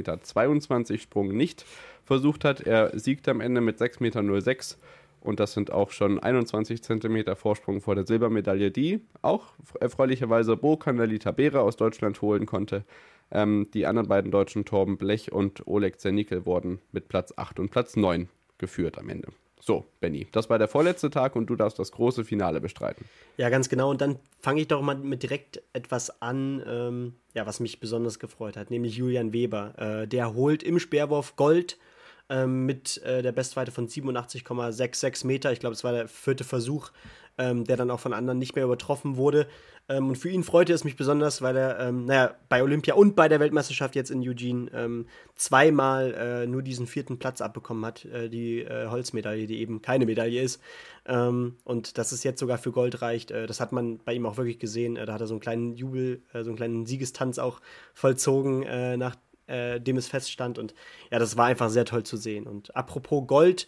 Meter 0.92 0.98
Sprung 1.02 1.36
nicht 1.36 1.66
versucht 2.04 2.46
hat. 2.46 2.62
Er 2.62 2.98
siegte 2.98 3.32
am 3.32 3.42
Ende 3.42 3.62
mit 3.62 3.80
6,06 3.80 4.02
Meter. 4.02 4.24
Und 5.24 5.40
das 5.40 5.54
sind 5.54 5.72
auch 5.72 5.92
schon 5.92 6.20
21 6.20 6.84
Zentimeter 6.84 7.38
Vorsprung 7.38 7.80
vor 7.80 7.96
der 7.96 8.06
Silbermedaille, 8.06 8.72
die 8.72 9.00
auch 9.22 9.54
erfreulicherweise 9.80 10.58
Bo 10.58 10.76
Candalita 10.76 11.32
Beere 11.32 11.62
aus 11.62 11.78
Deutschland 11.78 12.22
holen 12.22 12.46
konnte. 12.46 12.84
Ähm, 13.32 13.68
die 13.74 13.86
anderen 13.86 14.08
beiden 14.08 14.32
Deutschen, 14.32 14.66
Torben 14.66 14.98
Blech 14.98 15.32
und 15.32 15.66
Oleg 15.68 16.00
Zernickel, 16.00 16.46
wurden 16.46 16.80
mit 16.92 17.08
Platz 17.08 17.34
8 17.36 17.60
und 17.60 17.72
Platz 17.72 17.96
9 17.96 18.30
geführt 18.58 18.98
am 18.98 19.10
Ende. 19.10 19.30
So, 19.66 19.86
Benny, 20.02 20.28
das 20.34 20.50
war 20.50 20.60
der 20.60 20.68
vorletzte 20.68 21.10
Tag 21.10 21.38
und 21.38 21.46
du 21.46 21.56
darfst 21.56 21.80
das 21.80 21.94
große 21.94 22.26
Finale 22.26 22.60
bestreiten. 22.60 23.06
Ja, 23.38 23.50
ganz 23.50 23.70
genau. 23.70 23.90
Und 23.90 24.02
dann 24.02 24.20
fange 24.42 24.60
ich 24.60 24.68
doch 24.68 24.82
mal 24.82 24.98
mit 24.98 25.24
direkt 25.24 25.62
etwas 25.72 26.22
an, 26.22 26.62
ähm, 26.68 27.14
ja, 27.34 27.46
was 27.46 27.62
mich 27.62 27.80
besonders 27.80 28.20
gefreut 28.20 28.58
hat, 28.58 28.72
nämlich 28.72 28.98
Julian 28.98 29.32
Weber. 29.32 30.02
Äh, 30.04 30.08
der 30.08 30.34
holt 30.34 30.64
im 30.64 30.80
Speerwurf 30.80 31.38
Gold 31.38 31.78
ähm, 32.30 32.66
mit 32.66 33.02
äh, 33.04 33.22
der 33.22 33.32
Bestweite 33.32 33.72
von 33.72 33.88
87,66 33.88 35.26
Meter. 35.26 35.54
Ich 35.54 35.62
glaube, 35.62 35.76
es 35.76 35.86
war 35.86 35.94
der 35.94 36.10
vierte 36.10 36.44
Versuch, 36.44 36.92
ähm, 37.38 37.64
der 37.64 37.78
dann 37.78 37.92
auch 37.92 38.00
von 38.00 38.14
anderen 38.14 38.40
nicht 38.40 38.56
mehr 38.56 38.66
übertroffen 38.66 39.18
wurde. 39.18 39.48
Ähm, 39.90 40.10
und 40.10 40.18
für 40.18 40.30
ihn 40.30 40.44
freute 40.44 40.72
es 40.72 40.84
mich 40.84 40.96
besonders, 40.96 41.42
weil 41.42 41.58
er, 41.58 41.80
ähm, 41.80 42.06
naja, 42.06 42.36
bei 42.48 42.64
Olympia 42.64 42.94
und 42.94 43.16
bei 43.16 43.28
der 43.28 43.40
Weltmeisterschaft 43.40 43.96
jetzt 43.96 44.12
in 44.12 44.22
Eugene 44.22 44.72
ähm, 44.74 45.08
zweimal 45.36 46.14
äh, 46.14 46.48
nur 46.48 46.62
diesen 46.62 46.88
vierten 46.88 47.20
Platz 47.20 47.42
abbekommen 47.42 47.86
hat, 47.86 48.06
äh, 48.06 48.30
die 48.30 48.60
äh, 48.62 48.88
Holzmedaille, 48.88 49.46
die 49.46 49.60
eben 49.60 49.82
keine 49.82 50.06
Medaille 50.06 50.42
ist. 50.42 50.62
Ähm, 51.06 51.58
und 51.66 51.98
dass 51.98 52.14
es 52.14 52.24
jetzt 52.24 52.40
sogar 52.40 52.58
für 52.58 52.72
Gold 52.72 53.02
reicht, 53.02 53.32
äh, 53.32 53.46
das 53.46 53.60
hat 53.60 53.74
man 53.74 53.98
bei 53.98 54.14
ihm 54.14 54.26
auch 54.26 54.38
wirklich 54.38 54.60
gesehen. 54.60 54.96
Äh, 54.96 55.06
da 55.06 55.14
hat 55.14 55.22
er 55.22 55.28
so 55.28 55.34
einen 55.34 55.42
kleinen 55.42 55.76
Jubel, 55.76 56.22
äh, 56.34 56.44
so 56.44 56.50
einen 56.50 56.58
kleinen 56.58 56.86
Siegestanz 56.86 57.40
auch 57.40 57.60
vollzogen, 57.94 58.66
nach 58.98 59.16
dem 59.46 59.98
es 59.98 60.08
feststand. 60.08 60.58
Und 60.58 60.74
ja, 61.12 61.20
das 61.20 61.36
war 61.36 61.48
einfach 61.48 61.70
sehr 61.70 61.84
toll 61.84 62.04
zu 62.04 62.16
sehen. 62.16 62.48
Und 62.48 62.76
apropos 62.78 63.28
Gold, 63.28 63.68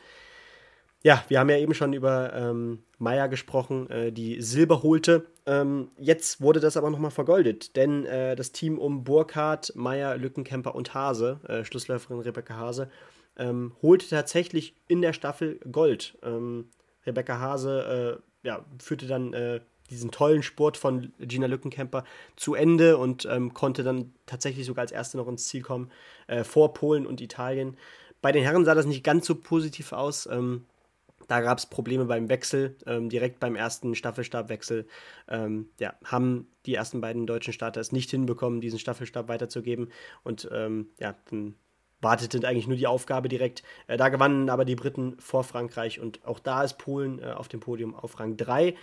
ja, 1.06 1.24
wir 1.28 1.39
haben 1.39 1.52
ja 1.52 1.58
eben 1.60 1.76
schon 1.76 1.94
über 1.94 2.34
ähm, 2.34 2.80
Meier 2.98 3.30
gesprochen, 3.30 3.88
äh, 3.91 4.12
die 4.12 4.41
Silber 4.41 4.82
holte. 4.82 5.28
Ähm, 5.46 5.91
jetzt 6.00 6.41
wurde 6.41 6.60
das 6.60 6.78
aber 6.78 6.89
nochmal 6.89 7.12
vergoldet, 7.12 7.76
denn 7.76 8.06
äh, 8.06 8.36
das 8.36 8.54
Team 8.54 8.80
um 8.80 9.04
Burkhardt, 9.04 9.72
Meier, 9.76 10.18
Lückenkämper 10.18 10.74
und 10.74 10.96
Hase, 10.96 11.39
äh, 11.48 11.63
Schlussläuferin 11.63 12.22
Rebecca 12.22 12.56
Hase, 12.56 12.89
ähm, 13.38 13.74
holte 13.84 14.10
tatsächlich 14.10 14.74
in 14.88 15.04
der 15.04 15.13
Staffel 15.13 15.60
Gold. 15.72 16.18
Ähm, 16.24 16.70
Rebecca 17.06 17.39
Hase 17.39 18.22
äh, 18.44 18.48
ja, 18.48 18.65
führte 18.80 19.06
dann 19.06 19.34
äh, 19.34 19.60
diesen 19.91 20.10
tollen 20.10 20.41
Sport 20.41 20.76
von 20.76 21.13
Gina 21.20 21.46
Lückenkämper 21.46 22.04
zu 22.36 22.56
Ende 22.56 22.98
und 22.98 23.28
ähm, 23.30 23.54
konnte 23.54 23.84
dann 23.84 24.12
tatsächlich 24.26 24.65
sogar 24.65 24.82
als 24.82 24.91
Erste 24.91 25.18
noch 25.18 25.28
ins 25.28 25.48
Ziel 25.50 25.62
kommen, 25.62 25.91
äh, 26.26 26.44
vor 26.44 26.74
Polen 26.74 27.06
und 27.06 27.22
Italien. 27.22 27.78
Bei 28.24 28.32
den 28.32 28.41
Herren 28.41 28.65
sah 28.65 28.74
das 28.74 28.88
nicht 28.88 29.04
ganz 29.04 29.28
so 29.28 29.36
positiv 29.36 29.91
aus. 29.91 30.26
Ähm, 30.26 30.65
da 31.28 31.42
gab 31.42 31.58
es 31.58 31.66
Probleme 31.66 32.06
beim 32.06 32.30
Wechsel, 32.30 32.76
ähm, 32.86 33.10
direkt 33.10 33.40
beim 33.40 33.56
ersten 33.56 33.96
Staffelstabwechsel. 33.96 34.88
Ähm, 35.28 35.70
ja, 35.80 35.94
haben 36.04 36.48
die 36.66 36.76
ersten 36.76 37.02
beiden 37.02 37.26
deutschen 37.26 37.54
Starter 37.54 37.82
es 37.82 37.92
nicht 37.92 38.12
hinbekommen, 38.12 38.62
diesen 38.62 38.80
Staffelstab 38.80 39.28
weiterzugeben. 39.28 39.92
Und 40.24 40.50
ähm, 40.52 40.90
ja, 41.00 41.16
dann 41.30 41.56
wartete 42.02 42.48
eigentlich 42.48 42.68
nur 42.68 42.78
die 42.78 42.88
Aufgabe 42.88 43.30
direkt. 43.30 43.64
Äh, 43.88 43.98
da 43.98 44.10
gewannen 44.10 44.50
aber 44.50 44.66
die 44.66 44.76
Briten 44.76 45.16
vor 45.20 45.44
Frankreich 45.44 46.00
und 46.00 46.26
auch 46.26 46.40
da 46.40 46.64
ist 46.64 46.78
Polen 46.78 47.20
äh, 47.20 47.32
auf 47.32 47.48
dem 47.48 47.60
Podium 47.60 47.96
auf 47.96 48.20
Rang 48.20 48.38
3. 48.38 48.76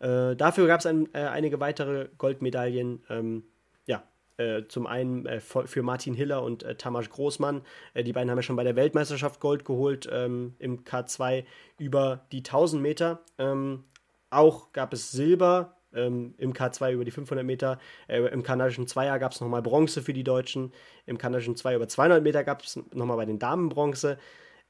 Äh, 0.00 0.36
dafür 0.36 0.66
gab 0.66 0.80
es 0.80 0.86
ein, 0.86 1.08
äh, 1.14 1.18
einige 1.18 1.60
weitere 1.60 2.08
Goldmedaillen. 2.18 3.04
Ähm, 3.08 3.44
ja, 3.86 4.02
äh, 4.36 4.62
zum 4.68 4.86
einen 4.86 5.26
äh, 5.26 5.40
für 5.40 5.82
Martin 5.82 6.14
Hiller 6.14 6.42
und 6.42 6.62
äh, 6.62 6.74
Tamas 6.74 7.08
Großmann. 7.10 7.62
Äh, 7.94 8.04
die 8.04 8.12
beiden 8.12 8.30
haben 8.30 8.38
ja 8.38 8.42
schon 8.42 8.56
bei 8.56 8.64
der 8.64 8.76
Weltmeisterschaft 8.76 9.40
Gold 9.40 9.64
geholt 9.64 10.08
ähm, 10.10 10.54
im 10.58 10.84
K2 10.84 11.44
über 11.78 12.26
die 12.32 12.38
1000 12.38 12.82
Meter. 12.82 13.20
Ähm, 13.38 13.84
auch 14.30 14.72
gab 14.72 14.92
es 14.92 15.12
Silber 15.12 15.76
ähm, 15.94 16.34
im 16.38 16.52
K2 16.52 16.92
über 16.92 17.04
die 17.04 17.10
500 17.10 17.44
Meter. 17.44 17.78
Äh, 18.08 18.22
Im 18.26 18.42
kanadischen 18.42 18.86
Zweier 18.86 19.18
gab 19.18 19.32
es 19.32 19.40
nochmal 19.40 19.62
Bronze 19.62 20.02
für 20.02 20.12
die 20.12 20.24
Deutschen. 20.24 20.72
Im 21.06 21.18
kanadischen 21.18 21.56
2 21.56 21.76
über 21.76 21.88
200 21.88 22.22
Meter 22.22 22.44
gab 22.44 22.62
es 22.62 22.76
nochmal 22.92 23.16
bei 23.16 23.26
den 23.26 23.38
Damen 23.38 23.68
Bronze. 23.68 24.18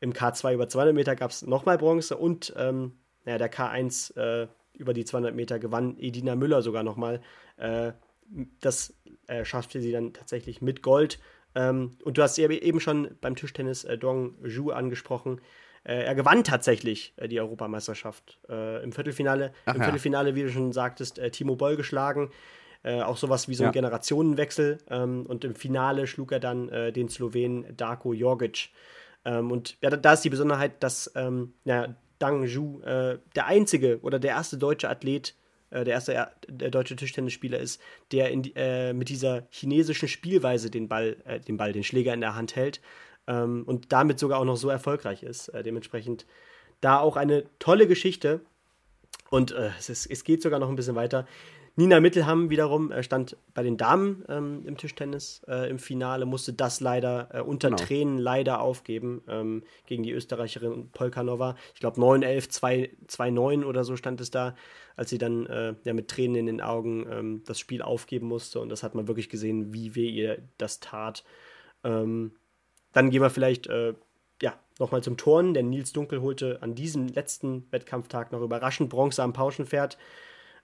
Im 0.00 0.12
K2 0.12 0.54
über 0.54 0.68
200 0.68 0.94
Meter 0.94 1.16
gab 1.16 1.30
es 1.30 1.46
nochmal 1.46 1.78
Bronze 1.78 2.16
und 2.16 2.52
ähm, 2.56 2.92
ja, 3.24 3.38
der 3.38 3.50
K1 3.50 4.16
äh, 4.18 4.48
über 4.74 4.92
die 4.92 5.04
200 5.04 5.34
Meter 5.34 5.58
gewann 5.58 5.96
Edina 5.98 6.34
Müller 6.34 6.60
sogar 6.62 6.82
nochmal. 6.82 7.20
Das 8.60 8.94
äh, 9.26 9.44
schaffte 9.44 9.80
sie 9.80 9.92
dann 9.92 10.12
tatsächlich 10.12 10.60
mit 10.60 10.82
Gold. 10.82 11.18
Ähm, 11.54 11.96
und 12.04 12.18
du 12.18 12.22
hast 12.22 12.38
eben 12.38 12.80
schon 12.80 13.16
beim 13.20 13.36
Tischtennis 13.36 13.84
äh, 13.84 13.96
Dong 13.96 14.34
Zhu 14.46 14.70
angesprochen. 14.70 15.40
Äh, 15.84 16.04
er 16.04 16.14
gewann 16.14 16.44
tatsächlich 16.44 17.12
äh, 17.16 17.28
die 17.28 17.40
Europameisterschaft. 17.40 18.38
Äh, 18.48 18.82
Im 18.82 18.92
Viertelfinale, 18.92 19.52
Ach, 19.66 19.74
im 19.74 19.80
ja. 19.80 19.84
Viertelfinale, 19.84 20.34
wie 20.34 20.42
du 20.42 20.50
schon 20.50 20.72
sagtest, 20.72 21.18
äh, 21.18 21.30
Timo 21.30 21.56
Boll 21.56 21.76
geschlagen. 21.76 22.30
auch 22.84 23.16
sowas 23.16 23.48
wie 23.48 23.54
so 23.54 23.64
ein 23.64 23.68
ja. 23.68 23.72
Generationenwechsel. 23.72 24.76
Ähm, 24.90 25.24
und 25.26 25.44
im 25.44 25.54
Finale 25.54 26.06
schlug 26.06 26.32
er 26.32 26.40
dann 26.40 26.68
den 26.92 27.08
Slowenen 27.08 27.74
Darko 27.74 28.12
Jorgic. 28.12 28.68
Ähm, 29.24 29.50
und 29.50 29.78
ja, 29.80 29.88
da 29.88 30.12
ist 30.12 30.22
die 30.22 30.30
Besonderheit, 30.30 30.82
dass 30.82 31.10
ähm, 31.14 31.54
ja, 31.64 31.94
Dang 32.18 32.46
Zhu 32.46 32.80
der 32.82 33.46
einzige 33.46 34.00
oder 34.02 34.18
der 34.18 34.32
erste 34.32 34.58
deutsche 34.58 34.88
Athlet 34.88 35.34
der 35.70 35.86
erste 35.86 36.28
der 36.48 36.70
deutsche 36.70 36.96
Tischtennisspieler 36.96 37.58
ist, 37.58 37.80
der 38.12 38.30
in, 38.30 38.44
äh, 38.54 38.92
mit 38.92 39.08
dieser 39.08 39.46
chinesischen 39.50 40.08
Spielweise 40.08 40.70
den 40.70 40.88
Ball, 40.88 41.16
äh, 41.24 41.40
den 41.40 41.56
Ball, 41.56 41.72
den 41.72 41.84
Schläger 41.84 42.14
in 42.14 42.20
der 42.20 42.34
Hand 42.34 42.54
hält 42.56 42.80
ähm, 43.26 43.64
und 43.66 43.92
damit 43.92 44.18
sogar 44.18 44.38
auch 44.38 44.44
noch 44.44 44.56
so 44.56 44.68
erfolgreich 44.68 45.22
ist. 45.22 45.48
Äh, 45.48 45.62
dementsprechend 45.62 46.26
da 46.80 47.00
auch 47.00 47.16
eine 47.16 47.44
tolle 47.58 47.86
Geschichte 47.86 48.40
und 49.30 49.52
äh, 49.52 49.70
es, 49.78 49.88
ist, 49.88 50.06
es 50.06 50.24
geht 50.24 50.42
sogar 50.42 50.60
noch 50.60 50.68
ein 50.68 50.76
bisschen 50.76 50.94
weiter. 50.94 51.26
Nina 51.76 51.98
Mittelham 51.98 52.50
wiederum 52.50 52.92
äh, 52.92 53.02
stand 53.02 53.36
bei 53.52 53.64
den 53.64 53.76
Damen 53.76 54.24
ähm, 54.28 54.62
im 54.64 54.76
Tischtennis 54.76 55.42
äh, 55.48 55.68
im 55.68 55.80
Finale, 55.80 56.24
musste 56.24 56.52
das 56.52 56.80
leider 56.80 57.28
äh, 57.32 57.40
unter 57.40 57.70
genau. 57.70 57.82
Tränen 57.82 58.18
leider 58.18 58.60
aufgeben 58.60 59.22
ähm, 59.28 59.64
gegen 59.86 60.04
die 60.04 60.12
Österreicherin 60.12 60.90
Polkanova. 60.90 61.56
Ich 61.74 61.80
glaube 61.80 62.00
9-11, 62.00 62.92
2-9 63.08 63.64
oder 63.64 63.82
so 63.82 63.96
stand 63.96 64.20
es 64.20 64.30
da, 64.30 64.54
als 64.94 65.10
sie 65.10 65.18
dann 65.18 65.46
äh, 65.46 65.74
ja, 65.82 65.94
mit 65.94 66.08
Tränen 66.08 66.36
in 66.36 66.46
den 66.46 66.60
Augen 66.60 67.06
ähm, 67.10 67.42
das 67.44 67.58
Spiel 67.58 67.82
aufgeben 67.82 68.28
musste. 68.28 68.60
Und 68.60 68.68
das 68.68 68.84
hat 68.84 68.94
man 68.94 69.08
wirklich 69.08 69.28
gesehen, 69.28 69.72
wie 69.72 69.96
weh 69.96 70.08
ihr 70.08 70.42
das 70.58 70.78
tat. 70.78 71.24
Ähm, 71.82 72.36
dann 72.92 73.10
gehen 73.10 73.20
wir 73.20 73.30
vielleicht 73.30 73.66
äh, 73.66 73.94
ja, 74.40 74.54
nochmal 74.78 75.02
zum 75.02 75.16
Turnen, 75.16 75.54
denn 75.54 75.70
Nils 75.70 75.92
Dunkel 75.92 76.22
holte 76.22 76.62
an 76.62 76.76
diesem 76.76 77.08
letzten 77.08 77.66
Wettkampftag 77.72 78.30
noch 78.30 78.42
überraschend 78.42 78.90
Bronze 78.90 79.24
am 79.24 79.32
Pauschenpferd. 79.32 79.98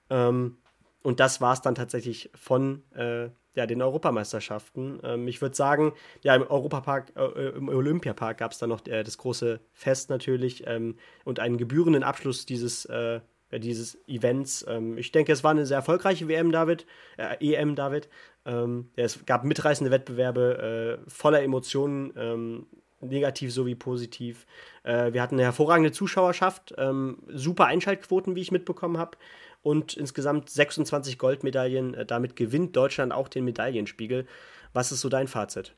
Ähm, 0.08 0.56
und 1.02 1.20
das 1.20 1.40
war 1.40 1.52
es 1.52 1.62
dann 1.62 1.74
tatsächlich 1.74 2.30
von 2.34 2.82
äh, 2.94 3.30
ja, 3.54 3.66
den 3.66 3.82
Europameisterschaften. 3.82 5.00
Ähm, 5.02 5.28
ich 5.28 5.40
würde 5.40 5.56
sagen, 5.56 5.92
ja, 6.22 6.34
im 6.34 6.42
Europapark, 6.42 7.12
äh, 7.16 7.22
äh 7.22 7.56
im 7.56 7.68
Olympiapark 7.68 8.38
gab 8.38 8.52
es 8.52 8.58
dann 8.58 8.68
noch 8.68 8.86
äh, 8.86 9.02
das 9.02 9.18
große 9.18 9.60
Fest 9.72 10.10
natürlich 10.10 10.66
ähm, 10.66 10.96
und 11.24 11.40
einen 11.40 11.56
gebührenden 11.56 12.02
Abschluss 12.02 12.46
dieses, 12.46 12.84
äh, 12.84 13.20
dieses 13.52 13.98
Events. 14.06 14.64
Ähm, 14.68 14.98
ich 14.98 15.10
denke, 15.10 15.32
es 15.32 15.42
war 15.42 15.50
eine 15.50 15.66
sehr 15.66 15.78
erfolgreiche 15.78 16.28
WM, 16.28 16.52
David, 16.52 16.86
äh, 17.16 17.36
EM, 17.40 17.74
David. 17.74 18.08
Ähm, 18.44 18.90
ja, 18.96 19.04
es 19.04 19.24
gab 19.26 19.44
mitreißende 19.44 19.90
Wettbewerbe 19.90 21.00
voller 21.08 21.42
Emotionen 21.42 22.12
ähm, 22.16 22.66
negativ 23.00 23.52
sowie 23.52 23.74
positiv. 23.74 24.46
Äh, 24.82 25.12
wir 25.12 25.22
hatten 25.22 25.36
eine 25.36 25.44
hervorragende 25.44 25.92
Zuschauerschaft, 25.92 26.74
ähm, 26.76 27.18
super 27.28 27.66
Einschaltquoten, 27.66 28.36
wie 28.36 28.42
ich 28.42 28.52
mitbekommen 28.52 28.98
habe 28.98 29.16
und 29.62 29.94
insgesamt 29.94 30.50
26 30.50 31.18
Goldmedaillen. 31.18 31.94
Äh, 31.94 32.06
damit 32.06 32.36
gewinnt 32.36 32.76
Deutschland 32.76 33.12
auch 33.12 33.28
den 33.28 33.44
Medaillenspiegel. 33.44 34.26
Was 34.72 34.92
ist 34.92 35.00
so 35.00 35.08
dein 35.08 35.28
Fazit? 35.28 35.74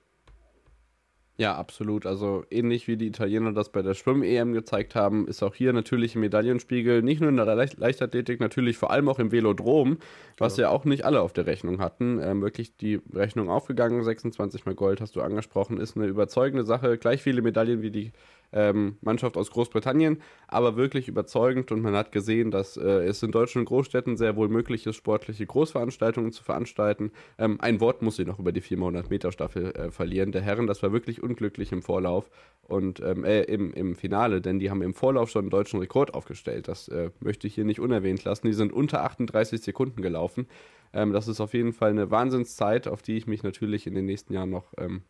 Ja, 1.39 1.57
absolut. 1.57 2.05
Also 2.05 2.45
ähnlich 2.51 2.87
wie 2.89 2.99
die 2.99 3.07
Italiener 3.07 3.53
das 3.53 3.73
bei 3.73 3.81
der 3.81 3.95
Schwimm-EM 3.95 4.53
gezeigt 4.53 4.95
haben, 4.95 5.27
ist 5.27 5.43
auch 5.43 5.55
hier 5.55 5.73
natürlich 5.73 6.15
ein 6.15 6.21
Medaillenspiegel, 6.21 7.03
nicht 7.03 7.21
nur 7.21 7.31
in 7.31 7.37
der 7.37 7.47
Le 7.47 7.69
Leichtathletik, 7.77 8.39
natürlich 8.39 8.77
vor 8.77 8.91
allem 8.91 9.09
auch 9.09 9.19
im 9.19 9.33
Velodrom, 9.33 9.99
was 10.37 10.57
genau. 10.57 10.69
ja 10.69 10.75
auch 10.75 10.85
nicht 10.85 11.07
alle 11.07 11.23
auf 11.23 11.33
der 11.33 11.47
Rechnung 11.47 11.81
hatten. 11.81 12.21
Ähm, 12.23 12.43
wirklich 12.43 12.77
die 12.77 13.01
Rechnung 13.15 13.49
aufgegangen, 13.49 14.05
26 14.05 14.67
mal 14.67 14.75
Gold 14.75 15.01
hast 15.01 15.17
du 15.17 15.23
angesprochen, 15.23 15.79
ist 15.79 15.97
eine 15.97 16.07
überzeugende 16.07 16.65
Sache. 16.65 16.99
Gleich 16.99 17.23
viele 17.23 17.41
Medaillen 17.41 17.81
wie 17.81 17.91
die 17.91 18.13
ähm, 18.53 18.97
Mannschaft 19.01 19.37
aus 19.37 19.51
Großbritannien, 19.51 20.23
aber 20.47 20.77
wirklich 20.77 21.09
überzeugend 21.09 21.73
und 21.73 21.81
man 21.81 21.95
hat 21.95 22.13
gesehen, 22.13 22.51
dass 22.51 22.77
äh, 22.77 22.83
es 22.83 23.23
in 23.23 23.33
deutschen 23.33 23.65
Großstädten 23.65 24.17
sehr 24.17 24.37
wohl 24.37 24.49
möglich 24.49 24.87
ist, 24.87 24.97
sportliche 24.97 25.47
Großveranstaltungen 25.47 26.33
zu 26.33 26.45
veranstalten. 26.45 27.13
Ähm, 27.39 27.61
ein 27.61 27.81
Wort 27.81 28.03
muss 28.03 28.17
sie 28.17 28.25
noch 28.25 28.39
über 28.39 28.53
die 28.53 28.61
400 28.61 29.11
Meter 29.11 29.33
Staffel 29.33 29.73
äh, 29.73 29.91
verlieren. 29.91 30.33
Der 30.33 30.43
Herren, 30.43 30.67
das 30.67 30.83
war 30.83 30.93
wirklich 30.93 31.23
unglücklich 31.23 31.73
im 31.73 31.83
Vorlauf 31.83 32.31
und 32.63 33.01
ähm, 33.01 33.25
äh, 33.25 33.43
im, 33.43 33.73
im 33.73 33.95
Finale, 33.95 34.41
denn 34.41 34.59
die 34.59 34.71
haben 34.71 34.83
im 34.83 34.95
Vorlauf 34.95 35.31
schon 35.31 35.43
einen 35.43 35.51
deutschen 35.51 35.81
Rekord 35.81 36.15
aufgestellt. 36.15 36.69
Das 36.69 36.89
äh, 36.89 37.11
möchte 37.21 37.47
ich 37.47 37.55
hier 37.55 37.65
nicht 37.65 37.81
unerwähnt 37.81 38.25
lassen. 38.25 38.47
Die 38.47 38.53
sind 38.53 38.73
unter 38.73 39.05
38 39.05 39.63
Sekunden 39.63 40.03
gelaufen. 40.03 40.47
Ähm, 40.93 41.13
das 41.13 41.29
ist 41.29 41.41
auf 41.41 41.55
jeden 41.55 41.73
Fall 41.73 41.91
eine 41.91 42.11
Wahnsinnszeit, 42.11 42.89
auf 42.89 43.03
die 43.03 43.17
ich 43.17 43.27
mich 43.27 43.43
natürlich 43.43 43.87
in 43.87 43.95
den 43.95 44.05
nächsten 44.05 44.33
Jahren 44.33 44.51
noch 44.51 44.73
ähm, 44.79 45.03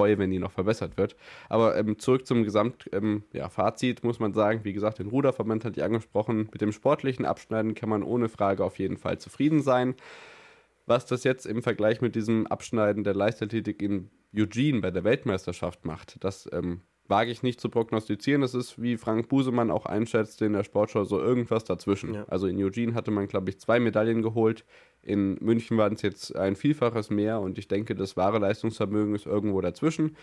freue, 0.00 0.18
wenn 0.18 0.30
die 0.30 0.38
noch 0.38 0.52
verbessert 0.52 0.96
wird. 0.96 1.14
Aber 1.50 1.76
ähm, 1.76 1.98
zurück 1.98 2.26
zum 2.26 2.42
Gesamtfazit 2.42 2.92
ähm, 2.94 3.24
ja, 3.32 3.50
muss 4.02 4.18
man 4.18 4.32
sagen, 4.32 4.60
wie 4.64 4.72
gesagt, 4.72 4.98
den 4.98 5.08
Ruderverband 5.08 5.66
hat 5.66 5.76
ich 5.76 5.84
angesprochen. 5.84 6.48
Mit 6.50 6.62
dem 6.62 6.72
sportlichen 6.72 7.26
Abschneiden 7.26 7.74
kann 7.74 7.90
man 7.90 8.02
ohne 8.02 8.30
Frage 8.30 8.64
auf 8.64 8.78
jeden 8.78 8.96
Fall 8.96 9.18
zufrieden 9.18 9.60
sein. 9.60 9.94
Was 10.86 11.04
das 11.04 11.22
jetzt 11.24 11.44
im 11.44 11.62
Vergleich 11.62 12.00
mit 12.00 12.14
diesem 12.14 12.46
Abschneiden 12.46 13.04
der 13.04 13.14
Leichtathletik 13.14 13.82
in 13.82 14.10
Eugene 14.34 14.80
bei 14.80 14.90
der 14.90 15.04
Weltmeisterschaft 15.04 15.84
macht, 15.84 16.16
das 16.24 16.48
ähm, 16.50 16.80
wage 17.10 17.30
ich 17.30 17.42
nicht 17.42 17.60
zu 17.60 17.68
prognostizieren. 17.68 18.40
Das 18.40 18.54
ist, 18.54 18.80
wie 18.80 18.96
Frank 18.96 19.28
Busemann 19.28 19.70
auch 19.70 19.84
einschätzt 19.84 20.40
in 20.42 20.52
der 20.52 20.64
Sportschau, 20.64 21.04
so 21.04 21.20
irgendwas 21.20 21.64
dazwischen. 21.64 22.14
Ja. 22.14 22.24
Also 22.28 22.46
in 22.46 22.62
Eugene 22.62 22.94
hatte 22.94 23.10
man, 23.10 23.26
glaube 23.26 23.50
ich, 23.50 23.60
zwei 23.60 23.80
Medaillen 23.80 24.22
geholt. 24.22 24.64
In 25.02 25.34
München 25.40 25.76
waren 25.76 25.94
es 25.94 26.02
jetzt 26.02 26.36
ein 26.36 26.56
Vielfaches 26.56 27.10
mehr 27.10 27.40
und 27.40 27.58
ich 27.58 27.68
denke, 27.68 27.94
das 27.94 28.16
wahre 28.16 28.38
Leistungsvermögen 28.38 29.14
ist 29.14 29.26
irgendwo 29.26 29.60
dazwischen. 29.60 30.16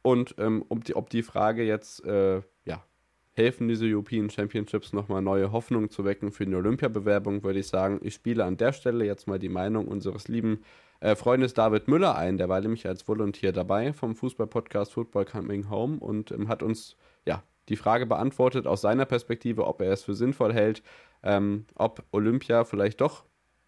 Und 0.00 0.34
ähm, 0.38 0.64
ob, 0.68 0.84
die, 0.84 0.96
ob 0.96 1.10
die 1.10 1.22
Frage 1.22 1.62
jetzt, 1.62 2.04
äh, 2.04 2.40
ja, 2.64 2.84
helfen 3.32 3.68
diese 3.68 3.86
European 3.86 4.30
Championships 4.30 4.92
nochmal 4.92 5.22
neue 5.22 5.52
Hoffnung 5.52 5.90
zu 5.90 6.04
wecken 6.04 6.32
für 6.32 6.44
eine 6.44 6.56
Olympiabewerbung, 6.56 7.42
würde 7.44 7.60
ich 7.60 7.68
sagen, 7.68 8.00
ich 8.02 8.14
spiele 8.14 8.44
an 8.44 8.56
der 8.56 8.72
Stelle 8.72 9.04
jetzt 9.04 9.26
mal 9.26 9.38
die 9.38 9.48
Meinung 9.48 9.86
unseres 9.88 10.28
lieben 10.28 10.60
äh, 11.02 11.16
Freundes 11.16 11.52
David 11.52 11.88
Müller 11.88 12.16
ein. 12.16 12.38
Der 12.38 12.48
war 12.48 12.60
nämlich 12.60 12.86
als 12.86 13.06
Volontier 13.06 13.52
dabei 13.52 13.92
vom 13.92 14.14
Fußballpodcast 14.14 14.92
Football 14.92 15.24
Coming 15.24 15.68
Home 15.68 15.98
und 15.98 16.30
ähm, 16.30 16.48
hat 16.48 16.62
uns 16.62 16.96
ja 17.26 17.42
die 17.68 17.76
Frage 17.76 18.06
beantwortet 18.06 18.66
aus 18.66 18.80
seiner 18.80 19.04
Perspektive, 19.04 19.66
ob 19.66 19.80
er 19.80 19.92
es 19.92 20.04
für 20.04 20.14
sinnvoll 20.14 20.52
hält, 20.52 20.82
ähm, 21.22 21.66
ob 21.74 22.04
Olympia 22.12 22.64
vielleicht 22.64 23.00
doch 23.00 23.24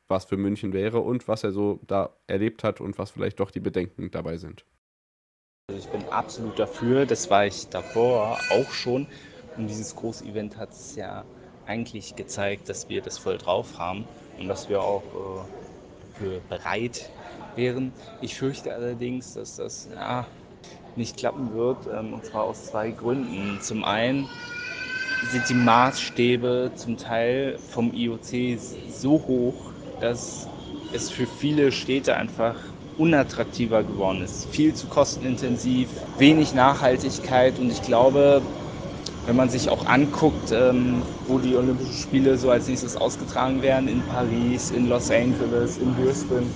was 0.07 0.27
für 0.27 0.37
München 0.37 0.73
wäre 0.73 1.01
und 1.01 1.27
was 1.29 1.45
er 1.45 1.53
so 1.53 1.81
da 1.87 2.11
erlebt 2.27 2.63
hat 2.63 2.81
und 2.81 2.99
was 2.99 3.11
vielleicht 3.11 3.41
doch 3.41 3.51
die 3.51 3.61
Bedenken 3.61 4.11
dabei 4.11 4.37
sind. 4.37 4.65
Also 5.71 5.81
ich 5.81 5.89
bin 5.89 6.09
absolut 6.11 6.59
dafür, 6.59 7.07
das 7.07 7.31
war 7.31 7.47
ich 7.47 7.69
davor 7.69 8.39
auch 8.51 8.71
schon. 8.71 9.07
Und 9.57 9.69
dieses 9.69 9.97
Großevent 9.97 10.57
hat 10.59 10.71
es 10.71 10.95
ja 10.95 11.25
eigentlich 11.67 12.17
gezeigt, 12.17 12.69
dass 12.69 12.89
wir 12.89 13.01
das 13.01 13.19
voll 13.19 13.39
drauf 13.39 13.79
haben 13.79 14.05
und 14.39 14.47
dass 14.47 14.69
wir 14.69 14.83
auch 14.83 15.03
äh, 15.03 16.19
für 16.19 16.41
bereit 16.49 17.09
wären. 17.57 17.95
Ich 18.21 18.37
fürchte 18.37 18.75
allerdings, 18.75 19.33
dass 19.35 19.57
das 19.57 19.85
ja, 19.91 20.27
nicht 20.95 21.17
klappen 21.17 21.53
wird, 21.53 21.87
ähm, 21.87 22.13
und 22.13 22.25
zwar 22.25 22.45
aus 22.45 22.67
zwei 22.67 22.91
Gründen. 22.91 23.61
Zum 23.61 23.85
einen 23.85 24.29
sind 25.31 25.49
die 25.49 25.55
Maßstäbe 25.55 26.73
zum 26.75 26.97
Teil 26.97 27.59
vom 27.59 27.93
IOC 27.93 28.59
so 28.89 29.13
hoch, 29.27 29.73
dass 29.99 30.49
es 30.93 31.11
für 31.11 31.27
viele 31.27 31.73
Städte 31.73 32.17
einfach 32.17 32.75
unattraktiver 32.97 33.83
geworden 33.83 34.23
ist. 34.23 34.45
Viel 34.47 34.75
zu 34.75 34.87
kostenintensiv, 34.87 35.91
wenig 36.17 36.55
Nachhaltigkeit 36.55 37.59
und 37.59 37.71
ich 37.71 37.83
glaube, 37.83 38.43
wenn 39.27 39.37
man 39.37 39.49
sich 39.49 39.71
auch 39.71 39.87
anguckt, 39.87 40.53
ähm, 40.53 41.03
wo 41.27 41.39
die 41.39 41.57
Olympischen 41.57 41.95
Spiele 41.95 42.37
so 42.37 42.51
als 42.51 42.69
nächstes 42.69 42.97
ausgetragen 42.97 43.63
werden, 43.63 43.89
in 43.89 44.05
Paris, 44.05 44.71
in 44.71 44.87
Los 44.87 45.11
Angeles, 45.11 45.79
in 45.79 45.97
Houston, 45.97 46.53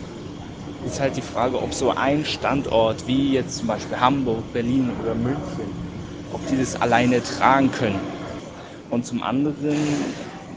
ist 0.85 1.01
halt 1.01 1.17
die 1.17 1.23
Frage, 1.23 1.61
ob 1.61 1.75
so 1.75 1.91
ein 1.91 2.25
Standort 2.25 3.07
wie 3.07 3.33
jetzt 3.33 3.59
zum 3.59 3.69
Beispiel 3.69 3.99
Hamburg, 3.99 4.53
Berlin 4.53 4.93
oder 5.01 5.15
München, 5.15 5.75
ob 6.31 6.47
die 6.47 6.59
das 6.59 6.77
alleine 6.77 7.23
tragen 7.23 7.71
können. 7.71 8.01
Und 8.91 9.05
zum 9.05 9.23
anderen 9.23 9.77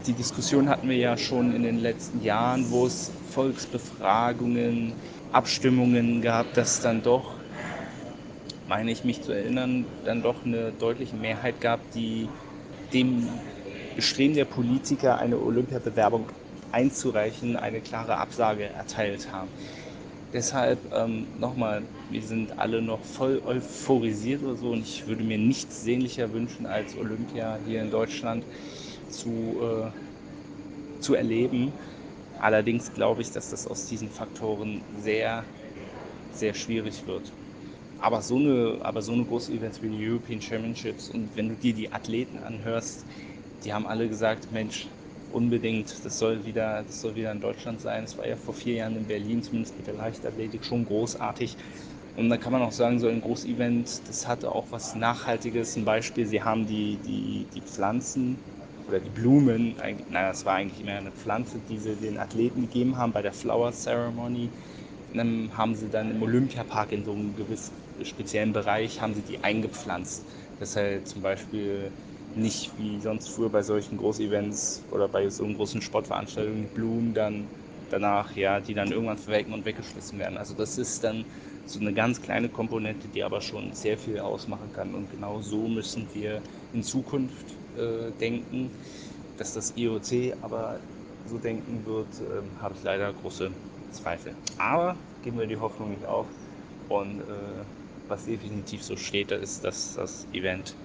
die 0.05 0.13
Diskussion 0.13 0.69
hatten 0.69 0.89
wir 0.89 0.95
ja 0.95 1.17
schon 1.17 1.53
in 1.53 1.63
den 1.63 1.77
letzten 1.77 2.21
Jahren, 2.21 2.69
wo 2.71 2.85
es 2.85 3.11
Volksbefragungen, 3.29 4.95
Abstimmungen 5.31 6.21
gab, 6.21 6.53
dass 6.53 6.79
dann 6.81 7.03
doch, 7.03 7.35
meine 8.67 8.91
ich 8.91 9.03
mich 9.03 9.21
zu 9.21 9.31
erinnern, 9.31 9.85
dann 10.03 10.21
doch 10.21 10.45
eine 10.45 10.71
deutliche 10.71 11.15
Mehrheit 11.15 11.61
gab, 11.61 11.91
die 11.91 12.27
dem 12.93 13.29
Bestreben 13.95 14.33
der 14.35 14.45
Politiker, 14.45 15.17
eine 15.19 15.37
Olympiabewerbung 15.37 16.31
einzureichen, 16.71 17.57
eine 17.57 17.81
klare 17.81 18.17
Absage 18.17 18.65
erteilt 18.65 19.31
haben. 19.31 19.51
Deshalb 20.33 20.91
ähm, 20.93 21.29
nochmal, 21.37 21.89
wir 22.07 22.23
sind 22.25 22.57
alle 22.57 22.81
noch 22.81 23.03
voll 23.03 23.39
euphorisiert 23.43 24.41
oder 24.43 24.55
so 24.55 24.71
und 24.71 24.79
ich 24.81 25.05
würde 25.05 25.23
mir 25.23 25.37
nichts 25.37 25.79
sehnlicher 25.81 26.31
wünschen 26.31 26.65
als 26.65 26.95
Olympia 26.95 27.57
hier 27.57 27.81
in 27.81 27.91
Deutschland 27.91 28.47
zu, 29.07 29.59
äh, 29.61 29.91
zu 30.99 31.15
erleben. 31.15 31.75
Allerdings 32.39 32.93
glaube 32.93 33.21
ich, 33.21 33.31
dass 33.31 33.49
das 33.49 33.67
aus 33.67 33.85
diesen 33.85 34.09
Faktoren 34.11 34.85
sehr, 34.91 35.47
sehr 36.31 36.53
schwierig 36.53 37.07
wird. 37.07 37.33
Aber 37.97 38.21
so 38.21 38.37
eine, 38.37 38.79
aber 38.83 39.01
so 39.01 39.13
eine 39.13 39.25
große 39.25 39.53
Events 39.53 39.81
wie 39.81 39.89
die 39.89 40.07
European 40.09 40.41
Championships 40.41 41.09
und 41.09 41.35
wenn 41.35 41.49
du 41.49 41.57
dir 41.57 41.73
die 41.73 41.93
Athleten 41.93 42.39
anhörst, 42.39 43.07
die 43.63 43.73
haben 43.73 43.87
alle 43.87 44.09
gesagt, 44.09 44.51
Mensch, 44.51 44.89
unbedingt, 45.33 46.03
das 46.05 46.17
soll 46.17 46.43
wieder, 46.45 46.83
das 46.83 46.99
soll 47.01 47.15
wieder 47.15 47.31
in 47.31 47.41
Deutschland 47.41 47.81
sein. 47.81 48.03
Es 48.03 48.17
war 48.17 48.27
ja 48.27 48.35
vor 48.37 48.53
vier 48.53 48.75
Jahren 48.75 48.95
in 48.95 49.07
Berlin, 49.07 49.43
zumindest 49.43 49.77
mit 49.77 49.87
der 49.87 49.93
Leichtathletik, 49.95 50.65
schon 50.65 50.85
großartig. 50.85 51.57
Und 52.13 52.29
da 52.29 52.37
kann 52.37 52.51
man 52.51 52.61
auch 52.61 52.71
sagen, 52.71 52.99
so 52.99 53.07
ein 53.07 53.21
Großevent, 53.21 54.07
das 54.09 54.27
hatte 54.27 54.51
auch 54.51 54.71
was 54.71 54.95
Nachhaltiges. 54.95 55.75
Ein 55.77 55.85
Beispiel, 55.85 56.25
sie 56.27 56.43
haben 56.43 56.65
die, 56.65 56.99
die, 57.01 57.49
die 57.53 57.61
Pflanzen 57.61 58.43
oder 58.85 58.99
die 58.99 59.09
Blumen, 59.09 59.75
nein, 59.77 60.03
das 60.09 60.45
war 60.45 60.55
eigentlich 60.55 60.81
immer 60.81 60.93
eine 60.97 61.11
Pflanze, 61.13 61.61
die 61.61 61.79
sie 61.79 61.97
den 61.97 62.17
Athleten 62.17 62.61
gegeben 62.61 62.97
haben 62.97 63.13
bei 63.13 63.21
der 63.21 63.33
Flower 63.33 63.71
Ceremony. 63.71 64.55
Dann 65.09 65.55
haben 65.57 65.75
sie 65.75 65.89
dann 65.89 66.11
im 66.11 66.21
Olympiapark 66.21 66.91
in 66.91 67.03
so 67.05 67.13
einem 67.13 67.35
gewissen 67.35 67.75
speziellen 68.03 68.53
Bereich 68.53 69.01
haben 69.01 69.13
sie 69.13 69.23
die 69.23 69.43
eingepflanzt. 69.43 70.29
Das 70.57 70.75
halt 70.75 71.07
zum 71.07 71.21
Beispiel 71.21 71.97
nicht 72.35 72.77
wie 72.77 73.01
sonst 73.01 73.29
früher 73.29 73.49
bei 73.49 73.61
solchen 73.63 73.97
Großevents 73.97 74.85
oder 74.89 75.07
bei 75.09 75.29
so 75.29 75.45
großen 75.47 75.81
Sportveranstaltungen 75.81 76.69
Blumen 76.69 77.13
dann 77.13 77.49
danach, 77.89 78.35
ja, 78.35 78.59
die 78.61 78.73
dann 78.73 78.91
irgendwann 78.91 79.17
verwelken 79.17 79.53
und 79.53 79.65
weggeschmissen 79.65 80.17
werden. 80.19 80.37
Also 80.37 80.53
das 80.53 80.77
ist 80.77 81.03
dann 81.03 81.25
so 81.65 81.79
eine 81.79 81.93
ganz 81.93 82.21
kleine 82.21 82.49
Komponente, 82.49 83.07
die 83.09 83.23
aber 83.23 83.41
schon 83.41 83.73
sehr 83.73 83.97
viel 83.97 84.19
ausmachen 84.19 84.71
kann. 84.71 84.95
Und 84.95 85.09
genau 85.09 85.41
so 85.41 85.67
müssen 85.67 86.13
wir 86.13 86.41
in 86.71 86.83
Zukunft 86.83 87.59
äh, 87.75 88.11
denken. 88.13 88.71
Dass 89.37 89.53
das 89.53 89.75
IOC 89.75 90.37
aber 90.41 90.81
so 91.25 91.37
denken 91.37 91.85
wird, 91.85 92.19
äh, 92.19 92.43
habe 92.59 92.75
ich 92.75 92.83
leider 92.83 93.11
große 93.13 93.51
Zweifel. 93.89 94.35
Aber 94.57 94.97
geben 95.21 95.39
wir 95.39 95.47
die 95.47 95.57
Hoffnung 95.57 95.89
nicht 95.91 96.05
auf. 96.05 96.29
Und 96.87 97.21
äh, 97.21 97.65
was 98.07 98.25
definitiv 98.25 98.83
so 98.83 98.95
steht, 98.97 99.31
ist, 99.31 99.63
dass 99.63 99.93
das 99.93 100.27
Event, 100.33 100.75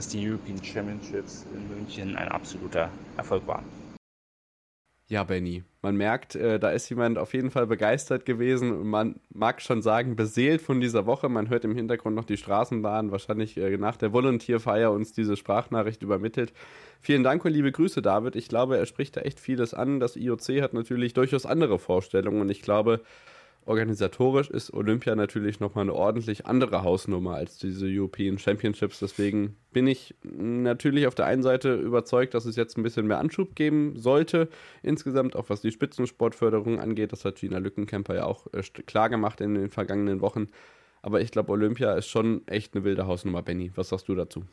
dass 0.00 0.08
die 0.08 0.26
European 0.26 0.64
Championships 0.64 1.44
in 1.54 1.68
München 1.68 2.16
ein 2.16 2.28
absoluter 2.28 2.88
Erfolg 3.18 3.46
waren. 3.46 3.66
Ja, 5.08 5.24
Benny, 5.24 5.62
man 5.82 5.94
merkt, 5.94 6.36
äh, 6.36 6.58
da 6.58 6.70
ist 6.70 6.88
jemand 6.88 7.18
auf 7.18 7.34
jeden 7.34 7.50
Fall 7.50 7.66
begeistert 7.66 8.24
gewesen 8.24 8.72
und 8.72 8.88
man 8.88 9.20
mag 9.28 9.60
schon 9.60 9.82
sagen, 9.82 10.16
beseelt 10.16 10.62
von 10.62 10.80
dieser 10.80 11.04
Woche. 11.04 11.28
Man 11.28 11.50
hört 11.50 11.66
im 11.66 11.74
Hintergrund 11.74 12.16
noch 12.16 12.24
die 12.24 12.38
Straßenbahn, 12.38 13.10
wahrscheinlich 13.10 13.58
äh, 13.58 13.76
nach 13.76 13.98
der 13.98 14.14
Volunteerfeier 14.14 14.90
uns 14.90 15.12
diese 15.12 15.36
Sprachnachricht 15.36 16.02
übermittelt. 16.02 16.54
Vielen 17.02 17.22
Dank 17.22 17.44
und 17.44 17.52
liebe 17.52 17.70
Grüße, 17.70 18.00
David. 18.00 18.36
Ich 18.36 18.48
glaube, 18.48 18.78
er 18.78 18.86
spricht 18.86 19.18
da 19.18 19.20
echt 19.20 19.38
vieles 19.38 19.74
an. 19.74 20.00
Das 20.00 20.16
IOC 20.16 20.62
hat 20.62 20.72
natürlich 20.72 21.12
durchaus 21.12 21.44
andere 21.44 21.78
Vorstellungen 21.78 22.40
und 22.40 22.48
ich 22.48 22.62
glaube, 22.62 23.02
organisatorisch 23.66 24.50
ist 24.50 24.72
Olympia 24.72 25.14
natürlich 25.14 25.60
nochmal 25.60 25.82
eine 25.82 25.94
ordentlich 25.94 26.46
andere 26.46 26.82
Hausnummer 26.82 27.34
als 27.34 27.58
diese 27.58 27.86
European 27.86 28.38
Championships. 28.38 28.98
Deswegen 29.00 29.56
bin 29.72 29.86
ich 29.86 30.14
natürlich 30.22 31.06
auf 31.06 31.14
der 31.14 31.26
einen 31.26 31.42
Seite 31.42 31.74
überzeugt, 31.74 32.34
dass 32.34 32.46
es 32.46 32.56
jetzt 32.56 32.76
ein 32.76 32.82
bisschen 32.82 33.06
mehr 33.06 33.18
Anschub 33.18 33.54
geben 33.54 33.96
sollte. 33.96 34.48
Insgesamt, 34.82 35.36
auch 35.36 35.50
was 35.50 35.60
die 35.60 35.70
Spitzensportförderung 35.70 36.80
angeht. 36.80 37.12
Das 37.12 37.24
hat 37.24 37.36
Gina 37.36 37.58
Lückenkämper 37.58 38.14
ja 38.14 38.24
auch 38.24 38.46
äh, 38.52 38.62
klar 38.62 39.08
gemacht 39.08 39.40
in 39.40 39.54
den 39.54 39.70
vergangenen 39.70 40.20
Wochen. 40.20 40.48
Aber 41.02 41.20
ich 41.20 41.30
glaube, 41.30 41.52
Olympia 41.52 41.94
ist 41.94 42.08
schon 42.08 42.46
echt 42.46 42.74
eine 42.74 42.84
wilde 42.84 43.06
Hausnummer, 43.06 43.42
Benny. 43.42 43.72
Was 43.74 43.90
sagst 43.90 44.08
du 44.08 44.14
dazu? 44.14 44.44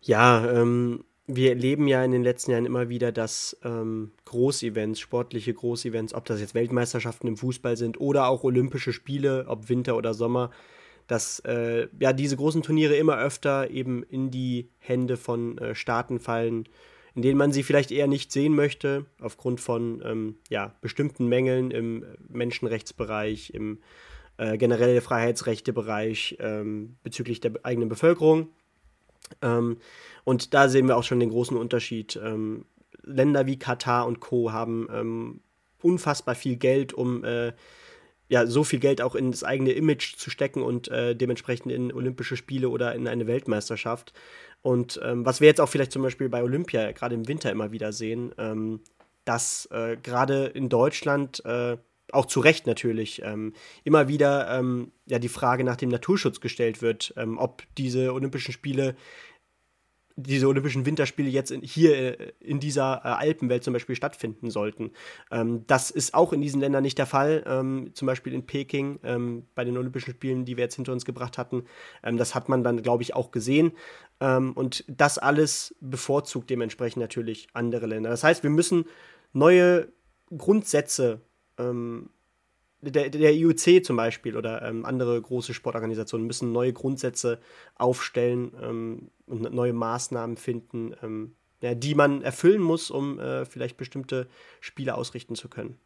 Ja, 0.00 0.50
ähm, 0.50 1.04
wir 1.28 1.50
erleben 1.50 1.86
ja 1.86 2.02
in 2.02 2.10
den 2.10 2.22
letzten 2.22 2.52
Jahren 2.52 2.64
immer 2.64 2.88
wieder, 2.88 3.12
dass 3.12 3.56
ähm, 3.62 4.12
Großevents, 4.24 4.98
sportliche 4.98 5.52
Großevents, 5.52 6.14
ob 6.14 6.24
das 6.24 6.40
jetzt 6.40 6.54
Weltmeisterschaften 6.54 7.28
im 7.28 7.36
Fußball 7.36 7.76
sind 7.76 8.00
oder 8.00 8.28
auch 8.28 8.44
Olympische 8.44 8.94
Spiele, 8.94 9.44
ob 9.46 9.68
Winter 9.68 9.96
oder 9.96 10.14
Sommer, 10.14 10.50
dass 11.06 11.40
äh, 11.40 11.88
ja 12.00 12.14
diese 12.14 12.36
großen 12.36 12.62
Turniere 12.62 12.96
immer 12.96 13.18
öfter 13.18 13.70
eben 13.70 14.02
in 14.04 14.30
die 14.30 14.70
Hände 14.78 15.18
von 15.18 15.58
äh, 15.58 15.74
Staaten 15.74 16.18
fallen, 16.18 16.66
in 17.14 17.20
denen 17.20 17.38
man 17.38 17.52
sie 17.52 17.62
vielleicht 17.62 17.90
eher 17.90 18.06
nicht 18.06 18.32
sehen 18.32 18.54
möchte, 18.54 19.04
aufgrund 19.20 19.60
von 19.60 20.02
ähm, 20.04 20.36
ja, 20.48 20.74
bestimmten 20.80 21.26
Mängeln 21.26 21.70
im 21.70 22.06
Menschenrechtsbereich, 22.28 23.50
im 23.50 23.80
äh, 24.38 24.56
generell 24.56 25.00
Freiheitsrechtebereich 25.02 26.38
ähm, 26.40 26.96
bezüglich 27.02 27.40
der 27.40 27.52
eigenen 27.64 27.90
Bevölkerung. 27.90 28.48
Ähm, 29.42 29.76
und 30.28 30.52
da 30.52 30.68
sehen 30.68 30.88
wir 30.88 30.98
auch 30.98 31.04
schon 31.04 31.20
den 31.20 31.30
großen 31.30 31.56
Unterschied. 31.56 32.20
Ähm, 32.22 32.66
Länder 33.02 33.46
wie 33.46 33.58
Katar 33.58 34.06
und 34.06 34.20
Co. 34.20 34.52
haben 34.52 34.86
ähm, 34.92 35.40
unfassbar 35.80 36.34
viel 36.34 36.56
Geld, 36.56 36.92
um 36.92 37.24
äh, 37.24 37.54
ja, 38.28 38.46
so 38.46 38.62
viel 38.62 38.78
Geld 38.78 39.00
auch 39.00 39.14
in 39.14 39.30
das 39.30 39.42
eigene 39.42 39.72
Image 39.72 40.16
zu 40.16 40.28
stecken 40.28 40.62
und 40.62 40.88
äh, 40.88 41.16
dementsprechend 41.16 41.72
in 41.72 41.90
Olympische 41.94 42.36
Spiele 42.36 42.68
oder 42.68 42.94
in 42.94 43.08
eine 43.08 43.26
Weltmeisterschaft. 43.26 44.12
Und 44.60 45.00
ähm, 45.02 45.24
was 45.24 45.40
wir 45.40 45.48
jetzt 45.48 45.62
auch 45.62 45.68
vielleicht 45.70 45.92
zum 45.92 46.02
Beispiel 46.02 46.28
bei 46.28 46.42
Olympia 46.42 46.92
gerade 46.92 47.14
im 47.14 47.26
Winter 47.26 47.50
immer 47.50 47.72
wieder 47.72 47.94
sehen, 47.94 48.34
ähm, 48.36 48.80
dass 49.24 49.66
äh, 49.72 49.96
gerade 49.96 50.44
in 50.44 50.68
Deutschland 50.68 51.42
äh, 51.46 51.78
auch 52.12 52.26
zu 52.26 52.40
Recht 52.40 52.66
natürlich, 52.66 53.22
ähm, 53.22 53.54
immer 53.84 54.08
wieder 54.08 54.58
ähm, 54.58 54.92
ja 55.06 55.18
die 55.18 55.28
Frage 55.28 55.64
nach 55.64 55.76
dem 55.76 55.88
Naturschutz 55.88 56.40
gestellt 56.40 56.82
wird, 56.82 57.14
ähm, 57.16 57.38
ob 57.38 57.62
diese 57.76 58.12
Olympischen 58.12 58.52
Spiele, 58.52 58.94
diese 60.20 60.48
Olympischen 60.48 60.84
Winterspiele 60.84 61.30
jetzt 61.30 61.52
in, 61.52 61.62
hier 61.62 62.20
äh, 62.20 62.32
in 62.40 62.58
dieser 62.58 63.02
äh, 63.04 63.08
Alpenwelt 63.08 63.62
zum 63.62 63.72
Beispiel 63.72 63.94
stattfinden 63.94 64.50
sollten. 64.50 64.90
Ähm, 65.30 65.64
das 65.68 65.92
ist 65.92 66.12
auch 66.12 66.32
in 66.32 66.40
diesen 66.40 66.60
Ländern 66.60 66.82
nicht 66.82 66.98
der 66.98 67.06
Fall. 67.06 67.44
Ähm, 67.46 67.90
zum 67.94 68.06
Beispiel 68.06 68.34
in 68.34 68.44
Peking 68.44 68.98
ähm, 69.04 69.46
bei 69.54 69.64
den 69.64 69.78
Olympischen 69.78 70.12
Spielen, 70.12 70.44
die 70.44 70.56
wir 70.56 70.64
jetzt 70.64 70.74
hinter 70.74 70.92
uns 70.92 71.04
gebracht 71.04 71.38
hatten. 71.38 71.64
das 72.02 72.34
hat 72.34 72.48
man 72.48 72.64
dann, 72.64 72.82
glaube 72.82 73.02
ich, 73.02 73.14
auch 73.14 73.30
gesehen. 73.30 73.72
und 74.20 74.84
das 74.88 75.18
alles 75.18 75.74
bevorzugt 75.80 76.50
dementsprechend 76.50 77.00
natürlich 77.00 77.48
andere 77.52 77.86
Länder. 77.86 78.10
Das 78.10 78.24
heißt, 78.24 78.42
wir 78.42 78.50
müssen 78.50 78.86
neue 79.32 79.92
Grundsätze 80.36 81.20
ähm, 81.58 82.10
der, 82.80 83.10
der 83.10 83.34
IOC 83.34 83.84
zum 83.84 83.96
Beispiel 83.96 84.36
oder 84.36 84.62
ähm, 84.62 84.84
andere 84.84 85.20
große 85.20 85.54
Sportorganisationen 85.54 86.26
müssen 86.26 86.52
neue 86.52 86.72
Grundsätze 86.72 87.38
aufstellen 87.74 88.52
ähm, 88.62 89.10
und 89.26 89.52
neue 89.52 89.72
Maßnahmen 89.72 90.36
finden, 90.36 90.94
ähm, 91.02 91.34
ja, 91.60 91.74
die 91.74 91.94
man 91.94 92.22
erfüllen 92.22 92.62
muss, 92.62 92.90
um 92.90 93.18
äh, 93.18 93.44
vielleicht 93.44 93.76
bestimmte 93.76 94.28
Spiele 94.60 94.94
ausrichten 94.94 95.34
zu 95.34 95.48
können. 95.48 95.78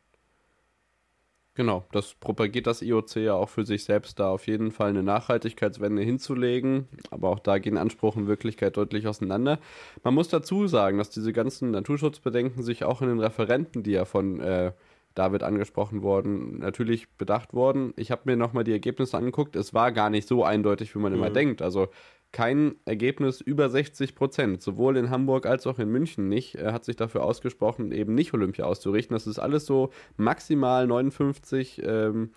Genau, 1.55 1.85
das 1.93 2.15
propagiert 2.15 2.67
das 2.67 2.81
IOC 2.81 3.17
ja 3.17 3.35
auch 3.35 3.51
für 3.51 3.67
sich 3.67 3.85
selbst, 3.85 4.19
da 4.19 4.31
auf 4.31 4.47
jeden 4.47 4.73
Fall 4.73 4.89
eine 4.89 5.03
Nachhaltigkeitswende 5.03 6.01
hinzulegen. 6.01 6.89
Aber 7.11 7.29
auch 7.29 7.41
da 7.41 7.59
gehen 7.59 7.77
Anspruch 7.77 8.17
und 8.17 8.27
Wirklichkeit 8.27 8.79
deutlich 8.79 9.07
auseinander. 9.07 9.59
Man 10.03 10.15
muss 10.15 10.29
dazu 10.29 10.67
sagen, 10.67 10.97
dass 10.97 11.11
diese 11.11 11.35
ganzen 11.35 11.71
Naturschutzbedenken 11.73 12.63
sich 12.63 12.85
auch 12.85 13.03
in 13.03 13.09
den 13.09 13.21
Referenten, 13.21 13.83
die 13.83 13.91
ja 13.91 14.07
von 14.07 14.41
äh, 14.41 14.73
David 15.15 15.43
angesprochen 15.43 16.03
worden, 16.03 16.59
natürlich 16.59 17.11
bedacht 17.17 17.55
worden. 17.55 17.93
Ich 17.97 18.11
habe 18.11 18.23
mir 18.25 18.37
nochmal 18.37 18.65
die 18.65 18.73
Ergebnisse 18.73 19.17
angeguckt. 19.17 19.57
Es 19.57 19.75
war 19.75 19.93
gar 19.93 20.11
nicht 20.11 20.27
so 20.27 20.45
eindeutig, 20.45 20.95
wie 20.95 20.99
man 20.99 21.13
mhm. 21.13 21.19
immer 21.19 21.31
denkt. 21.31 21.63
Also 21.63 21.89
kein 22.33 22.77
Ergebnis 22.87 23.43
über 23.43 23.69
60 23.69 24.15
Prozent, 24.15 24.63
sowohl 24.63 24.97
in 24.97 25.11
Hamburg 25.11 25.45
als 25.47 25.67
auch 25.67 25.79
in 25.79 25.91
München 25.91 26.29
nicht, 26.29 26.55
er 26.55 26.73
hat 26.73 26.85
sich 26.85 26.97
dafür 26.97 27.25
ausgesprochen, 27.25 27.93
eben 27.93 28.15
nicht 28.15 28.33
Olympia 28.33 28.65
auszurichten. 28.65 29.15
Das 29.15 29.27
ist 29.27 29.39
alles 29.39 29.67
so 29.67 29.91
maximal 30.17 30.87
59, 30.87 31.83
ähm, 31.85 32.31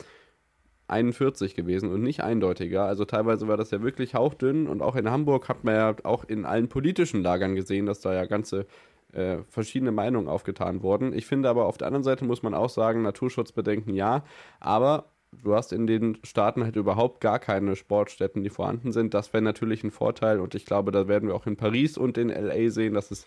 41 0.87 1.55
gewesen 1.55 1.91
und 1.91 2.01
nicht 2.03 2.21
eindeutiger. 2.21 2.85
Also 2.85 3.05
teilweise 3.05 3.47
war 3.47 3.57
das 3.57 3.71
ja 3.71 3.81
wirklich 3.81 4.13
hauchdünn 4.13 4.67
und 4.67 4.81
auch 4.81 4.95
in 4.95 5.09
Hamburg 5.09 5.49
hat 5.49 5.63
man 5.63 5.75
ja 5.75 5.95
auch 6.03 6.25
in 6.25 6.45
allen 6.45 6.67
politischen 6.67 7.23
Lagern 7.23 7.55
gesehen, 7.55 7.85
dass 7.85 8.01
da 8.01 8.13
ja 8.13 8.25
ganze 8.25 8.67
äh, 9.15 9.43
verschiedene 9.43 9.91
Meinungen 9.91 10.27
aufgetan 10.27 10.83
wurden. 10.83 11.13
Ich 11.13 11.25
finde 11.25 11.49
aber 11.49 11.65
auf 11.65 11.77
der 11.77 11.87
anderen 11.87 12.03
Seite 12.03 12.25
muss 12.25 12.43
man 12.43 12.53
auch 12.53 12.69
sagen, 12.69 13.01
Naturschutzbedenken 13.01 13.93
ja, 13.93 14.23
aber 14.59 15.05
du 15.43 15.55
hast 15.55 15.73
in 15.73 15.87
den 15.87 16.17
Staaten 16.23 16.63
halt 16.63 16.75
überhaupt 16.75 17.21
gar 17.21 17.39
keine 17.39 17.75
Sportstätten, 17.75 18.43
die 18.43 18.49
vorhanden 18.49 18.91
sind. 18.91 19.13
Das 19.13 19.33
wäre 19.33 19.43
natürlich 19.43 19.83
ein 19.83 19.91
Vorteil 19.91 20.39
und 20.39 20.55
ich 20.55 20.65
glaube, 20.65 20.91
da 20.91 21.07
werden 21.07 21.27
wir 21.29 21.35
auch 21.35 21.45
in 21.45 21.57
Paris 21.57 21.97
und 21.97 22.17
in 22.17 22.29
LA 22.29 22.69
sehen, 22.69 22.93
dass 22.93 23.11
es 23.11 23.25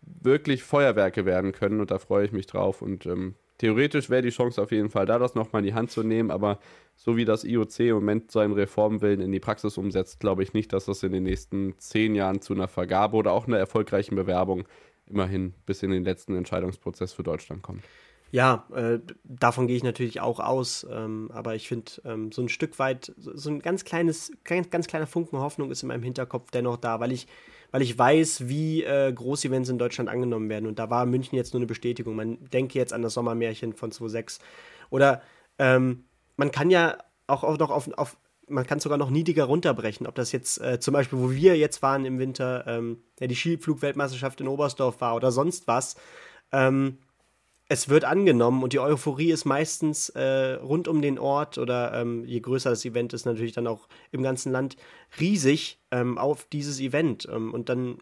wirklich 0.00 0.62
Feuerwerke 0.62 1.24
werden 1.24 1.52
können 1.52 1.80
und 1.80 1.90
da 1.90 1.98
freue 1.98 2.24
ich 2.24 2.32
mich 2.32 2.46
drauf 2.46 2.82
und 2.82 3.06
ähm, 3.06 3.34
theoretisch 3.58 4.10
wäre 4.10 4.22
die 4.22 4.30
Chance 4.30 4.60
auf 4.60 4.72
jeden 4.72 4.90
Fall 4.90 5.06
da, 5.06 5.18
das 5.18 5.34
nochmal 5.34 5.60
in 5.62 5.66
die 5.66 5.74
Hand 5.74 5.90
zu 5.90 6.02
nehmen, 6.02 6.30
aber 6.30 6.58
so 6.96 7.16
wie 7.16 7.24
das 7.24 7.44
IOC 7.44 7.80
im 7.80 7.94
Moment 7.94 8.30
seinen 8.30 8.52
Reformwillen 8.52 9.20
in 9.20 9.32
die 9.32 9.40
Praxis 9.40 9.78
umsetzt, 9.78 10.20
glaube 10.20 10.42
ich 10.42 10.52
nicht, 10.52 10.72
dass 10.72 10.86
das 10.86 11.02
in 11.02 11.12
den 11.12 11.22
nächsten 11.22 11.78
zehn 11.78 12.14
Jahren 12.14 12.40
zu 12.40 12.54
einer 12.54 12.68
Vergabe 12.68 13.16
oder 13.16 13.32
auch 13.32 13.46
einer 13.46 13.58
erfolgreichen 13.58 14.16
Bewerbung 14.16 14.64
immerhin 15.06 15.54
bis 15.66 15.82
in 15.82 15.90
den 15.90 16.04
letzten 16.04 16.36
Entscheidungsprozess 16.36 17.12
für 17.12 17.22
Deutschland 17.22 17.62
kommt. 17.62 17.82
Ja, 18.32 18.66
äh, 18.74 18.98
davon 19.24 19.66
gehe 19.66 19.76
ich 19.76 19.84
natürlich 19.84 20.22
auch 20.22 20.40
aus, 20.40 20.86
ähm, 20.90 21.30
aber 21.34 21.54
ich 21.54 21.68
finde, 21.68 21.92
ähm, 22.06 22.32
so 22.32 22.40
ein 22.40 22.48
Stück 22.48 22.78
weit, 22.78 23.12
so 23.18 23.50
ein 23.50 23.60
ganz 23.60 23.84
kleines, 23.84 24.32
ganz, 24.42 24.70
ganz 24.70 24.86
kleiner 24.86 25.06
Funken 25.06 25.38
Hoffnung 25.38 25.70
ist 25.70 25.82
in 25.82 25.88
meinem 25.88 26.02
Hinterkopf 26.02 26.50
dennoch 26.50 26.78
da, 26.78 26.98
weil 26.98 27.12
ich, 27.12 27.26
weil 27.72 27.82
ich 27.82 27.98
weiß, 27.98 28.48
wie 28.48 28.84
äh, 28.84 29.12
Großevents 29.12 29.68
in 29.68 29.76
Deutschland 29.76 30.08
angenommen 30.08 30.48
werden. 30.48 30.66
Und 30.66 30.78
da 30.78 30.88
war 30.88 31.04
München 31.04 31.36
jetzt 31.36 31.52
nur 31.52 31.58
eine 31.58 31.66
Bestätigung. 31.66 32.16
Man 32.16 32.38
denke 32.50 32.78
jetzt 32.78 32.94
an 32.94 33.02
das 33.02 33.12
Sommermärchen 33.12 33.74
von 33.74 33.92
2006. 33.92 34.38
Oder 34.88 35.20
ähm, 35.58 36.04
man 36.36 36.50
kann 36.50 36.70
ja 36.70 36.96
auch, 37.26 37.44
auch 37.44 37.58
noch 37.58 37.70
auf, 37.70 37.92
auf 37.98 38.16
man 38.52 38.66
kann 38.66 38.78
es 38.78 38.84
sogar 38.84 38.98
noch 38.98 39.10
niedriger 39.10 39.44
runterbrechen. 39.44 40.06
Ob 40.06 40.14
das 40.14 40.32
jetzt 40.32 40.60
äh, 40.60 40.78
zum 40.78 40.92
Beispiel, 40.92 41.18
wo 41.18 41.30
wir 41.30 41.56
jetzt 41.56 41.82
waren 41.82 42.04
im 42.04 42.18
Winter, 42.18 42.64
ähm, 42.66 43.02
ja, 43.20 43.26
die 43.26 43.34
Skiflugweltmeisterschaft 43.34 44.40
in 44.40 44.48
Oberstdorf 44.48 45.00
war 45.00 45.16
oder 45.16 45.32
sonst 45.32 45.66
was. 45.66 45.96
Ähm, 46.52 46.98
es 47.68 47.88
wird 47.88 48.04
angenommen 48.04 48.62
und 48.62 48.74
die 48.74 48.80
Euphorie 48.80 49.30
ist 49.30 49.46
meistens 49.46 50.10
äh, 50.10 50.54
rund 50.54 50.88
um 50.88 51.00
den 51.00 51.18
Ort 51.18 51.56
oder 51.56 51.94
ähm, 51.94 52.24
je 52.24 52.40
größer 52.40 52.70
das 52.70 52.84
Event 52.84 53.14
ist, 53.14 53.24
natürlich 53.24 53.52
dann 53.52 53.66
auch 53.66 53.88
im 54.10 54.22
ganzen 54.22 54.52
Land 54.52 54.76
riesig 55.18 55.80
ähm, 55.90 56.18
auf 56.18 56.46
dieses 56.52 56.80
Event. 56.80 57.26
Ähm, 57.32 57.54
und 57.54 57.70
dann 57.70 57.96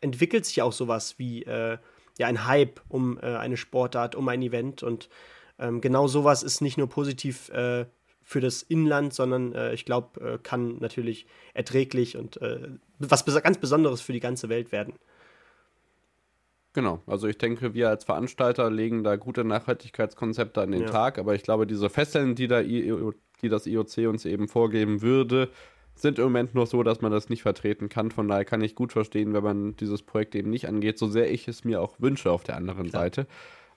entwickelt 0.00 0.46
sich 0.46 0.62
auch 0.62 0.72
sowas 0.72 1.18
wie 1.18 1.42
äh, 1.42 1.76
ja, 2.18 2.26
ein 2.26 2.46
Hype 2.46 2.80
um 2.88 3.18
äh, 3.18 3.36
eine 3.36 3.58
Sportart, 3.58 4.14
um 4.14 4.26
ein 4.28 4.40
Event. 4.40 4.82
Und 4.82 5.10
ähm, 5.58 5.80
genau 5.82 6.06
sowas 6.06 6.42
ist 6.42 6.62
nicht 6.62 6.78
nur 6.78 6.88
positiv 6.88 7.50
äh, 7.50 7.84
für 8.30 8.40
das 8.40 8.62
Inland, 8.62 9.12
sondern 9.12 9.52
äh, 9.54 9.74
ich 9.74 9.84
glaube, 9.84 10.20
äh, 10.20 10.38
kann 10.40 10.78
natürlich 10.78 11.26
erträglich 11.52 12.16
und 12.16 12.40
äh, 12.40 12.68
was 13.00 13.24
ganz 13.42 13.58
Besonderes 13.58 14.02
für 14.02 14.12
die 14.12 14.20
ganze 14.20 14.48
Welt 14.48 14.70
werden. 14.70 14.94
Genau, 16.72 17.02
also 17.08 17.26
ich 17.26 17.38
denke, 17.38 17.74
wir 17.74 17.88
als 17.88 18.04
Veranstalter 18.04 18.70
legen 18.70 19.02
da 19.02 19.16
gute 19.16 19.42
Nachhaltigkeitskonzepte 19.42 20.60
an 20.60 20.70
den 20.70 20.82
ja. 20.82 20.90
Tag, 20.90 21.18
aber 21.18 21.34
ich 21.34 21.42
glaube, 21.42 21.66
diese 21.66 21.90
Fesseln, 21.90 22.36
die, 22.36 22.46
da, 22.46 22.62
die 22.62 23.48
das 23.48 23.66
IOC 23.66 24.06
uns 24.06 24.24
eben 24.24 24.46
vorgeben 24.46 25.02
würde, 25.02 25.50
sind 25.96 26.20
im 26.20 26.26
Moment 26.26 26.54
noch 26.54 26.68
so, 26.68 26.84
dass 26.84 27.00
man 27.00 27.10
das 27.10 27.30
nicht 27.30 27.42
vertreten 27.42 27.88
kann. 27.88 28.12
Von 28.12 28.28
daher 28.28 28.44
kann 28.44 28.60
ich 28.60 28.76
gut 28.76 28.92
verstehen, 28.92 29.34
wenn 29.34 29.42
man 29.42 29.74
dieses 29.74 30.02
Projekt 30.02 30.36
eben 30.36 30.50
nicht 30.50 30.68
angeht, 30.68 31.00
so 31.00 31.08
sehr 31.08 31.32
ich 31.32 31.48
es 31.48 31.64
mir 31.64 31.82
auch 31.82 31.98
wünsche 31.98 32.30
auf 32.30 32.44
der 32.44 32.56
anderen 32.56 32.90
Klar. 32.90 33.02
Seite. 33.02 33.26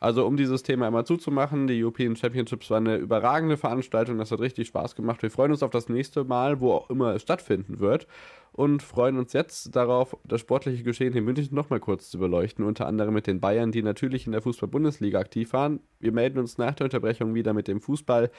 Also 0.04 0.28
um 0.28 0.36
dieses 0.36 0.64
Thema 0.64 0.88
einmal 0.88 1.06
zuzumachen, 1.06 1.66
die 1.66 1.82
European 1.82 2.18
Championships 2.18 2.70
war 2.70 2.76
eine 2.76 2.98
überragende 2.98 3.56
Veranstaltung, 3.56 4.18
das 4.18 4.32
hat 4.32 4.42
richtig 4.42 4.68
Spaß 4.68 4.98
gemacht. 4.98 5.22
Wir 5.22 5.32
freuen 5.32 5.52
uns 5.52 5.64
auf 5.64 5.72
das 5.72 5.88
nächste 5.88 6.26
Mal, 6.26 6.60
wo 6.60 6.74
auch 6.74 6.90
immer 6.90 7.16
es 7.16 7.22
stattfinden 7.22 7.80
wird 7.80 8.06
und 8.52 8.84
freuen 8.84 9.18
uns 9.18 9.32
jetzt 9.32 9.74
darauf, 9.78 10.18
das 10.26 10.42
sportliche 10.42 10.84
Geschehen 10.84 11.14
in 11.14 11.24
München 11.24 11.56
nochmal 11.56 11.80
kurz 11.80 12.10
zu 12.10 12.20
beleuchten, 12.20 12.66
unter 12.66 12.86
anderem 12.86 13.14
mit 13.14 13.28
den 13.28 13.40
Bayern, 13.40 13.72
die 13.72 13.82
natürlich 13.82 14.26
in 14.26 14.34
der 14.34 14.42
Fußball-Bundesliga 14.42 15.20
aktiv 15.20 15.54
waren. 15.54 15.80
Wir 16.02 16.12
melden 16.12 16.38
uns 16.38 16.58
nach 16.58 16.76
der 16.76 16.88
Unterbrechung 16.88 17.34
wieder 17.34 17.54
mit 17.54 17.70
dem 17.70 17.80
Fußball. 17.80 18.30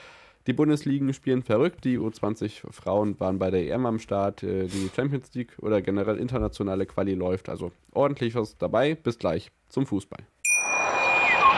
Die 0.46 0.52
Bundesligen 0.52 1.14
spielen 1.14 1.42
verrückt. 1.42 1.86
Die 1.86 1.98
U20 1.98 2.70
Frauen 2.72 3.18
waren 3.20 3.38
bei 3.38 3.50
der 3.50 3.66
EM 3.70 3.86
am 3.86 3.98
Start. 3.98 4.42
Äh, 4.42 4.66
die 4.66 4.90
Champions 4.94 5.32
League 5.32 5.56
oder 5.62 5.80
generell 5.80 6.18
internationale 6.18 6.84
Quali 6.84 7.14
läuft. 7.14 7.48
Also 7.48 7.72
ordentlich 7.94 8.34
was 8.34 8.58
dabei. 8.58 8.94
Bis 8.94 9.18
gleich 9.18 9.50
zum 9.70 9.86
Fußball. 9.86 10.26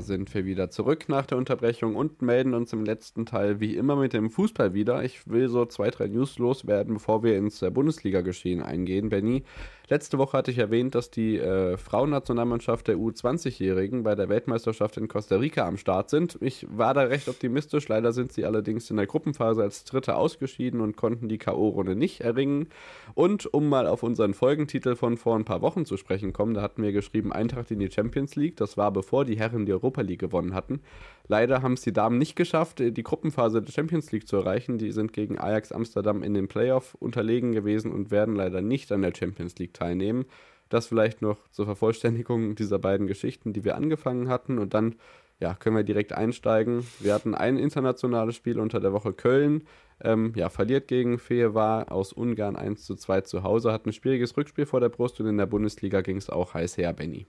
Sind 0.00 0.32
wir 0.34 0.44
wieder 0.44 0.70
zurück 0.70 1.08
nach 1.08 1.26
der 1.26 1.38
Unterbrechung 1.38 1.96
und 1.96 2.22
melden 2.22 2.54
uns 2.54 2.72
im 2.72 2.84
letzten 2.84 3.26
Teil 3.26 3.60
wie 3.60 3.76
immer 3.76 3.96
mit 3.96 4.12
dem 4.12 4.30
Fußball 4.30 4.74
wieder. 4.74 5.04
Ich 5.04 5.28
will 5.28 5.48
so 5.48 5.64
zwei, 5.66 5.90
drei 5.90 6.08
News 6.08 6.38
loswerden, 6.38 6.94
bevor 6.94 7.22
wir 7.22 7.36
ins 7.36 7.60
Bundesliga-Geschehen 7.60 8.62
eingehen. 8.62 9.08
Benny, 9.08 9.44
letzte 9.88 10.18
Woche 10.18 10.36
hatte 10.36 10.50
ich 10.50 10.58
erwähnt, 10.58 10.94
dass 10.94 11.10
die 11.10 11.38
äh, 11.38 11.76
Frauennationalmannschaft 11.76 12.88
der 12.88 12.96
U20-Jährigen 12.96 14.02
bei 14.02 14.14
der 14.14 14.28
Weltmeisterschaft 14.28 14.96
in 14.96 15.08
Costa 15.08 15.36
Rica 15.36 15.66
am 15.66 15.76
Start 15.76 16.10
sind. 16.10 16.38
Ich 16.40 16.66
war 16.70 16.94
da 16.94 17.02
recht 17.02 17.28
optimistisch. 17.28 17.88
Leider 17.88 18.12
sind 18.12 18.32
sie 18.32 18.44
allerdings 18.44 18.90
in 18.90 18.96
der 18.96 19.06
Gruppenphase 19.06 19.62
als 19.62 19.84
Dritte 19.84 20.16
ausgeschieden 20.16 20.80
und 20.80 20.96
konnten 20.96 21.28
die 21.28 21.38
K.O.-Runde 21.38 21.94
nicht 21.94 22.20
erringen. 22.20 22.68
Und 23.14 23.52
um 23.52 23.68
mal 23.68 23.86
auf 23.86 24.02
unseren 24.02 24.34
Folgentitel 24.34 24.96
von 24.96 25.16
vor 25.16 25.36
ein 25.36 25.44
paar 25.44 25.62
Wochen 25.62 25.84
zu 25.84 25.96
sprechen 25.96 26.32
kommen, 26.32 26.54
da 26.54 26.62
hatten 26.62 26.82
wir 26.82 26.92
geschrieben 26.92 27.32
Eintracht 27.32 27.70
in 27.70 27.78
die 27.78 27.90
Champions 27.90 28.36
League. 28.36 28.56
Das 28.56 28.76
war 28.76 28.90
bevor 28.90 29.24
die 29.24 29.38
Herren 29.38 29.66
die 29.66 29.72
Europa 29.72 30.00
League 30.00 30.20
gewonnen 30.20 30.54
hatten. 30.54 30.80
Leider 31.26 31.62
haben 31.62 31.72
es 31.74 31.80
die 31.80 31.92
Damen 31.92 32.18
nicht 32.18 32.36
geschafft, 32.36 32.80
die 32.80 33.02
Gruppenphase 33.02 33.62
der 33.62 33.72
Champions 33.72 34.12
League 34.12 34.28
zu 34.28 34.36
erreichen. 34.36 34.76
Die 34.76 34.92
sind 34.92 35.12
gegen 35.12 35.38
Ajax 35.38 35.72
Amsterdam 35.72 36.22
in 36.22 36.34
den 36.34 36.48
Playoff 36.48 36.94
unterlegen 36.94 37.52
gewesen 37.52 37.92
und 37.92 38.10
werden 38.10 38.36
leider 38.36 38.60
nicht 38.60 38.92
an 38.92 39.02
der 39.02 39.14
Champions 39.16 39.56
League 39.56 39.72
teilnehmen. 39.72 40.26
Das 40.68 40.86
vielleicht 40.86 41.22
noch 41.22 41.38
zur 41.50 41.64
Vervollständigung 41.64 42.56
dieser 42.56 42.78
beiden 42.78 43.06
Geschichten, 43.06 43.52
die 43.52 43.64
wir 43.64 43.76
angefangen 43.76 44.28
hatten. 44.28 44.58
Und 44.58 44.74
dann 44.74 44.96
ja, 45.40 45.54
können 45.54 45.76
wir 45.76 45.82
direkt 45.82 46.12
einsteigen. 46.12 46.86
Wir 47.00 47.14
hatten 47.14 47.34
ein 47.34 47.56
internationales 47.56 48.36
Spiel 48.36 48.60
unter 48.60 48.80
der 48.80 48.92
Woche 48.92 49.12
Köln. 49.12 49.66
Ähm, 50.02 50.32
ja, 50.36 50.48
verliert 50.48 50.88
gegen 50.88 51.18
Feewa 51.18 51.84
aus 51.84 52.12
Ungarn 52.12 52.56
1 52.56 52.84
zu 52.84 52.96
2 52.96 53.22
zu 53.22 53.42
Hause, 53.42 53.72
hat 53.72 53.86
ein 53.86 53.92
schwieriges 53.92 54.36
Rückspiel 54.36 54.66
vor 54.66 54.80
der 54.80 54.88
Brust 54.88 55.20
und 55.20 55.26
in 55.26 55.38
der 55.38 55.46
Bundesliga 55.46 56.00
ging 56.00 56.16
es 56.16 56.28
auch 56.28 56.54
heiß 56.54 56.76
her, 56.76 56.92
Benny. 56.92 57.26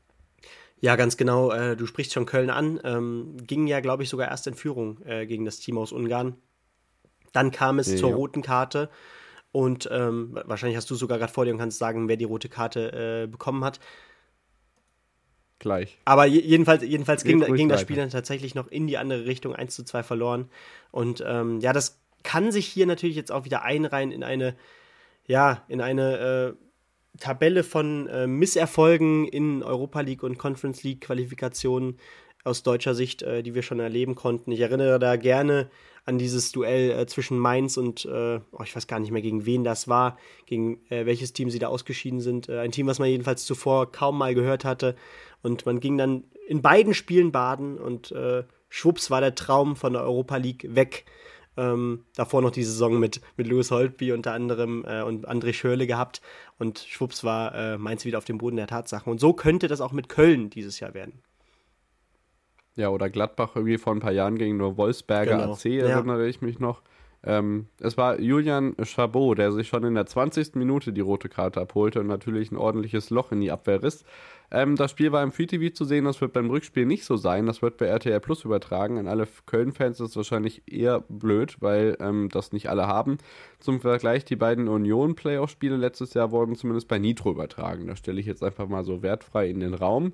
Ja, 0.86 0.95
ganz 0.97 1.17
genau. 1.17 1.51
Äh, 1.51 1.75
du 1.75 1.88
sprichst 1.88 2.13
schon 2.13 2.27
Köln 2.27 2.51
an. 2.51 2.79
Ähm, 2.83 3.38
ging 3.41 3.65
ja, 3.65 3.79
glaube 3.79 4.03
ich, 4.03 4.09
sogar 4.09 4.27
erst 4.27 4.45
in 4.45 4.53
Führung 4.53 5.01
äh, 5.03 5.25
gegen 5.25 5.43
das 5.43 5.57
Team 5.57 5.79
aus 5.79 5.91
Ungarn. 5.91 6.36
Dann 7.33 7.49
kam 7.49 7.79
es 7.79 7.88
ja, 7.88 7.97
zur 7.97 8.11
ja. 8.11 8.15
roten 8.15 8.43
Karte. 8.43 8.91
Und 9.51 9.89
ähm, 9.91 10.39
wahrscheinlich 10.45 10.77
hast 10.77 10.88
du 10.91 10.93
sogar 10.93 11.17
gerade 11.17 11.33
vor 11.33 11.43
dir 11.43 11.53
und 11.53 11.57
kannst 11.57 11.79
sagen, 11.79 12.07
wer 12.07 12.17
die 12.17 12.25
rote 12.25 12.49
Karte 12.49 13.23
äh, 13.23 13.27
bekommen 13.27 13.65
hat. 13.65 13.79
Gleich. 15.57 15.97
Aber 16.05 16.27
jedenfalls, 16.27 16.83
jedenfalls 16.83 17.23
ging, 17.23 17.39
ging 17.39 17.67
das 17.67 17.81
Spiel 17.81 17.95
dann 17.95 18.11
tatsächlich 18.11 18.53
noch 18.53 18.67
in 18.67 18.86
die 18.86 18.99
andere 18.99 19.25
Richtung, 19.25 19.55
1 19.55 19.73
zu 19.73 19.86
2 19.86 20.03
verloren. 20.03 20.51
Und 20.91 21.23
ähm, 21.25 21.61
ja, 21.61 21.73
das 21.73 21.99
kann 22.21 22.51
sich 22.51 22.67
hier 22.67 22.86
natürlich 22.86 23.15
jetzt 23.15 23.31
auch 23.31 23.43
wieder 23.43 23.63
einreihen 23.63 24.11
in 24.11 24.23
eine, 24.23 24.55
ja, 25.25 25.63
in 25.67 25.81
eine 25.81 26.55
äh, 26.59 26.64
Tabelle 27.20 27.63
von 27.63 28.07
äh, 28.07 28.28
Misserfolgen 28.28 29.28
in 29.28 29.63
Europa 29.63 30.01
League 30.01 30.24
und 30.24 30.38
Conference 30.38 30.84
League 30.84 31.01
Qualifikationen 31.01 31.97
aus 32.43 32.63
deutscher 32.63 32.95
Sicht, 32.95 33.24
äh, 33.24 33.43
die 33.43 33.55
wir 33.55 33.63
schon 33.63 33.80
erleben 33.80 34.16
konnten. 34.16 34.51
Ich 34.51 34.59
erinnere 34.59 34.99
da 34.99 35.16
gerne 35.16 35.70
an 36.05 36.20
dieses 36.20 36.51
Duell 36.51 36.91
äh, 36.91 37.05
zwischen 37.07 37.39
Mainz 37.39 37.78
und, 37.78 38.05
äh, 38.05 38.39
oh, 38.51 38.63
ich 38.63 38.76
weiß 38.76 38.88
gar 38.88 38.99
nicht 38.99 39.11
mehr, 39.11 39.24
gegen 39.24 39.45
wen 39.45 39.63
das 39.63 39.88
war, 39.88 40.18
gegen 40.45 40.80
äh, 40.89 41.05
welches 41.05 41.34
Team 41.34 41.49
sie 41.49 41.59
da 41.59 41.68
ausgeschieden 41.68 42.22
sind. 42.22 42.47
Äh, 42.47 42.59
ein 42.59 42.72
Team, 42.72 42.88
was 42.88 42.99
man 42.99 43.09
jedenfalls 43.09 43.45
zuvor 43.45 43.91
kaum 43.91 44.18
mal 44.18 44.36
gehört 44.36 44.63
hatte. 44.63 44.95
Und 45.41 45.66
man 45.66 45.80
ging 45.80 45.97
dann 45.97 46.24
in 46.47 46.61
beiden 46.61 46.93
Spielen 46.93 47.32
baden 47.32 47.78
und 47.78 48.13
schwupps 48.70 49.11
war 49.11 49.22
der 49.22 49.36
Traum 49.36 49.76
von 49.76 49.93
der 49.93 50.03
Europa 50.03 50.38
League 50.38 50.68
weg. 50.70 51.05
Ähm, 51.58 52.06
davor 52.16 52.41
noch 52.41 52.51
die 52.51 52.64
Saison 52.64 52.99
mit, 52.99 53.22
mit 53.38 53.47
Louis 53.47 53.72
Holtby 53.72 54.12
unter 54.12 54.34
anderem 54.34 54.84
äh, 54.88 55.01
und 55.01 55.28
André 55.28 55.53
Schörle 55.53 55.88
gehabt. 55.88 56.22
Und 56.60 56.80
schwupps 56.80 57.24
war 57.24 57.56
äh, 57.56 57.78
Mainz 57.78 58.06
wieder 58.06 58.18
auf 58.18 58.26
dem 58.26 58.38
Boden 58.38 58.58
der 58.58 58.68
Tatsachen. 58.68 59.12
Und 59.12 59.20
so 59.20 59.34
könnte 59.34 59.68
das 59.68 59.82
auch 59.82 59.91
mit 59.91 60.10
Köln 60.10 60.49
dieses 60.49 60.80
Jahr 60.80 60.93
werden. 60.93 61.22
Ja, 62.76 62.89
oder 62.89 63.10
Gladbach 63.10 63.56
irgendwie 63.56 63.78
vor 63.78 63.93
ein 63.93 64.01
paar 64.01 64.12
Jahren 64.12 64.38
gegen 64.38 64.58
nur 64.58 64.78
Wolfsberger 64.78 65.38
genau. 65.38 65.53
AC, 65.53 65.66
erinnere 65.66 66.24
ja. 66.24 66.30
ich 66.30 66.41
mich 66.41 66.60
noch. 66.60 66.82
Ähm, 67.26 67.67
es 67.80 67.97
war 67.97 68.19
Julian 68.19 68.76
Chabot, 68.84 69.38
der 69.38 69.51
sich 69.51 69.67
schon 69.67 69.84
in 69.84 69.95
der 69.95 70.05
20. 70.05 70.55
Minute 70.55 70.93
die 70.93 71.01
rote 71.01 71.28
Karte 71.28 71.59
abholte 71.59 71.99
und 71.99 72.07
natürlich 72.07 72.51
ein 72.51 72.57
ordentliches 72.57 73.09
Loch 73.09 73.32
in 73.32 73.41
die 73.41 73.51
Abwehr 73.51 73.82
riss. 73.82 74.05
Ähm, 74.51 74.76
das 74.76 74.91
Spiel 74.91 75.11
war 75.11 75.23
im 75.23 75.32
Free 75.32 75.47
TV 75.47 75.73
zu 75.73 75.86
sehen, 75.86 76.05
das 76.05 76.21
wird 76.21 76.34
beim 76.34 76.49
Rückspiel 76.49 76.86
nicht 76.86 77.05
so 77.05 77.17
sein. 77.17 77.45
Das 77.47 77.61
wird 77.61 77.78
bei 77.78 77.88
RTL 77.88 78.19
Plus 78.19 78.45
übertragen. 78.45 78.99
An 78.99 79.07
alle 79.07 79.28
Köln-Fans 79.45 79.99
ist 79.99 80.11
es 80.11 80.15
wahrscheinlich 80.15 80.63
eher 80.71 81.03
blöd, 81.09 81.57
weil 81.61 81.97
ähm, 81.99 82.30
das 82.32 82.51
nicht 82.51 82.69
alle 82.69 82.88
haben. 82.88 83.17
Zum 83.59 83.82
Vergleich, 83.82 84.23
die 84.26 84.36
beiden 84.36 84.67
Union-Playoff-Spiele 84.67 85.78
letztes 85.78 86.13
Jahr 86.13 86.32
wurden 86.32 86.55
zumindest 86.55 86.88
bei 86.88 86.99
Nitro 86.99 87.32
übertragen. 87.32 87.88
Das 87.88 87.99
stelle 87.99 88.19
ich 88.19 88.28
jetzt 88.28 88.43
einfach 88.43 88.67
mal 88.67 88.84
so 88.84 89.01
wertfrei 89.01 89.49
in 89.49 89.59
den 89.59 89.73
Raum. 89.73 90.13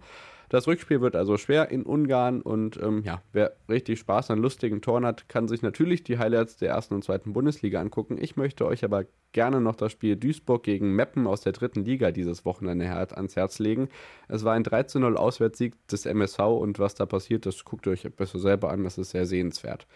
Das 0.51 0.67
Rückspiel 0.67 0.99
wird 0.99 1.15
also 1.15 1.37
schwer 1.37 1.71
in 1.71 1.83
Ungarn 1.83 2.41
und 2.41 2.77
ähm, 2.83 3.03
ja, 3.05 3.21
wer 3.31 3.53
richtig 3.69 3.99
Spaß 3.99 4.31
an 4.31 4.39
lustigen 4.39 4.81
Toren 4.81 5.05
hat, 5.05 5.29
kann 5.29 5.47
sich 5.47 5.61
natürlich 5.61 6.03
die 6.03 6.17
Highlights 6.17 6.57
der 6.57 6.71
ersten 6.71 6.93
und 6.93 7.05
zweiten 7.05 7.31
Bundesliga 7.31 7.79
angucken. 7.79 8.17
Ich 8.19 8.35
möchte 8.35 8.65
euch 8.65 8.83
aber 8.83 9.05
gerne 9.31 9.61
noch 9.61 9.75
das 9.77 9.93
Spiel 9.93 10.17
Duisburg 10.17 10.63
gegen 10.63 10.93
Meppen 10.93 11.25
aus 11.25 11.39
der 11.39 11.53
dritten 11.53 11.85
Liga 11.85 12.11
dieses 12.11 12.43
Wochenende 12.43 12.89
ans 12.89 13.37
Herz 13.37 13.59
legen. 13.59 13.87
Es 14.27 14.43
war 14.43 14.51
ein 14.51 14.65
13-0 14.65 15.15
Auswärtssieg 15.15 15.87
des 15.87 16.05
MSV 16.05 16.39
und 16.39 16.79
was 16.79 16.95
da 16.95 17.05
passiert, 17.05 17.45
das 17.45 17.63
guckt 17.63 17.87
euch 17.87 18.03
besser 18.13 18.39
selber 18.39 18.71
an, 18.71 18.83
das 18.83 18.97
ist 18.97 19.11
sehr 19.11 19.25
sehenswert. 19.25 19.87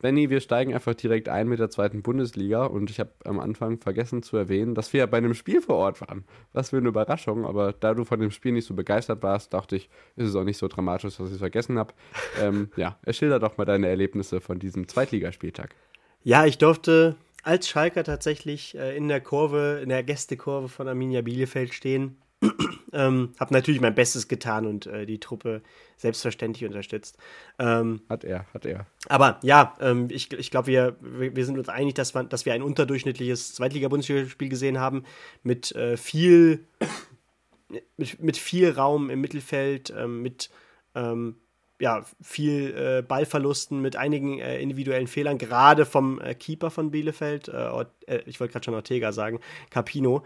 Benny, 0.00 0.30
wir 0.30 0.40
steigen 0.40 0.72
einfach 0.72 0.94
direkt 0.94 1.28
ein 1.28 1.46
mit 1.46 1.58
der 1.58 1.68
zweiten 1.68 2.02
Bundesliga 2.02 2.64
und 2.64 2.88
ich 2.90 2.98
habe 3.00 3.10
am 3.24 3.38
Anfang 3.38 3.78
vergessen 3.78 4.22
zu 4.22 4.38
erwähnen, 4.38 4.74
dass 4.74 4.92
wir 4.94 5.00
ja 5.00 5.06
bei 5.06 5.18
einem 5.18 5.34
Spiel 5.34 5.60
vor 5.60 5.76
Ort 5.76 6.00
waren. 6.00 6.24
Was 6.54 6.70
für 6.70 6.78
eine 6.78 6.88
Überraschung, 6.88 7.44
aber 7.44 7.74
da 7.74 7.92
du 7.92 8.04
von 8.04 8.18
dem 8.18 8.30
Spiel 8.30 8.52
nicht 8.52 8.66
so 8.66 8.74
begeistert 8.74 9.22
warst, 9.22 9.52
dachte 9.52 9.76
ich, 9.76 9.90
ist 10.16 10.28
es 10.28 10.36
auch 10.36 10.44
nicht 10.44 10.56
so 10.56 10.68
dramatisch, 10.68 11.16
dass 11.16 11.26
ich 11.26 11.34
es 11.34 11.38
vergessen 11.38 11.78
habe. 11.78 11.92
ähm, 12.40 12.70
ja, 12.76 12.98
schilder 13.10 13.38
doch 13.38 13.58
mal 13.58 13.66
deine 13.66 13.88
Erlebnisse 13.88 14.40
von 14.40 14.58
diesem 14.58 14.88
Zweitligaspieltag. 14.88 15.74
Ja, 16.22 16.46
ich 16.46 16.56
durfte 16.56 17.16
als 17.42 17.68
Schalker 17.68 18.04
tatsächlich 18.04 18.76
äh, 18.76 18.96
in 18.96 19.08
der 19.08 19.20
Kurve, 19.20 19.80
in 19.82 19.90
der 19.90 20.02
Gästekurve 20.02 20.68
von 20.68 20.88
Arminia 20.88 21.20
Bielefeld 21.20 21.74
stehen 21.74 22.16
ähm, 22.92 23.34
habe 23.38 23.52
natürlich 23.52 23.80
mein 23.80 23.94
Bestes 23.94 24.28
getan 24.28 24.66
und 24.66 24.86
äh, 24.86 25.06
die 25.06 25.20
Truppe 25.20 25.62
selbstverständlich 25.96 26.64
unterstützt. 26.64 27.18
Ähm, 27.58 28.00
hat 28.08 28.24
er, 28.24 28.46
hat 28.54 28.64
er. 28.64 28.86
Aber 29.08 29.38
ja, 29.42 29.74
ähm, 29.80 30.08
ich, 30.10 30.32
ich 30.32 30.50
glaube, 30.50 30.68
wir, 30.68 30.96
wir 31.00 31.44
sind 31.44 31.58
uns 31.58 31.68
einig, 31.68 31.94
dass, 31.94 32.14
wir, 32.14 32.24
dass 32.24 32.46
wir 32.46 32.54
ein 32.54 32.62
unterdurchschnittliches 32.62 33.54
Zweitliga-Bundesliga-Spiel 33.54 34.48
gesehen 34.48 34.80
haben 34.80 35.04
mit 35.42 35.72
äh, 35.72 35.96
viel 35.96 36.66
mit, 37.96 38.20
mit 38.20 38.36
viel 38.36 38.70
Raum 38.70 39.10
im 39.10 39.20
Mittelfeld, 39.20 39.92
ähm, 39.96 40.22
mit 40.22 40.50
ähm, 40.94 41.36
ja, 41.80 42.04
viel 42.20 42.74
äh, 42.76 43.02
Ballverlusten, 43.02 43.80
mit 43.80 43.96
einigen 43.96 44.38
äh, 44.38 44.60
individuellen 44.60 45.06
Fehlern, 45.06 45.38
gerade 45.38 45.86
vom 45.86 46.20
äh, 46.20 46.34
Keeper 46.34 46.70
von 46.70 46.90
Bielefeld, 46.90 47.48
äh, 47.48 47.84
äh, 48.06 48.22
ich 48.26 48.38
wollte 48.38 48.52
gerade 48.52 48.64
schon 48.64 48.74
Ortega 48.74 49.12
sagen, 49.12 49.40
Capino. 49.70 50.24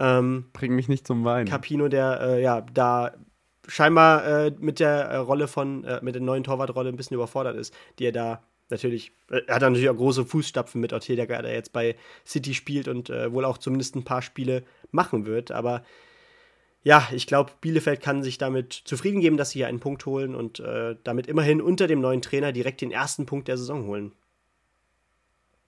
Ähm, 0.00 0.46
Bring 0.52 0.74
mich 0.74 0.88
nicht 0.88 1.06
zum 1.06 1.24
Weinen. 1.24 1.48
Capino, 1.48 1.88
der 1.88 2.20
äh, 2.20 2.42
ja 2.42 2.60
da 2.60 3.12
scheinbar 3.66 4.26
äh, 4.26 4.52
mit 4.58 4.80
der 4.80 5.04
äh, 5.04 5.16
Rolle 5.16 5.48
von, 5.48 5.84
äh, 5.84 6.00
mit 6.02 6.14
der 6.14 6.22
neuen 6.22 6.44
Torwartrolle 6.44 6.88
ein 6.88 6.96
bisschen 6.96 7.14
überfordert 7.14 7.56
ist, 7.56 7.74
die 7.98 8.06
er 8.06 8.12
da 8.12 8.42
natürlich, 8.70 9.12
äh, 9.30 9.40
er 9.46 9.56
hat 9.56 9.62
natürlich 9.62 9.88
auch 9.88 9.96
große 9.96 10.24
Fußstapfen 10.24 10.80
mit 10.80 10.92
Ortega, 10.92 11.42
der 11.42 11.52
jetzt 11.52 11.72
bei 11.72 11.96
City 12.26 12.54
spielt 12.54 12.88
und 12.88 13.10
äh, 13.10 13.32
wohl 13.32 13.44
auch 13.44 13.58
zumindest 13.58 13.96
ein 13.96 14.04
paar 14.04 14.22
Spiele 14.22 14.64
machen 14.90 15.26
wird. 15.26 15.50
Aber 15.50 15.84
ja, 16.82 17.08
ich 17.12 17.26
glaube, 17.26 17.52
Bielefeld 17.60 18.02
kann 18.02 18.22
sich 18.22 18.36
damit 18.36 18.72
zufrieden 18.72 19.20
geben, 19.20 19.38
dass 19.38 19.50
sie 19.50 19.60
hier 19.60 19.68
einen 19.68 19.80
Punkt 19.80 20.04
holen 20.04 20.34
und 20.34 20.62
damit 21.02 21.28
immerhin 21.28 21.62
unter 21.62 21.86
dem 21.86 22.02
neuen 22.02 22.20
Trainer 22.20 22.52
direkt 22.52 22.82
den 22.82 22.90
ersten 22.90 23.24
Punkt 23.24 23.48
der 23.48 23.56
Saison 23.56 23.86
holen. 23.86 24.12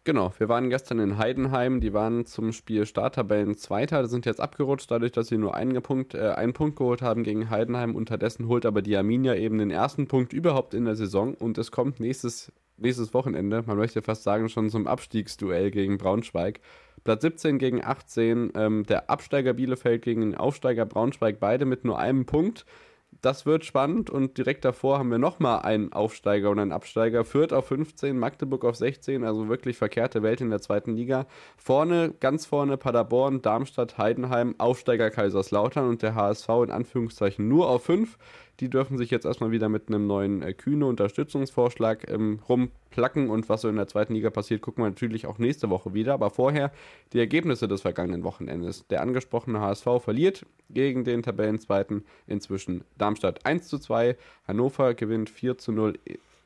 Genau, 0.06 0.32
wir 0.38 0.48
waren 0.48 0.70
gestern 0.70 1.00
in 1.00 1.18
Heidenheim, 1.18 1.80
die 1.80 1.92
waren 1.92 2.26
zum 2.26 2.52
Spiel 2.52 2.86
Starttabellen 2.86 3.56
Zweiter, 3.56 4.06
sind 4.06 4.24
jetzt 4.24 4.40
abgerutscht, 4.40 4.88
dadurch, 4.88 5.10
dass 5.10 5.26
sie 5.26 5.36
nur 5.36 5.56
einen 5.56 5.82
Punkt, 5.82 6.14
äh, 6.14 6.28
einen 6.28 6.52
Punkt 6.52 6.76
geholt 6.76 7.02
haben 7.02 7.24
gegen 7.24 7.50
Heidenheim. 7.50 7.96
Unterdessen 7.96 8.46
holt 8.46 8.66
aber 8.66 8.82
die 8.82 8.96
Arminia 8.96 9.34
eben 9.34 9.58
den 9.58 9.72
ersten 9.72 10.06
Punkt 10.06 10.32
überhaupt 10.32 10.74
in 10.74 10.84
der 10.84 10.94
Saison 10.94 11.34
und 11.34 11.58
es 11.58 11.72
kommt 11.72 11.98
nächstes, 11.98 12.52
nächstes 12.76 13.14
Wochenende, 13.14 13.64
man 13.66 13.78
möchte 13.78 14.00
fast 14.00 14.22
sagen, 14.22 14.48
schon 14.48 14.70
zum 14.70 14.86
Abstiegsduell 14.86 15.72
gegen 15.72 15.98
Braunschweig. 15.98 16.60
Platz 17.02 17.22
17 17.22 17.58
gegen 17.58 17.84
18, 17.84 18.52
ähm, 18.54 18.86
der 18.86 19.10
Absteiger 19.10 19.54
Bielefeld 19.54 20.02
gegen 20.02 20.20
den 20.20 20.36
Aufsteiger 20.36 20.86
Braunschweig, 20.86 21.40
beide 21.40 21.64
mit 21.64 21.84
nur 21.84 21.98
einem 21.98 22.26
Punkt 22.26 22.64
das 23.22 23.46
wird 23.46 23.64
spannend 23.64 24.10
und 24.10 24.38
direkt 24.38 24.64
davor 24.64 24.98
haben 24.98 25.10
wir 25.10 25.18
nochmal 25.18 25.60
einen 25.60 25.92
Aufsteiger 25.92 26.50
und 26.50 26.58
einen 26.58 26.72
Absteiger. 26.72 27.24
Fürth 27.24 27.52
auf 27.52 27.66
15, 27.68 28.18
Magdeburg 28.18 28.64
auf 28.64 28.76
16, 28.76 29.24
also 29.24 29.48
wirklich 29.48 29.76
verkehrte 29.76 30.22
Welt 30.22 30.40
in 30.40 30.50
der 30.50 30.60
zweiten 30.60 30.94
Liga. 30.94 31.26
Vorne, 31.56 32.14
ganz 32.20 32.46
vorne 32.46 32.76
Paderborn, 32.76 33.42
Darmstadt, 33.42 33.98
Heidenheim, 33.98 34.54
Aufsteiger 34.58 35.10
Kaiserslautern 35.10 35.88
und 35.88 36.02
der 36.02 36.14
HSV 36.14 36.48
in 36.64 36.70
Anführungszeichen 36.70 37.48
nur 37.48 37.68
auf 37.68 37.84
5. 37.84 38.18
Die 38.60 38.70
dürfen 38.70 38.96
sich 38.96 39.10
jetzt 39.10 39.26
erstmal 39.26 39.50
wieder 39.50 39.68
mit 39.68 39.88
einem 39.88 40.06
neuen 40.06 40.42
äh, 40.42 40.52
kühne 40.54 40.86
Unterstützungsvorschlag 40.86 42.10
ähm, 42.10 42.40
rumplacken 42.48 43.28
und 43.28 43.48
was 43.48 43.60
so 43.60 43.68
in 43.68 43.76
der 43.76 43.88
zweiten 43.88 44.14
Liga 44.14 44.30
passiert, 44.30 44.62
gucken 44.62 44.82
wir 44.82 44.88
natürlich 44.88 45.26
auch 45.26 45.38
nächste 45.38 45.68
Woche 45.68 45.92
wieder. 45.92 46.14
Aber 46.14 46.30
vorher 46.30 46.72
die 47.12 47.18
Ergebnisse 47.18 47.68
des 47.68 47.82
vergangenen 47.82 48.24
Wochenendes. 48.24 48.86
Der 48.88 49.02
angesprochene 49.02 49.60
HSV 49.60 49.86
verliert 50.00 50.46
gegen 50.70 51.04
den 51.04 51.22
Tabellenzweiten 51.22 52.04
inzwischen 52.26 52.84
Darmstadt 52.96 53.44
1 53.44 53.68
zu 53.68 53.78
2, 53.78 54.16
Hannover 54.48 54.94
gewinnt 54.94 55.28
4 55.28 55.58
zu 55.58 55.72
0 55.72 55.98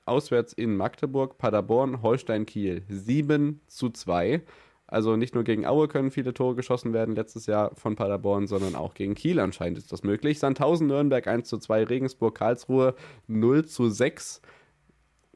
auswärts 0.04 0.52
in 0.52 0.76
Magdeburg, 0.76 1.38
Paderborn, 1.38 2.02
Holstein 2.02 2.44
Kiel 2.44 2.82
7 2.88 3.60
zu 3.68 3.90
2. 3.90 4.42
Also 4.90 5.16
nicht 5.16 5.34
nur 5.34 5.44
gegen 5.44 5.66
Aue 5.66 5.88
können 5.88 6.10
viele 6.10 6.34
Tore 6.34 6.56
geschossen 6.56 6.92
werden 6.92 7.14
letztes 7.14 7.46
Jahr 7.46 7.74
von 7.76 7.96
Paderborn, 7.96 8.46
sondern 8.46 8.74
auch 8.74 8.94
gegen 8.94 9.14
Kiel 9.14 9.38
anscheinend 9.38 9.78
ist 9.78 9.92
das 9.92 10.02
möglich. 10.02 10.38
Sandhausen, 10.38 10.88
Nürnberg 10.88 11.26
1 11.26 11.48
zu 11.48 11.58
2, 11.58 11.84
Regensburg, 11.84 12.36
Karlsruhe 12.36 12.94
0 13.28 13.64
zu 13.66 13.88
6 13.88 14.42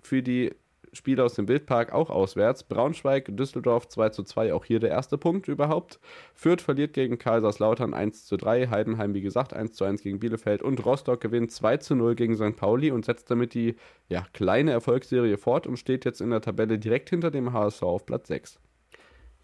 für 0.00 0.22
die 0.22 0.50
Spiele 0.92 1.24
aus 1.24 1.34
dem 1.34 1.46
Bildpark 1.46 1.92
auch 1.92 2.10
auswärts. 2.10 2.64
Braunschweig, 2.64 3.36
Düsseldorf 3.36 3.88
2 3.88 4.10
zu 4.10 4.22
2, 4.22 4.54
auch 4.54 4.64
hier 4.64 4.80
der 4.80 4.90
erste 4.90 5.18
Punkt 5.18 5.48
überhaupt. 5.48 6.00
Fürth 6.34 6.62
verliert 6.62 6.92
gegen 6.92 7.18
Kaiserslautern 7.18 7.94
1 7.94 8.26
zu 8.26 8.36
3, 8.36 8.68
Heidenheim 8.68 9.14
wie 9.14 9.20
gesagt 9.20 9.52
1 9.54 9.74
zu 9.74 9.84
1 9.84 10.02
gegen 10.02 10.20
Bielefeld 10.20 10.62
und 10.62 10.84
Rostock 10.84 11.20
gewinnt 11.20 11.50
2 11.52 11.78
zu 11.78 11.94
0 11.94 12.14
gegen 12.14 12.36
St. 12.36 12.56
Pauli 12.56 12.90
und 12.90 13.04
setzt 13.04 13.30
damit 13.30 13.54
die 13.54 13.76
ja, 14.08 14.26
kleine 14.32 14.72
Erfolgsserie 14.72 15.36
fort 15.36 15.66
und 15.66 15.78
steht 15.78 16.04
jetzt 16.04 16.20
in 16.20 16.30
der 16.30 16.40
Tabelle 16.40 16.78
direkt 16.78 17.10
hinter 17.10 17.30
dem 17.30 17.52
HSV 17.52 17.82
auf 17.82 18.06
Platz 18.06 18.28
6. 18.28 18.60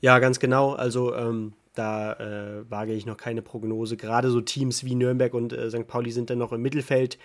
Ja, 0.00 0.18
ganz 0.18 0.40
genau. 0.40 0.72
Also 0.72 1.14
ähm, 1.14 1.52
da 1.74 2.14
äh, 2.14 2.70
wage 2.70 2.92
ich 2.92 3.06
noch 3.06 3.16
keine 3.16 3.42
Prognose. 3.42 3.96
Gerade 3.96 4.30
so 4.30 4.40
Teams 4.40 4.84
wie 4.84 4.94
Nürnberg 4.94 5.34
und 5.34 5.52
äh, 5.52 5.70
St. 5.70 5.86
Pauli 5.86 6.10
sind 6.10 6.30
dann 6.30 6.38
noch 6.38 6.52
im 6.52 6.62
Mittelfeld 6.62 7.18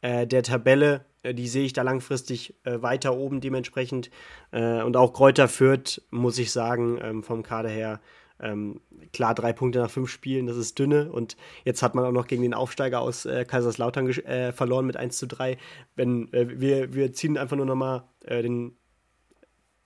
äh, 0.00 0.26
der 0.26 0.42
Tabelle. 0.42 1.04
Äh, 1.22 1.34
die 1.34 1.48
sehe 1.48 1.64
ich 1.64 1.72
da 1.72 1.82
langfristig 1.82 2.54
äh, 2.64 2.80
weiter 2.82 3.16
oben 3.16 3.40
dementsprechend. 3.40 4.10
Äh, 4.52 4.82
und 4.82 4.96
auch 4.96 5.12
Kräuter 5.12 5.48
Fürth, 5.48 6.02
muss 6.10 6.38
ich 6.38 6.52
sagen, 6.52 6.98
ähm, 7.02 7.22
vom 7.22 7.42
Kader 7.42 7.68
her. 7.68 8.00
Ähm, 8.42 8.80
klar, 9.12 9.34
drei 9.34 9.52
Punkte 9.52 9.80
nach 9.80 9.90
fünf 9.90 10.08
Spielen, 10.08 10.46
das 10.46 10.56
ist 10.56 10.78
dünne. 10.78 11.12
Und 11.12 11.36
jetzt 11.64 11.82
hat 11.82 11.94
man 11.94 12.04
auch 12.06 12.12
noch 12.12 12.26
gegen 12.26 12.42
den 12.42 12.54
Aufsteiger 12.54 13.00
aus 13.02 13.28
Kaiserslautern 13.48 14.10
verloren 14.54 14.86
mit 14.86 14.96
1 14.96 15.18
zu 15.18 15.26
3. 15.26 15.58
Wenn, 15.94 16.30
wir, 16.32 16.94
wir 16.94 17.12
ziehen 17.12 17.36
einfach 17.36 17.58
nur 17.58 17.66
nochmal 17.66 18.04
den 18.26 18.78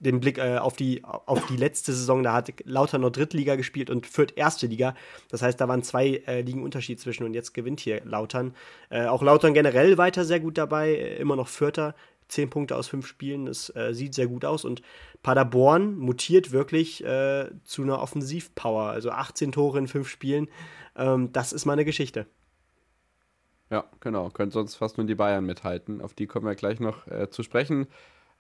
den 0.04 0.20
Blick 0.20 0.38
äh, 0.38 0.58
auf, 0.58 0.76
die, 0.76 1.02
auf 1.04 1.46
die 1.46 1.56
letzte 1.56 1.92
Saison, 1.92 2.22
da 2.22 2.34
hat 2.34 2.52
Lauter 2.64 2.98
noch 2.98 3.10
Drittliga 3.10 3.56
gespielt 3.56 3.90
und 3.90 4.06
Fürth 4.06 4.32
erste 4.36 4.66
Liga. 4.66 4.94
Das 5.30 5.42
heißt, 5.42 5.60
da 5.60 5.66
waren 5.66 5.82
zwei 5.82 6.22
äh, 6.26 6.42
Ligen 6.42 6.62
Unterschied 6.62 7.00
zwischen 7.00 7.24
und 7.24 7.34
jetzt 7.34 7.54
gewinnt 7.54 7.80
hier 7.80 8.04
Lautern. 8.04 8.54
Äh, 8.90 9.06
auch 9.06 9.22
Lautern 9.22 9.54
generell 9.54 9.98
weiter 9.98 10.24
sehr 10.24 10.40
gut 10.40 10.58
dabei, 10.58 10.94
äh, 10.94 11.16
immer 11.16 11.36
noch 11.36 11.48
Vierter. 11.48 11.94
Zehn 12.28 12.48
Punkte 12.48 12.76
aus 12.76 12.88
fünf 12.88 13.06
Spielen, 13.06 13.46
das 13.46 13.74
äh, 13.76 13.92
sieht 13.92 14.14
sehr 14.14 14.26
gut 14.26 14.44
aus. 14.44 14.64
Und 14.64 14.80
Paderborn 15.22 15.96
mutiert 15.96 16.52
wirklich 16.52 17.04
äh, 17.04 17.50
zu 17.64 17.82
einer 17.82 18.00
Offensivpower. 18.00 18.90
Also 18.90 19.10
18 19.10 19.52
Tore 19.52 19.78
in 19.78 19.88
fünf 19.88 20.08
Spielen. 20.08 20.48
Ähm, 20.96 21.32
das 21.32 21.52
ist 21.52 21.66
mal 21.66 21.74
eine 21.74 21.84
Geschichte. 21.84 22.26
Ja, 23.70 23.84
genau. 24.00 24.30
Können 24.30 24.50
sonst 24.50 24.76
fast 24.76 24.96
nur 24.96 25.06
die 25.06 25.14
Bayern 25.14 25.44
mithalten. 25.44 26.00
Auf 26.00 26.14
die 26.14 26.26
kommen 26.26 26.46
wir 26.46 26.54
gleich 26.54 26.80
noch 26.80 27.06
zu 27.30 27.42
sprechen. 27.42 27.86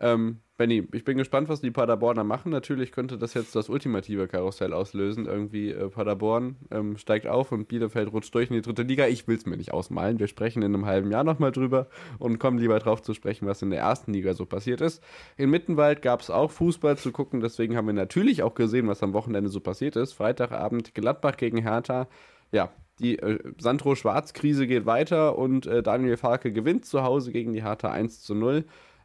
Ähm, 0.00 0.40
Benny, 0.56 0.86
ich 0.92 1.04
bin 1.04 1.18
gespannt, 1.18 1.48
was 1.48 1.60
die 1.62 1.72
Paderborner 1.72 2.22
machen. 2.22 2.52
Natürlich 2.52 2.92
könnte 2.92 3.18
das 3.18 3.34
jetzt 3.34 3.56
das 3.56 3.68
ultimative 3.68 4.28
Karussell 4.28 4.72
auslösen. 4.72 5.26
Irgendwie 5.26 5.70
äh, 5.70 5.88
Paderborn 5.88 6.56
ähm, 6.70 6.96
steigt 6.96 7.26
auf 7.26 7.50
und 7.50 7.66
Bielefeld 7.66 8.12
rutscht 8.12 8.32
durch 8.32 8.50
in 8.50 8.56
die 8.56 8.62
dritte 8.62 8.82
Liga. 8.82 9.08
Ich 9.08 9.26
will 9.26 9.36
es 9.36 9.46
mir 9.46 9.56
nicht 9.56 9.72
ausmalen. 9.72 10.20
Wir 10.20 10.28
sprechen 10.28 10.62
in 10.62 10.72
einem 10.72 10.86
halben 10.86 11.10
Jahr 11.10 11.24
nochmal 11.24 11.50
drüber 11.50 11.88
und 12.20 12.38
kommen 12.38 12.58
lieber 12.58 12.78
drauf 12.78 13.02
zu 13.02 13.14
sprechen, 13.14 13.48
was 13.48 13.62
in 13.62 13.70
der 13.70 13.80
ersten 13.80 14.12
Liga 14.12 14.34
so 14.34 14.46
passiert 14.46 14.80
ist. 14.80 15.02
In 15.36 15.50
Mittenwald 15.50 16.02
gab 16.02 16.20
es 16.20 16.30
auch 16.30 16.52
Fußball 16.52 16.98
zu 16.98 17.10
gucken. 17.10 17.40
Deswegen 17.40 17.76
haben 17.76 17.86
wir 17.86 17.94
natürlich 17.94 18.44
auch 18.44 18.54
gesehen, 18.54 18.86
was 18.86 19.02
am 19.02 19.12
Wochenende 19.12 19.50
so 19.50 19.58
passiert 19.58 19.96
ist. 19.96 20.12
Freitagabend 20.12 20.94
Gladbach 20.94 21.36
gegen 21.36 21.58
Hertha. 21.62 22.06
Ja, 22.52 22.70
die 23.00 23.18
äh, 23.18 23.40
Sandro-Schwarz-Krise 23.58 24.68
geht 24.68 24.86
weiter 24.86 25.36
und 25.36 25.66
äh, 25.66 25.82
Daniel 25.82 26.16
Farke 26.16 26.52
gewinnt 26.52 26.84
zu 26.84 27.02
Hause 27.02 27.32
gegen 27.32 27.52
die 27.52 27.64
Hertha 27.64 27.90
1 27.90 28.22
zu 28.22 28.36
0. 28.36 28.64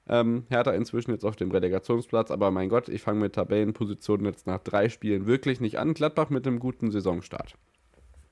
Ähm, 0.10 0.46
Hertha 0.50 0.72
inzwischen 0.72 1.12
jetzt 1.12 1.24
auf 1.24 1.36
dem 1.36 1.52
Relegationsplatz, 1.52 2.32
aber 2.32 2.50
mein 2.50 2.68
Gott, 2.68 2.90
ich 2.90 3.02
fange 3.02 3.22
mit 3.22 3.36
Tabellenpositionen 3.36 4.26
jetzt 4.26 4.48
nach 4.48 4.60
drei 4.60 4.90
Spielen 4.90 5.28
wirklich 5.28 5.62
nicht 5.62 5.78
an. 5.78 5.94
Gladbach 5.94 6.30
mit 6.32 6.48
einem 6.48 6.60
guten 6.60 6.90
Saisonstart. 6.90 7.54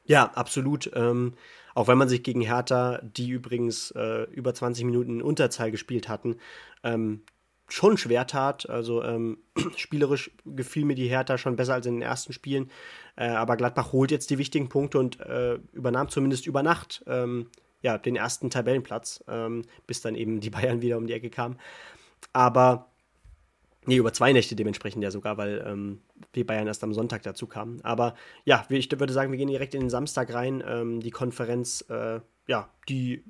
Ja, 0.06 0.32
absolut. 0.34 0.90
Ähm, 0.96 1.34
auch 1.76 1.88
wenn 1.88 1.98
man 1.98 2.10
sich 2.10 2.24
gegen 2.24 2.42
Hertha, 2.42 3.00
die 3.04 3.30
übrigens 3.30 3.92
äh, 3.92 4.24
über 4.32 4.54
20 4.54 4.86
Minuten 4.86 5.18
in 5.18 5.22
Unterzahl 5.22 5.70
gespielt 5.70 6.10
hatten, 6.10 6.38
ähm, 6.84 7.22
schon 7.68 7.98
schwer 7.98 8.26
tat. 8.26 8.70
Also 8.70 9.04
ähm, 9.04 9.38
spielerisch 9.76 10.32
gefiel 10.46 10.86
mir 10.86 10.96
die 10.96 11.10
Hertha 11.10 11.38
schon 11.38 11.56
besser 11.56 11.76
als 11.76 11.86
in 11.86 11.96
den 11.96 12.02
ersten 12.02 12.34
Spielen. 12.34 12.72
Äh, 13.16 13.28
aber 13.28 13.58
Gladbach 13.58 13.92
holt 13.92 14.10
jetzt 14.10 14.30
die 14.30 14.38
wichtigen 14.38 14.70
Punkte 14.70 14.98
und 14.98 15.20
äh, 15.20 15.60
übernahm 15.74 16.10
zumindest 16.10 16.48
über 16.48 16.64
Nacht 16.64 17.04
ähm, 17.08 17.48
ja, 17.82 17.98
den 17.98 18.16
ersten 18.16 18.50
Tabellenplatz, 18.50 19.24
ähm, 19.28 19.64
bis 19.86 20.02
dann 20.02 20.16
eben 20.16 20.40
die 20.40 20.50
Bayern 20.50 20.82
wieder 20.82 20.98
um 20.98 21.08
die 21.08 21.14
Ecke 21.14 21.30
kamen. 21.30 21.58
Aber, 22.34 22.90
nee, 23.86 23.98
über 23.98 24.14
zwei 24.14 24.34
Nächte 24.34 24.56
dementsprechend 24.56 25.04
ja 25.04 25.12
sogar, 25.12 25.38
weil 25.38 25.64
ähm, 25.66 26.02
die 26.36 26.44
Bayern 26.44 26.68
erst 26.68 26.84
am 26.84 26.94
Sonntag 26.94 27.24
dazu 27.24 27.48
kamen. 27.48 27.82
Aber 27.84 28.16
ja, 28.46 28.66
ich 28.70 28.92
würde 28.92 29.14
sagen, 29.14 29.32
wir 29.32 29.38
gehen 29.38 29.48
direkt 29.48 29.76
in 29.76 29.82
den 29.82 29.90
Samstag 29.90 30.34
rein. 30.34 30.64
Ähm, 30.68 31.00
die 31.00 31.12
Konferenz, 31.12 31.86
äh, 31.90 32.20
ja, 32.48 32.70
die 32.90 33.24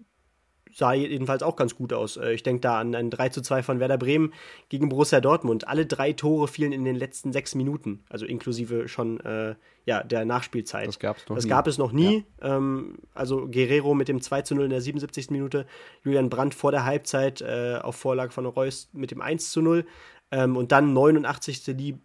sah 0.78 0.94
jedenfalls 0.94 1.42
auch 1.42 1.56
ganz 1.56 1.76
gut 1.76 1.92
aus. 1.92 2.18
Äh, 2.18 2.34
ich 2.34 2.44
denke 2.44 2.62
da 2.62 2.80
an 2.80 2.94
ein 2.94 3.10
3 3.10 3.30
zu 3.30 3.42
2 3.42 3.64
von 3.64 3.80
Werder 3.80 3.98
Bremen 3.98 4.32
gegen 4.70 4.90
Borussia 4.90 5.20
Dortmund. 5.20 5.68
Alle 5.68 5.88
drei 5.88 6.14
Tore 6.14 6.48
fielen 6.48 6.72
in 6.72 6.86
den 6.86 6.96
letzten 6.96 7.34
sechs 7.34 7.56
Minuten, 7.56 8.04
also 8.10 8.26
inklusive 8.26 8.88
schon 8.88 9.20
äh, 9.22 9.56
ja, 9.86 10.04
der 10.04 10.26
Nachspielzeit. 10.26 10.88
Das, 10.88 11.00
gab's 11.00 11.28
noch 11.28 11.36
das 11.36 11.46
nie. 11.46 11.50
gab 11.50 11.68
es 11.68 11.78
noch 11.80 11.92
nie. 11.92 12.26
Ja. 12.42 12.58
Ähm, 12.58 13.00
also 13.16 13.48
Guerrero 13.48 13.96
mit 13.96 14.08
dem 14.08 14.22
2 14.22 14.44
zu 14.44 14.54
0 14.54 14.66
in 14.66 14.70
der 14.70 14.82
77. 14.82 15.32
Minute, 15.32 15.66
Julian 16.04 16.30
Brandt 16.30 16.54
vor 16.54 16.72
der 16.72 16.86
Halbzeit 16.86 17.42
äh, 17.42 17.80
auf 17.82 17.96
Vorlage 17.96 18.32
von 18.32 18.46
Reus 18.46 18.90
mit 18.94 19.10
dem 19.10 19.22
1 19.22 19.52
zu 19.52 19.64
0. 19.64 19.86
Ähm, 20.30 20.58
und 20.58 20.72
dann 20.72 20.94
89. 20.94 21.68
Lee 21.68 21.96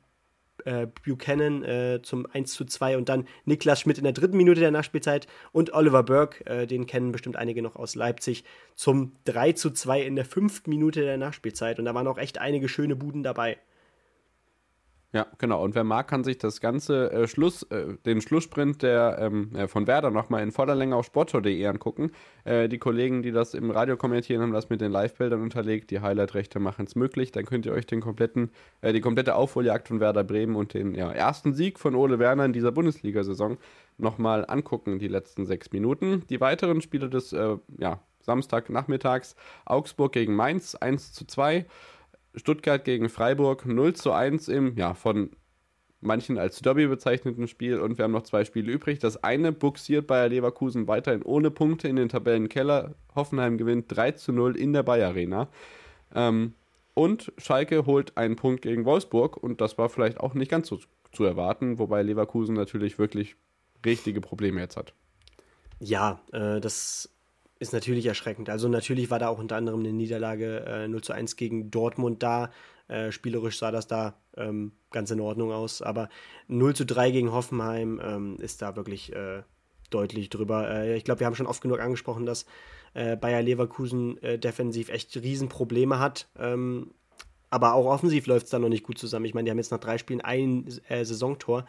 äh, 0.65 0.87
Buchanan 0.87 1.63
äh, 1.65 2.01
zum 2.03 2.27
1 2.27 2.53
zu 2.53 2.65
2 2.65 2.97
und 2.97 3.09
dann 3.09 3.27
Niklas 3.45 3.81
Schmidt 3.81 3.99
in 3.99 4.05
der 4.05 4.13
dritten 4.13 4.37
Minute 4.37 4.61
der 4.61 4.71
Nachspielzeit 4.71 5.27
und 5.53 5.73
Oliver 5.75 6.03
Burke, 6.03 6.47
äh, 6.47 6.67
den 6.67 6.87
kennen 6.87 7.13
bestimmt 7.13 7.37
einige 7.37 7.63
noch 7.63 7.77
aus 7.77 7.95
Leipzig, 7.95 8.45
zum 8.75 9.13
3 9.25 9.53
zu 9.53 9.71
2 9.71 10.03
in 10.03 10.17
der 10.17 10.25
fünften 10.25 10.71
Minute 10.71 11.03
der 11.03 11.19
Nachspielzeit. 11.19 11.79
Und 11.79 11.85
da 11.85 11.95
waren 11.95 12.07
auch 12.07 12.19
echt 12.19 12.39
einige 12.39 12.69
schöne 12.69 12.97
Buden 12.97 13.23
dabei. 13.23 13.59
Ja, 15.15 15.27
genau. 15.37 15.63
Und 15.63 15.75
wer 15.75 15.85
mag, 15.85 16.09
kann 16.09 16.25
sich 16.25 16.39
das 16.39 16.63
ganze 16.63 17.13
äh, 17.13 17.29
Schluss, 17.29 17.65
äh, 17.65 17.99
den 18.07 18.23
Schlusssprint 18.23 18.83
der, 18.83 19.19
ähm, 19.21 19.55
äh, 19.55 19.69
von 19.69 19.87
Werder 19.87 20.11
nochmal 20.11 20.43
in 20.43 20.53
voller 20.53 20.75
Länge 20.75 20.97
auf 20.97 21.05
sportschau.de 21.05 21.67
angucken. 21.67 22.13
Äh, 22.45 22.71
die 22.71 22.79
Kollegen, 22.79 23.23
die 23.23 23.31
das 23.31 23.53
im 23.53 23.71
Radio 23.71 23.99
kommentieren, 23.99 24.41
haben 24.41 24.55
das 24.55 24.71
mit 24.71 24.81
den 24.81 24.91
Live-Bildern 24.91 25.43
unterlegt. 25.43 25.91
Die 25.91 26.01
Highlight-Rechte 26.01 26.61
machen 26.61 26.87
es 26.87 26.97
möglich. 26.97 27.31
Dann 27.31 27.45
könnt 27.45 27.67
ihr 27.67 27.73
euch 27.73 27.85
den 27.85 28.01
kompletten, 28.01 28.53
äh, 28.81 28.95
die 28.95 29.03
komplette 29.03 29.35
Aufholjagd 29.35 29.89
von 29.89 30.01
Werder 30.01 30.25
Bremen 30.25 30.57
und 30.57 30.73
den 30.73 30.95
ja, 30.95 31.13
ersten 31.13 31.53
Sieg 31.53 31.79
von 31.79 31.95
Ole 31.95 32.19
Werner 32.19 32.47
in 32.47 32.55
dieser 32.55 32.73
Bundesliga-Saison 32.73 33.59
nochmal 33.99 34.47
angucken, 34.49 34.99
die 34.99 35.09
letzten 35.09 35.45
sechs 35.45 35.73
Minuten. 35.73 36.25
Die 36.31 36.41
weiteren 36.41 36.81
Spiele 36.81 37.11
des 37.11 37.35
äh, 37.35 37.59
ja, 37.79 38.01
Samstagnachmittags: 38.21 39.37
Augsburg 39.67 40.13
gegen 40.13 40.35
Mainz 40.35 40.75
1 40.75 41.13
zu 41.13 41.27
2, 41.27 41.67
Stuttgart 42.35 42.85
gegen 42.85 43.09
Freiburg 43.09 43.67
0 43.67 43.95
zu 43.95 44.13
1 44.13 44.49
im 44.49 44.77
ja, 44.77 44.95
von 44.95 45.31
manchen 46.01 46.37
als 46.37 46.61
Derby 46.61 46.87
bezeichneten 46.87 47.47
Spiel 47.47 47.79
und 47.79 47.97
wir 47.97 48.05
haben 48.05 48.13
noch 48.13 48.25
zwei 48.25 48.45
Spiele 48.45 48.73
übrig. 48.73 48.99
Das 48.99 49.23
eine 49.23 49.53
buxiert 49.53 50.07
Bayer 50.07 50.29
Leverkusen 50.29 50.89
weiterhin 50.89 51.23
ohne 51.23 51.51
Punkte 51.51 51.89
in 51.89 51.97
den 51.97 52.09
Tabellenkeller. 52.09 52.95
Hoffenheim 53.15 53.57
gewinnt 53.57 53.87
3 53.89 54.13
zu 54.13 54.33
0 54.33 54.57
in 54.57 54.73
der 54.73 54.83
Bayer 54.83 55.09
Arena. 55.09 55.49
Ähm, 56.15 56.55
und 56.95 57.33
Schalke 57.39 57.87
holt 57.87 58.17
einen 58.17 58.37
Punkt 58.37 58.63
gegen 58.63 58.85
Wolfsburg 58.85 59.37
und 59.37 59.61
das 59.61 59.79
war 59.79 59.89
vielleicht 59.89 60.21
auch 60.21 60.35
nicht 60.35 60.51
ganz 60.51 60.69
so 60.69 60.79
zu 61.13 61.25
erwarten, 61.25 61.79
wobei 61.79 62.03
Leverkusen 62.03 62.55
natürlich 62.55 62.99
wirklich 62.99 63.37
richtige 63.85 64.21
Probleme 64.21 64.61
jetzt 64.61 64.77
hat. 64.77 64.93
Ja, 65.79 66.21
äh, 66.33 66.61
das 66.61 67.11
ist 67.63 67.73
natürlich 67.73 68.07
erschreckend. 68.07 68.51
Also 68.51 68.69
natürlich 68.69 69.11
war 69.11 69.19
da 69.19 69.29
auch 69.29 69.39
unter 69.39 69.57
anderem 69.57 69.81
eine 69.81 69.93
Niederlage 69.93 70.65
äh, 70.67 70.89
0 70.89 71.01
zu 71.03 71.13
1 71.13 71.37
gegen 71.37 71.71
Dortmund 71.71 72.23
da. 72.23 72.51
Äh, 72.89 73.13
spielerisch 73.13 73.59
sah 73.59 73.71
das 73.71 73.87
da 73.87 74.21
ähm, 74.37 74.73
ganz 74.91 75.11
in 75.11 75.21
Ordnung 75.21 75.53
aus, 75.53 75.81
aber 75.81 76.09
0 76.49 76.75
zu 76.75 76.85
3 76.85 77.11
gegen 77.13 77.33
Hoffenheim 77.33 78.01
ähm, 78.05 78.37
ist 78.41 78.61
da 78.61 78.77
wirklich 78.77 79.13
äh, 79.15 79.43
deutlich 79.91 80.29
drüber. 80.29 80.69
Äh, 80.69 80.97
ich 80.97 81.05
glaube, 81.05 81.21
wir 81.21 81.27
haben 81.27 81.37
schon 81.37 81.47
oft 81.47 81.63
genug 81.63 81.81
angesprochen, 81.81 82.27
dass 82.27 82.45
äh, 82.95 83.17
Bayer 83.17 83.43
Leverkusen 83.43 84.21
äh, 84.23 84.39
defensiv 84.39 84.89
echt 84.89 85.17
Riesenprobleme 85.17 85.99
hat. 85.99 86.29
Ähm, 86.39 86.93
aber 87.53 87.75
auch 87.75 87.85
offensiv 87.85 88.27
läuft 88.27 88.47
es 88.47 88.51
da 88.51 88.59
noch 88.59 88.71
nicht 88.71 88.83
gut 88.83 88.97
zusammen. 88.97 89.27
Ich 89.27 89.35
meine, 89.35 89.45
die 89.45 89.51
haben 89.51 89.59
jetzt 89.59 89.71
nach 89.71 89.79
drei 89.79 89.99
Spielen 89.99 90.23
ein 90.23 90.67
äh, 90.89 91.05
Saisontor. 91.05 91.67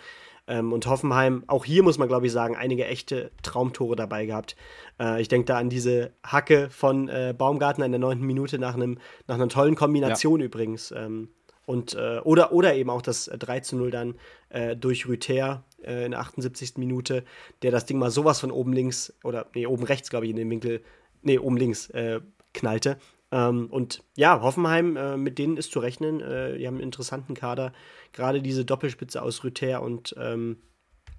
Ähm, 0.48 0.72
und 0.72 0.88
Hoffenheim, 0.88 1.44
auch 1.48 1.66
hier 1.66 1.84
muss 1.84 1.98
man, 1.98 2.08
glaube 2.08 2.26
ich, 2.26 2.32
sagen, 2.32 2.56
einige 2.56 2.86
echte 2.86 3.32
Traumtore 3.44 3.98
dabei 3.98 4.26
gehabt. 4.26 4.56
Äh, 4.98 5.22
ich 5.22 5.28
denke 5.28 5.46
da 5.46 5.58
an 5.58 5.70
diese 5.70 6.12
Hacke 6.24 6.70
von 6.70 7.10
äh, 7.10 7.34
Baumgartner 7.38 7.86
in 7.86 7.92
der 7.92 8.00
neunten 8.00 8.26
Minute 8.26 8.60
nach, 8.60 8.76
einem, 8.76 8.98
nach 9.28 9.36
einer 9.36 9.50
tollen 9.50 9.76
Kombination 9.76 10.40
ja. 10.40 10.46
übrigens. 10.46 10.92
Ähm, 10.92 11.30
und, 11.66 11.96
äh, 11.96 12.20
oder, 12.24 12.54
oder 12.54 12.76
eben 12.76 12.90
auch 12.90 13.02
das 13.02 13.26
3 13.26 13.60
zu 13.60 13.76
0 13.76 13.92
dann 13.92 14.16
äh, 14.50 14.78
durch 14.78 15.06
Rüther 15.06 15.66
äh, 15.84 16.06
in 16.06 16.12
der 16.12 16.22
78. 16.22 16.78
Minute, 16.78 17.26
der 17.62 17.72
das 17.72 17.86
Ding 17.86 18.00
mal 18.00 18.12
sowas 18.12 18.40
von 18.40 18.52
oben 18.52 18.72
links 18.72 19.14
oder 19.24 19.48
nee, 19.54 19.66
oben 19.66 19.84
rechts, 19.84 20.10
glaube 20.10 20.26
ich, 20.26 20.32
in 20.32 20.38
den 20.38 20.50
Winkel, 20.50 20.82
nee, 21.24 21.38
oben 21.38 21.58
links 21.58 21.90
äh, 21.90 22.22
knallte. 22.54 22.98
Ähm, 23.34 23.66
und 23.72 24.04
ja, 24.16 24.42
Hoffenheim, 24.42 24.96
äh, 24.96 25.18
mit 25.18 25.40
denen 25.40 25.58
ist 25.58 25.72
zu 25.72 25.80
rechnen. 25.80 26.22
Äh, 26.22 26.60
die 26.60 26.68
haben 26.68 26.76
einen 26.76 26.84
interessanten 26.84 27.34
Kader. 27.34 27.74
Gerade 28.12 28.44
diese 28.44 28.64
Doppelspitze 28.64 29.24
aus 29.24 29.44
Rüther 29.44 29.82
und 29.82 30.16
ähm, 30.20 30.58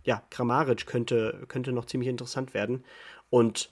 ja, 0.04 0.22
Kramaric 0.30 0.86
könnte, 0.86 1.44
könnte 1.48 1.72
noch 1.72 1.86
ziemlich 1.86 2.08
interessant 2.08 2.54
werden. 2.54 2.84
Und 3.30 3.68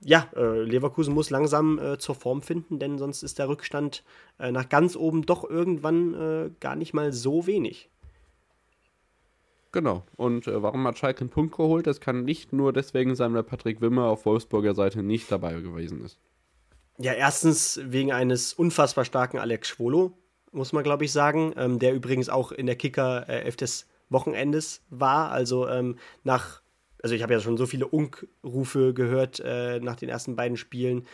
ja, 0.00 0.28
äh, 0.34 0.62
Leverkusen 0.62 1.14
muss 1.14 1.30
langsam 1.30 1.78
äh, 1.78 1.96
zur 1.98 2.16
Form 2.16 2.42
finden, 2.42 2.80
denn 2.80 2.98
sonst 2.98 3.22
ist 3.22 3.38
der 3.38 3.48
Rückstand 3.48 4.02
äh, 4.40 4.50
nach 4.50 4.68
ganz 4.68 4.96
oben 4.96 5.24
doch 5.24 5.48
irgendwann 5.48 6.14
äh, 6.14 6.50
gar 6.58 6.74
nicht 6.74 6.92
mal 6.92 7.12
so 7.12 7.46
wenig. 7.46 7.88
Genau. 9.70 10.02
Und 10.16 10.48
äh, 10.48 10.60
warum 10.60 10.84
hat 10.88 10.98
Schalke 10.98 11.20
einen 11.20 11.30
Punkt 11.30 11.56
geholt? 11.56 11.86
Das 11.86 12.00
kann 12.00 12.24
nicht 12.24 12.52
nur 12.52 12.72
deswegen 12.72 13.14
sein, 13.14 13.32
weil 13.32 13.44
Patrick 13.44 13.80
Wimmer 13.80 14.06
auf 14.06 14.26
Wolfsburger 14.26 14.74
Seite 14.74 15.04
nicht 15.04 15.30
dabei 15.30 15.60
gewesen 15.60 16.02
ist. 16.04 16.18
Ja, 16.98 17.12
erstens 17.12 17.78
wegen 17.82 18.12
eines 18.12 18.54
unfassbar 18.54 19.04
starken 19.04 19.38
Alex 19.38 19.68
Schwolo, 19.68 20.16
muss 20.52 20.72
man 20.72 20.82
glaube 20.82 21.04
ich 21.04 21.12
sagen, 21.12 21.52
ähm, 21.56 21.78
der 21.78 21.94
übrigens 21.94 22.28
auch 22.28 22.52
in 22.52 22.66
der 22.66 22.76
Kicker 22.76 23.28
äh, 23.28 23.50
des 23.52 23.86
Wochenendes 24.08 24.82
war. 24.88 25.30
Also 25.30 25.68
ähm, 25.68 25.98
nach, 26.24 26.62
also 27.02 27.14
ich 27.14 27.22
habe 27.22 27.34
ja 27.34 27.40
schon 27.40 27.58
so 27.58 27.66
viele 27.66 27.86
Unk-Rufe 27.86 28.94
gehört 28.94 29.40
äh, 29.40 29.78
nach 29.80 29.96
den 29.96 30.08
ersten 30.08 30.36
beiden 30.36 30.56
Spielen 30.56 31.06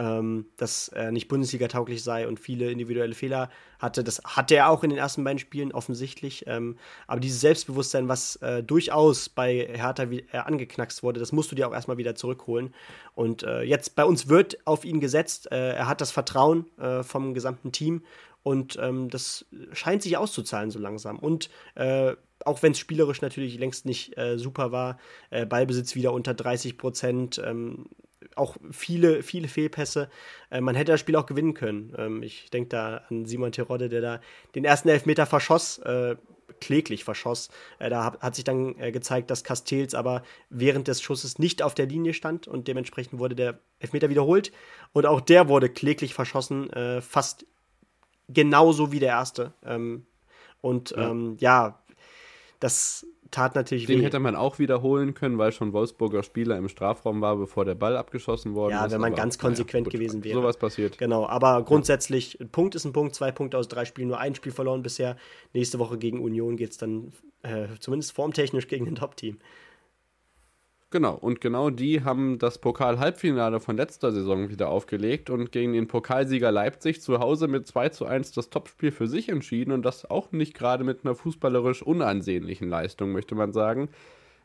ähm, 0.00 0.46
dass 0.56 0.88
er 0.88 1.12
nicht 1.12 1.28
Bundesliga-tauglich 1.28 2.02
sei 2.02 2.26
und 2.26 2.40
viele 2.40 2.70
individuelle 2.70 3.14
Fehler 3.14 3.50
hatte. 3.78 4.02
Das 4.02 4.22
hatte 4.24 4.56
er 4.56 4.70
auch 4.70 4.82
in 4.82 4.88
den 4.88 4.98
ersten 4.98 5.22
beiden 5.22 5.38
Spielen 5.38 5.72
offensichtlich. 5.72 6.44
Ähm, 6.46 6.78
aber 7.06 7.20
dieses 7.20 7.42
Selbstbewusstsein, 7.42 8.08
was 8.08 8.36
äh, 8.36 8.62
durchaus 8.62 9.28
bei 9.28 9.68
Hertha 9.70 10.08
wie, 10.10 10.24
äh, 10.32 10.38
angeknackst 10.38 11.02
wurde, 11.02 11.20
das 11.20 11.32
musst 11.32 11.52
du 11.52 11.54
dir 11.54 11.68
auch 11.68 11.74
erstmal 11.74 11.98
wieder 11.98 12.14
zurückholen. 12.14 12.74
Und 13.14 13.42
äh, 13.42 13.60
jetzt 13.60 13.94
bei 13.94 14.06
uns 14.06 14.28
wird 14.28 14.66
auf 14.66 14.86
ihn 14.86 15.00
gesetzt. 15.00 15.52
Äh, 15.52 15.74
er 15.74 15.86
hat 15.86 16.00
das 16.00 16.12
Vertrauen 16.12 16.64
äh, 16.78 17.02
vom 17.02 17.34
gesamten 17.34 17.70
Team 17.70 18.02
und 18.42 18.78
ähm, 18.80 19.10
das 19.10 19.44
scheint 19.72 20.02
sich 20.02 20.16
auszuzahlen 20.16 20.70
so 20.70 20.78
langsam. 20.78 21.18
Und 21.18 21.50
äh, 21.74 22.14
auch 22.46 22.62
wenn 22.62 22.72
es 22.72 22.78
spielerisch 22.78 23.20
natürlich 23.20 23.58
längst 23.58 23.84
nicht 23.84 24.16
äh, 24.16 24.38
super 24.38 24.72
war, 24.72 24.98
äh, 25.28 25.44
Ballbesitz 25.44 25.94
wieder 25.94 26.14
unter 26.14 26.32
30 26.32 26.78
Prozent, 26.78 27.42
ähm, 27.44 27.84
auch 28.36 28.56
viele, 28.70 29.22
viele 29.22 29.48
Fehlpässe. 29.48 30.10
Äh, 30.50 30.60
man 30.60 30.74
hätte 30.74 30.92
das 30.92 31.00
Spiel 31.00 31.16
auch 31.16 31.26
gewinnen 31.26 31.54
können. 31.54 31.94
Ähm, 31.96 32.22
ich 32.22 32.50
denke 32.50 32.68
da 32.68 33.02
an 33.08 33.26
Simon 33.26 33.52
Terodde, 33.52 33.88
der 33.88 34.00
da 34.00 34.20
den 34.54 34.64
ersten 34.64 34.88
Elfmeter 34.88 35.26
verschoss, 35.26 35.78
äh, 35.78 36.16
kläglich 36.60 37.04
verschoss. 37.04 37.48
Äh, 37.78 37.90
da 37.90 38.04
hat, 38.04 38.20
hat, 38.20 38.34
sich 38.34 38.44
dann 38.44 38.78
äh, 38.78 38.92
gezeigt, 38.92 39.30
dass 39.30 39.44
Castells 39.44 39.94
aber 39.94 40.22
während 40.48 40.88
des 40.88 41.00
Schusses 41.00 41.38
nicht 41.38 41.62
auf 41.62 41.74
der 41.74 41.86
Linie 41.86 42.14
stand 42.14 42.46
und 42.46 42.68
dementsprechend 42.68 43.18
wurde 43.18 43.34
der 43.34 43.58
Elfmeter 43.78 44.10
wiederholt. 44.10 44.52
Und 44.92 45.06
auch 45.06 45.20
der 45.20 45.48
wurde 45.48 45.68
kläglich 45.68 46.14
verschossen, 46.14 46.70
äh, 46.70 47.00
fast 47.00 47.46
genauso 48.28 48.92
wie 48.92 49.00
der 49.00 49.10
erste. 49.10 49.54
Ähm, 49.64 50.06
und 50.60 50.90
ja, 50.90 51.10
ähm, 51.10 51.36
ja 51.40 51.82
das 52.60 53.06
tat 53.30 53.54
natürlich 53.54 53.86
Den 53.86 54.00
weh. 54.00 54.04
hätte 54.04 54.18
man 54.18 54.34
auch 54.34 54.58
wiederholen 54.58 55.14
können, 55.14 55.38
weil 55.38 55.52
schon 55.52 55.72
Wolfsburger 55.72 56.22
Spieler 56.22 56.56
im 56.56 56.68
Strafraum 56.68 57.20
war, 57.20 57.36
bevor 57.36 57.64
der 57.64 57.74
Ball 57.74 57.96
abgeschossen 57.96 58.54
worden 58.54 58.72
ja, 58.72 58.84
ist. 58.84 58.92
Ja, 58.92 58.94
wenn 58.96 59.00
man 59.00 59.14
ganz 59.14 59.38
konsequent 59.38 59.86
ja, 59.86 59.92
gewesen 59.92 60.24
wäre. 60.24 60.40
Sowas 60.40 60.56
passiert. 60.56 60.98
Genau, 60.98 61.26
aber 61.26 61.62
grundsätzlich, 61.62 62.40
ein 62.40 62.48
Punkt 62.48 62.74
ist 62.74 62.84
ein 62.84 62.92
Punkt, 62.92 63.14
zwei 63.14 63.30
Punkte 63.32 63.58
aus 63.58 63.68
drei 63.68 63.84
Spielen, 63.84 64.08
nur 64.08 64.18
ein 64.18 64.34
Spiel 64.34 64.52
verloren 64.52 64.82
bisher. 64.82 65.16
Nächste 65.52 65.78
Woche 65.78 65.98
gegen 65.98 66.20
Union 66.20 66.56
geht 66.56 66.72
es 66.72 66.76
dann 66.78 67.12
äh, 67.42 67.68
zumindest 67.78 68.12
formtechnisch 68.12 68.68
gegen 68.68 68.86
ein 68.86 68.96
Top-Team. 68.96 69.38
Genau, 70.92 71.14
und 71.14 71.40
genau 71.40 71.70
die 71.70 72.02
haben 72.02 72.40
das 72.40 72.58
Pokal-Halbfinale 72.58 73.60
von 73.60 73.76
letzter 73.76 74.10
Saison 74.10 74.50
wieder 74.50 74.68
aufgelegt 74.68 75.30
und 75.30 75.52
gegen 75.52 75.72
den 75.72 75.86
Pokalsieger 75.86 76.50
Leipzig 76.50 77.00
zu 77.00 77.20
Hause 77.20 77.46
mit 77.46 77.68
2 77.68 77.90
zu 77.90 78.06
1 78.06 78.32
das 78.32 78.50
Topspiel 78.50 78.90
für 78.90 79.06
sich 79.06 79.28
entschieden 79.28 79.70
und 79.70 79.82
das 79.82 80.10
auch 80.10 80.32
nicht 80.32 80.52
gerade 80.52 80.82
mit 80.82 81.04
einer 81.04 81.14
fußballerisch 81.14 81.82
unansehnlichen 81.82 82.68
Leistung, 82.68 83.12
möchte 83.12 83.36
man 83.36 83.52
sagen. 83.52 83.88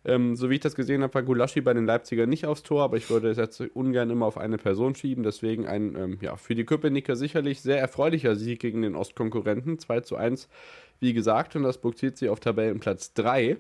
Ähm, 0.06 0.36
so 0.36 0.52
wie 0.52 0.56
ich 0.56 0.60
das 0.60 0.76
gesehen 0.76 1.02
habe, 1.02 1.16
war 1.16 1.24
Gulaschi 1.24 1.62
bei 1.62 1.74
den 1.74 1.88
Leipziger 1.88 2.28
nicht 2.28 2.46
aufs 2.46 2.62
Tor, 2.62 2.84
aber 2.84 2.98
ich 2.98 3.10
würde 3.10 3.32
es 3.32 3.38
jetzt 3.38 3.60
ungern 3.74 4.12
immer 4.12 4.28
auf 4.28 4.38
eine 4.38 4.60
Person 4.60 4.93
schieben. 4.93 5.24
Deswegen 5.24 5.66
ein 5.66 5.96
ähm, 5.96 6.20
ja, 6.22 6.36
für 6.36 6.54
die 6.54 6.64
Köpenicker 6.66 7.16
sicherlich 7.16 7.64
sehr 7.64 7.80
erfreulicher 7.80 8.36
Sieg 8.36 8.60
gegen 8.60 8.84
den 8.84 8.96
Ostkonkurrenten. 8.96 9.80
2 9.80 10.02
zu 10.02 10.16
1, 10.16 10.48
wie 11.00 11.14
gesagt, 11.14 11.56
und 11.56 11.64
das 11.64 11.80
buktiert 11.80 12.18
sie 12.18 12.30
auf 12.30 12.39
Tabellenplatz 12.39 13.16
3 13.16 13.58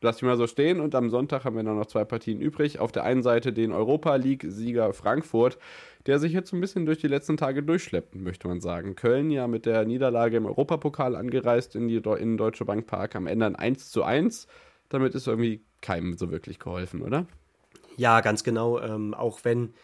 lasse 0.00 0.18
ich 0.18 0.22
mal 0.22 0.36
so 0.36 0.46
stehen. 0.46 0.80
Und 0.80 0.94
am 0.94 1.10
Sonntag 1.10 1.44
haben 1.44 1.56
wir 1.56 1.62
dann 1.62 1.78
noch 1.78 1.86
zwei 1.86 2.04
Partien 2.04 2.40
übrig. 2.40 2.78
Auf 2.78 2.92
der 2.92 3.04
einen 3.04 3.22
Seite 3.22 3.52
den 3.52 3.72
Europa 3.72 4.14
League-Sieger 4.16 4.92
Frankfurt, 4.92 5.58
der 6.06 6.18
sich 6.18 6.32
jetzt 6.32 6.52
ein 6.52 6.60
bisschen 6.60 6.86
durch 6.86 6.98
die 6.98 7.08
letzten 7.08 7.36
Tage 7.36 7.62
durchschleppt, 7.62 8.14
möchte 8.14 8.48
man 8.48 8.60
sagen. 8.60 8.94
Köln 8.94 9.30
ja 9.30 9.46
mit 9.46 9.66
der 9.66 9.84
Niederlage 9.84 10.36
im 10.36 10.46
Europapokal 10.46 11.16
angereist 11.16 11.74
in, 11.74 11.88
die, 11.88 11.96
in 11.96 12.36
Deutsche 12.36 12.64
Bank 12.64 12.86
Park 12.86 13.16
am 13.16 13.26
Ende 13.26 13.46
ein 13.46 13.56
1 13.56 13.90
zu 13.90 14.04
1. 14.04 14.46
Damit 14.88 15.14
ist 15.14 15.26
irgendwie 15.26 15.62
keinem 15.80 16.16
so 16.16 16.30
wirklich 16.30 16.58
geholfen, 16.58 17.02
oder? 17.02 17.26
Ja, 17.96 18.20
ganz 18.20 18.44
genau. 18.44 18.80
Ähm, 18.80 19.14
auch 19.14 19.40
wenn 19.44 19.74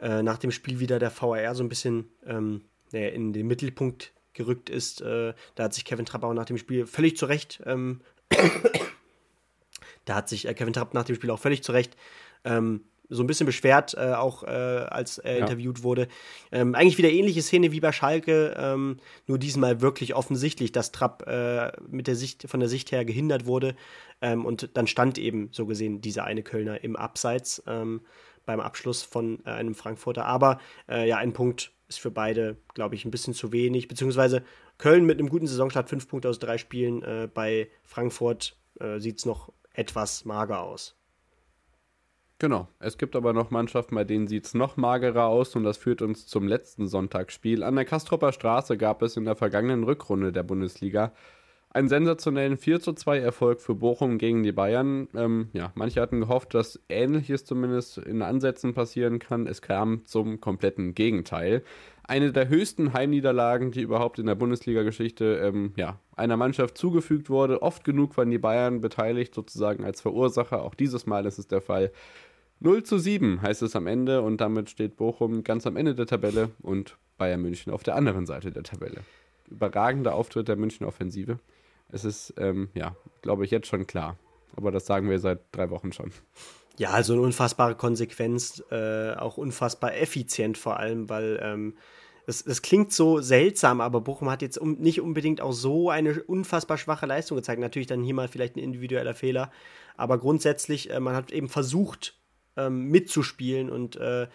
äh, 0.00 0.22
nach 0.22 0.38
dem 0.38 0.50
Spiel 0.50 0.80
wieder 0.80 0.98
der 0.98 1.12
VAR 1.12 1.54
so 1.54 1.62
ein 1.62 1.68
bisschen 1.68 2.08
ähm, 2.26 2.62
in 2.92 3.32
den 3.32 3.46
Mittelpunkt 3.46 4.12
gerückt 4.32 4.70
ist. 4.70 5.00
Äh, 5.00 5.34
da 5.54 5.64
hat 5.64 5.74
sich 5.74 5.84
Kevin 5.84 6.04
Trappau 6.04 6.32
nach 6.34 6.44
dem 6.44 6.58
Spiel 6.58 6.86
völlig 6.86 7.16
zu 7.16 7.26
Recht 7.26 7.62
ähm, 7.66 8.00
da 10.04 10.16
hat 10.16 10.28
sich 10.28 10.46
äh, 10.46 10.54
Kevin 10.54 10.72
Trapp 10.72 10.94
nach 10.94 11.04
dem 11.04 11.16
Spiel 11.16 11.30
auch 11.30 11.38
völlig 11.38 11.62
zu 11.62 11.72
Recht 11.72 11.96
ähm, 12.44 12.84
so 13.08 13.22
ein 13.22 13.26
bisschen 13.26 13.46
beschwert, 13.46 13.94
äh, 13.94 14.14
auch 14.14 14.42
äh, 14.44 14.46
als 14.46 15.18
er 15.18 15.34
ja. 15.34 15.38
interviewt 15.40 15.82
wurde. 15.82 16.08
Ähm, 16.52 16.74
eigentlich 16.74 16.98
wieder 16.98 17.10
ähnliche 17.10 17.42
Szene 17.42 17.72
wie 17.72 17.80
bei 17.80 17.92
Schalke, 17.92 18.54
ähm, 18.56 18.98
nur 19.26 19.38
diesmal 19.38 19.80
wirklich 19.80 20.14
offensichtlich, 20.14 20.72
dass 20.72 20.92
Trapp 20.92 21.26
äh, 21.26 21.72
mit 21.88 22.06
der 22.06 22.16
Sicht, 22.16 22.48
von 22.48 22.60
der 22.60 22.68
Sicht 22.68 22.92
her 22.92 23.04
gehindert 23.04 23.46
wurde. 23.46 23.76
Ähm, 24.20 24.44
und 24.44 24.70
dann 24.74 24.86
stand 24.86 25.18
eben 25.18 25.48
so 25.52 25.66
gesehen 25.66 26.00
dieser 26.00 26.24
eine 26.24 26.42
Kölner 26.42 26.82
im 26.82 26.96
Abseits 26.96 27.62
ähm, 27.66 28.00
beim 28.46 28.60
Abschluss 28.60 29.02
von 29.02 29.40
äh, 29.44 29.50
einem 29.50 29.74
Frankfurter. 29.74 30.24
Aber 30.24 30.58
äh, 30.88 31.06
ja, 31.08 31.18
ein 31.18 31.32
Punkt 31.32 31.72
ist 31.88 32.00
für 32.00 32.10
beide, 32.10 32.56
glaube 32.72 32.94
ich, 32.94 33.04
ein 33.04 33.10
bisschen 33.10 33.34
zu 33.34 33.52
wenig. 33.52 33.88
Beziehungsweise 33.88 34.42
Köln 34.78 35.04
mit 35.04 35.18
einem 35.18 35.28
guten 35.28 35.46
Saisonstart, 35.46 35.88
fünf 35.90 36.08
Punkte 36.08 36.28
aus 36.30 36.38
drei 36.38 36.58
Spielen. 36.58 37.30
Bei 37.32 37.68
Frankfurt 37.84 38.56
sieht 38.96 39.18
es 39.18 39.26
noch 39.26 39.52
etwas 39.74 40.24
mager 40.24 40.60
aus. 40.60 40.96
Genau. 42.38 42.68
Es 42.78 42.98
gibt 42.98 43.14
aber 43.16 43.32
noch 43.32 43.50
Mannschaften, 43.50 43.94
bei 43.94 44.04
denen 44.04 44.26
sieht 44.26 44.46
es 44.46 44.54
noch 44.54 44.76
magerer 44.76 45.26
aus 45.26 45.54
und 45.54 45.64
das 45.64 45.76
führt 45.76 46.02
uns 46.02 46.26
zum 46.26 46.48
letzten 46.48 46.88
Sonntagsspiel. 46.88 47.62
An 47.62 47.76
der 47.76 47.84
Kastropper 47.84 48.32
Straße 48.32 48.76
gab 48.76 49.02
es 49.02 49.16
in 49.16 49.24
der 49.24 49.36
vergangenen 49.36 49.84
Rückrunde 49.84 50.32
der 50.32 50.42
Bundesliga 50.42 51.12
einen 51.74 51.88
sensationellen 51.88 52.56
4 52.56 52.80
zu 52.80 52.92
2 52.92 53.18
Erfolg 53.18 53.60
für 53.60 53.74
Bochum 53.74 54.16
gegen 54.16 54.44
die 54.44 54.52
Bayern. 54.52 55.08
Ähm, 55.14 55.48
ja, 55.52 55.72
manche 55.74 56.00
hatten 56.00 56.20
gehofft, 56.20 56.54
dass 56.54 56.80
Ähnliches 56.88 57.44
zumindest 57.44 57.98
in 57.98 58.22
Ansätzen 58.22 58.74
passieren 58.74 59.18
kann. 59.18 59.48
Es 59.48 59.60
kam 59.60 60.06
zum 60.06 60.40
kompletten 60.40 60.94
Gegenteil. 60.94 61.62
Eine 62.04 62.32
der 62.32 62.48
höchsten 62.48 62.92
Heimniederlagen, 62.92 63.72
die 63.72 63.82
überhaupt 63.82 64.20
in 64.20 64.26
der 64.26 64.36
Bundesliga-Geschichte 64.36 65.40
ähm, 65.42 65.72
ja, 65.76 65.98
einer 66.14 66.36
Mannschaft 66.36 66.78
zugefügt 66.78 67.28
wurde. 67.28 67.60
Oft 67.60 67.82
genug 67.82 68.16
waren 68.16 68.30
die 68.30 68.38
Bayern 68.38 68.80
beteiligt, 68.80 69.34
sozusagen 69.34 69.84
als 69.84 70.00
Verursacher. 70.00 70.62
Auch 70.62 70.74
dieses 70.74 71.06
Mal 71.06 71.26
ist 71.26 71.38
es 71.38 71.48
der 71.48 71.60
Fall. 71.60 71.90
0 72.60 72.84
zu 72.84 72.98
7 72.98 73.42
heißt 73.42 73.62
es 73.62 73.74
am 73.74 73.88
Ende 73.88 74.22
und 74.22 74.40
damit 74.40 74.70
steht 74.70 74.96
Bochum 74.96 75.42
ganz 75.42 75.66
am 75.66 75.76
Ende 75.76 75.96
der 75.96 76.06
Tabelle 76.06 76.50
und 76.62 76.96
Bayern 77.18 77.42
München 77.42 77.72
auf 77.72 77.82
der 77.82 77.96
anderen 77.96 78.26
Seite 78.26 78.52
der 78.52 78.62
Tabelle. 78.62 79.00
Überragender 79.50 80.14
Auftritt 80.14 80.46
der 80.46 80.56
München 80.56 80.86
Offensive. 80.86 81.40
Es 81.90 82.04
ist, 82.04 82.34
ähm, 82.38 82.70
ja, 82.74 82.96
glaube 83.22 83.44
ich, 83.44 83.50
jetzt 83.50 83.66
schon 83.66 83.86
klar. 83.86 84.18
Aber 84.56 84.70
das 84.70 84.86
sagen 84.86 85.10
wir 85.10 85.18
seit 85.18 85.40
drei 85.52 85.70
Wochen 85.70 85.92
schon. 85.92 86.12
Ja, 86.76 86.90
also 86.90 87.12
eine 87.12 87.22
unfassbare 87.22 87.76
Konsequenz, 87.76 88.62
äh, 88.70 89.14
auch 89.14 89.36
unfassbar 89.36 89.96
effizient 89.96 90.58
vor 90.58 90.78
allem, 90.78 91.08
weil 91.08 91.38
ähm, 91.40 91.76
es, 92.26 92.44
es, 92.44 92.62
klingt 92.62 92.92
so 92.92 93.20
seltsam, 93.20 93.80
aber 93.80 94.00
Bochum 94.00 94.30
hat 94.30 94.42
jetzt 94.42 94.58
um, 94.58 94.72
nicht 94.74 95.00
unbedingt 95.00 95.40
auch 95.40 95.52
so 95.52 95.90
eine 95.90 96.22
unfassbar 96.22 96.78
schwache 96.78 97.06
Leistung 97.06 97.36
gezeigt. 97.36 97.60
Natürlich 97.60 97.86
dann 97.86 98.02
hier 98.02 98.14
mal 98.14 98.28
vielleicht 98.28 98.56
ein 98.56 98.60
individueller 98.60 99.14
Fehler, 99.14 99.52
aber 99.96 100.18
grundsätzlich, 100.18 100.90
äh, 100.90 100.98
man 100.98 101.14
hat 101.14 101.30
eben 101.30 101.48
versucht 101.48 102.18
ähm, 102.56 102.86
mitzuspielen 102.88 103.70
und 103.70 103.96
äh, 103.96 104.26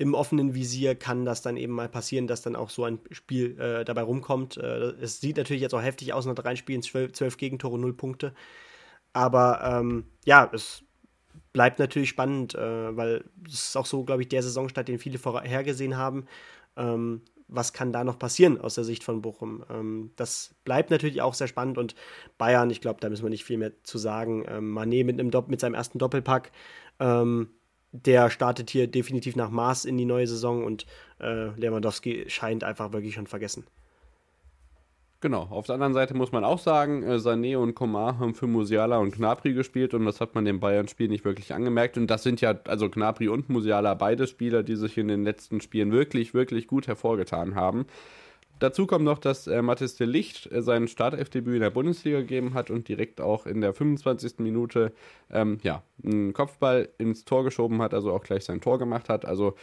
im 0.00 0.14
offenen 0.14 0.54
Visier 0.54 0.94
kann 0.94 1.26
das 1.26 1.42
dann 1.42 1.58
eben 1.58 1.74
mal 1.74 1.90
passieren, 1.90 2.26
dass 2.26 2.40
dann 2.40 2.56
auch 2.56 2.70
so 2.70 2.84
ein 2.84 3.00
Spiel 3.10 3.60
äh, 3.60 3.84
dabei 3.84 4.00
rumkommt. 4.00 4.56
Äh, 4.56 4.94
es 5.02 5.20
sieht 5.20 5.36
natürlich 5.36 5.60
jetzt 5.60 5.74
auch 5.74 5.82
heftig 5.82 6.14
aus 6.14 6.24
nach 6.24 6.34
drei 6.34 6.56
Spielen, 6.56 6.80
zwölf, 6.80 7.12
zwölf 7.12 7.36
Gegentore, 7.36 7.78
null 7.78 7.92
Punkte. 7.92 8.32
Aber 9.12 9.60
ähm, 9.62 10.04
ja, 10.24 10.48
es 10.54 10.82
bleibt 11.52 11.78
natürlich 11.80 12.08
spannend, 12.08 12.54
äh, 12.54 12.96
weil 12.96 13.24
es 13.46 13.66
ist 13.66 13.76
auch 13.76 13.84
so, 13.84 14.02
glaube 14.04 14.22
ich, 14.22 14.28
der 14.28 14.42
Saisonstart, 14.42 14.88
den 14.88 14.98
viele 14.98 15.18
vorhergesehen 15.18 15.98
haben. 15.98 16.24
Ähm, 16.78 17.20
was 17.46 17.74
kann 17.74 17.92
da 17.92 18.02
noch 18.02 18.18
passieren 18.18 18.58
aus 18.58 18.76
der 18.76 18.84
Sicht 18.84 19.04
von 19.04 19.20
Bochum? 19.20 19.66
Ähm, 19.68 20.12
das 20.16 20.54
bleibt 20.64 20.90
natürlich 20.90 21.20
auch 21.20 21.34
sehr 21.34 21.48
spannend 21.48 21.76
und 21.76 21.94
Bayern, 22.38 22.70
ich 22.70 22.80
glaube, 22.80 23.00
da 23.00 23.10
müssen 23.10 23.24
wir 23.24 23.28
nicht 23.28 23.44
viel 23.44 23.58
mehr 23.58 23.72
zu 23.82 23.98
sagen. 23.98 24.46
Ähm, 24.48 24.74
Mané 24.74 25.04
mit, 25.04 25.20
einem 25.20 25.30
mit 25.48 25.60
seinem 25.60 25.74
ersten 25.74 25.98
Doppelpack 25.98 26.52
ähm, 27.00 27.50
der 27.92 28.30
startet 28.30 28.70
hier 28.70 28.86
definitiv 28.86 29.36
nach 29.36 29.50
Maß 29.50 29.84
in 29.84 29.96
die 29.96 30.04
neue 30.04 30.26
Saison 30.26 30.64
und 30.64 30.86
äh, 31.20 31.48
Lewandowski 31.56 32.24
scheint 32.28 32.64
einfach 32.64 32.92
wirklich 32.92 33.14
schon 33.14 33.26
vergessen. 33.26 33.64
Genau, 35.22 35.42
auf 35.50 35.66
der 35.66 35.74
anderen 35.74 35.92
Seite 35.92 36.14
muss 36.14 36.32
man 36.32 36.44
auch 36.44 36.58
sagen, 36.58 37.02
äh, 37.02 37.16
Sané 37.16 37.58
und 37.58 37.74
Komar 37.74 38.18
haben 38.18 38.34
für 38.34 38.46
Musiala 38.46 38.96
und 38.96 39.14
Gnabry 39.14 39.52
gespielt 39.52 39.92
und 39.92 40.06
das 40.06 40.18
hat 40.18 40.34
man 40.34 40.46
dem 40.46 40.60
Bayern-Spiel 40.60 41.08
nicht 41.08 41.26
wirklich 41.26 41.52
angemerkt. 41.52 41.98
Und 41.98 42.06
das 42.06 42.22
sind 42.22 42.40
ja, 42.40 42.58
also 42.66 42.88
Gnabry 42.88 43.28
und 43.28 43.50
Musiala, 43.50 43.92
beide 43.92 44.26
Spieler, 44.26 44.62
die 44.62 44.76
sich 44.76 44.96
in 44.96 45.08
den 45.08 45.22
letzten 45.22 45.60
Spielen 45.60 45.92
wirklich, 45.92 46.32
wirklich 46.32 46.66
gut 46.66 46.86
hervorgetan 46.86 47.54
haben. 47.54 47.84
Dazu 48.60 48.86
kommt 48.86 49.06
noch, 49.06 49.18
dass 49.18 49.46
äh, 49.46 49.62
Mathis 49.62 49.96
de 49.96 50.06
Licht 50.06 50.50
äh, 50.52 50.62
sein 50.62 50.86
Startelfdebüt 50.86 51.54
in 51.54 51.62
der 51.62 51.70
Bundesliga 51.70 52.20
gegeben 52.20 52.54
hat 52.54 52.70
und 52.70 52.88
direkt 52.88 53.20
auch 53.20 53.46
in 53.46 53.62
der 53.62 53.72
25. 53.72 54.38
Minute 54.38 54.92
ähm, 55.30 55.58
ja, 55.62 55.82
einen 56.04 56.34
Kopfball 56.34 56.90
ins 56.98 57.24
Tor 57.24 57.42
geschoben 57.42 57.80
hat, 57.80 57.94
also 57.94 58.12
auch 58.12 58.22
gleich 58.22 58.44
sein 58.44 58.60
Tor 58.60 58.78
gemacht 58.78 59.08
hat. 59.08 59.24
Also 59.24 59.56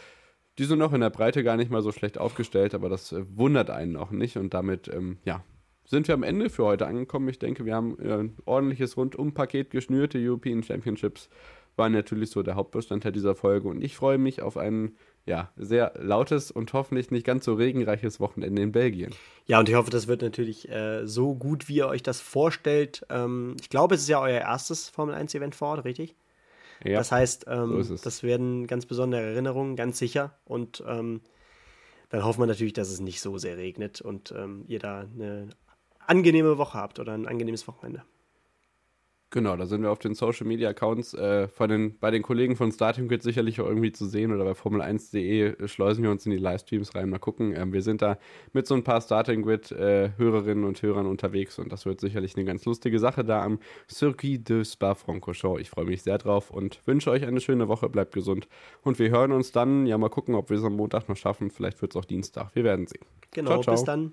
die 0.58 0.64
sind 0.64 0.80
noch 0.80 0.92
in 0.92 1.00
der 1.00 1.10
Breite 1.10 1.44
gar 1.44 1.56
nicht 1.56 1.70
mal 1.70 1.82
so 1.82 1.92
schlecht 1.92 2.18
aufgestellt, 2.18 2.74
aber 2.74 2.88
das 2.88 3.12
äh, 3.12 3.24
wundert 3.34 3.70
einen 3.70 3.96
auch 3.96 4.10
nicht 4.10 4.36
und 4.36 4.52
damit 4.52 4.88
ähm, 4.88 5.18
ja, 5.24 5.44
sind 5.84 6.08
wir 6.08 6.14
am 6.14 6.24
Ende 6.24 6.50
für 6.50 6.64
heute 6.64 6.88
angekommen. 6.88 7.28
Ich 7.28 7.38
denke, 7.38 7.64
wir 7.64 7.76
haben 7.76 7.96
äh, 8.00 8.14
ein 8.14 8.36
ordentliches 8.46 8.96
Rundumpaket 8.96 9.70
geschnürt. 9.70 10.14
Die 10.14 10.28
European 10.28 10.64
Championships 10.64 11.30
waren 11.76 11.92
natürlich 11.92 12.30
so 12.30 12.42
der 12.42 12.56
Hauptbestandteil 12.56 13.12
dieser 13.12 13.36
Folge 13.36 13.68
und 13.68 13.80
ich 13.80 13.96
freue 13.96 14.18
mich 14.18 14.42
auf 14.42 14.56
einen 14.56 14.96
ja, 15.28 15.50
sehr 15.56 15.92
lautes 15.96 16.50
und 16.50 16.72
hoffentlich 16.72 17.10
nicht 17.10 17.26
ganz 17.26 17.44
so 17.44 17.54
regenreiches 17.54 18.18
Wochenende 18.18 18.62
in 18.62 18.72
Belgien. 18.72 19.14
Ja, 19.46 19.58
und 19.58 19.68
ich 19.68 19.74
hoffe, 19.74 19.90
das 19.90 20.06
wird 20.06 20.22
natürlich 20.22 20.68
äh, 20.70 21.06
so 21.06 21.34
gut, 21.34 21.68
wie 21.68 21.76
ihr 21.76 21.86
euch 21.86 22.02
das 22.02 22.20
vorstellt. 22.20 23.04
Ähm, 23.10 23.56
ich 23.60 23.68
glaube, 23.68 23.94
es 23.94 24.02
ist 24.02 24.08
ja 24.08 24.20
euer 24.20 24.40
erstes 24.40 24.88
Formel 24.88 25.14
1-Event 25.14 25.54
vor 25.54 25.68
Ort, 25.68 25.84
richtig? 25.84 26.16
Ja. 26.82 26.98
Das 26.98 27.12
heißt, 27.12 27.44
ähm, 27.48 27.82
so 27.82 27.96
das 27.96 28.22
werden 28.22 28.66
ganz 28.66 28.86
besondere 28.86 29.20
Erinnerungen, 29.20 29.76
ganz 29.76 29.98
sicher. 29.98 30.38
Und 30.46 30.82
ähm, 30.86 31.20
dann 32.08 32.24
hoffen 32.24 32.40
wir 32.40 32.46
natürlich, 32.46 32.72
dass 32.72 32.88
es 32.88 33.00
nicht 33.00 33.20
so 33.20 33.36
sehr 33.36 33.58
regnet 33.58 34.00
und 34.00 34.32
ähm, 34.36 34.64
ihr 34.66 34.78
da 34.78 35.00
eine 35.00 35.50
angenehme 36.06 36.56
Woche 36.56 36.78
habt 36.78 37.00
oder 37.00 37.12
ein 37.12 37.26
angenehmes 37.26 37.68
Wochenende. 37.68 38.02
Genau, 39.30 39.56
da 39.56 39.66
sind 39.66 39.82
wir 39.82 39.90
auf 39.90 39.98
den 39.98 40.14
Social 40.14 40.46
Media 40.46 40.70
Accounts 40.70 41.12
äh, 41.12 41.48
von 41.48 41.68
den, 41.68 41.98
bei 41.98 42.10
den 42.10 42.22
Kollegen 42.22 42.56
von 42.56 42.72
Starting 42.72 43.08
Grid 43.08 43.22
sicherlich 43.22 43.60
auch 43.60 43.66
irgendwie 43.66 43.92
zu 43.92 44.06
sehen 44.06 44.32
oder 44.32 44.42
bei 44.42 44.52
Formel1.de 44.52 45.68
schleusen 45.68 46.02
wir 46.02 46.10
uns 46.10 46.24
in 46.24 46.32
die 46.32 46.38
Livestreams 46.38 46.94
rein. 46.94 47.10
Mal 47.10 47.18
gucken. 47.18 47.54
Ähm, 47.54 47.74
wir 47.74 47.82
sind 47.82 48.00
da 48.00 48.16
mit 48.54 48.66
so 48.66 48.74
ein 48.74 48.84
paar 48.84 49.02
Starting 49.02 49.42
Grid 49.42 49.70
äh, 49.70 50.12
Hörerinnen 50.16 50.64
und 50.64 50.80
Hörern 50.80 51.04
unterwegs 51.04 51.58
und 51.58 51.70
das 51.70 51.84
wird 51.84 52.00
sicherlich 52.00 52.36
eine 52.36 52.46
ganz 52.46 52.64
lustige 52.64 52.98
Sache 52.98 53.22
da 53.22 53.42
am 53.42 53.58
Circuit 53.90 54.48
de 54.48 54.64
Spa-Francorchamps. 54.64 55.60
Ich 55.60 55.68
freue 55.68 55.84
mich 55.84 56.02
sehr 56.02 56.16
drauf 56.16 56.50
und 56.50 56.80
wünsche 56.86 57.10
euch 57.10 57.26
eine 57.26 57.40
schöne 57.40 57.68
Woche. 57.68 57.90
Bleibt 57.90 58.14
gesund 58.14 58.48
und 58.82 58.98
wir 58.98 59.10
hören 59.10 59.32
uns 59.32 59.52
dann. 59.52 59.84
Ja, 59.84 59.98
mal 59.98 60.08
gucken, 60.08 60.36
ob 60.36 60.48
wir 60.48 60.56
es 60.56 60.64
am 60.64 60.76
Montag 60.76 61.06
noch 61.10 61.16
schaffen. 61.16 61.50
Vielleicht 61.50 61.82
wird 61.82 61.92
es 61.92 61.96
auch 61.96 62.06
Dienstag. 62.06 62.54
Wir 62.54 62.64
werden 62.64 62.86
sehen. 62.86 63.04
Genau, 63.32 63.50
ciao, 63.50 63.62
ciao. 63.62 63.74
bis 63.74 63.84
dann. 63.84 64.12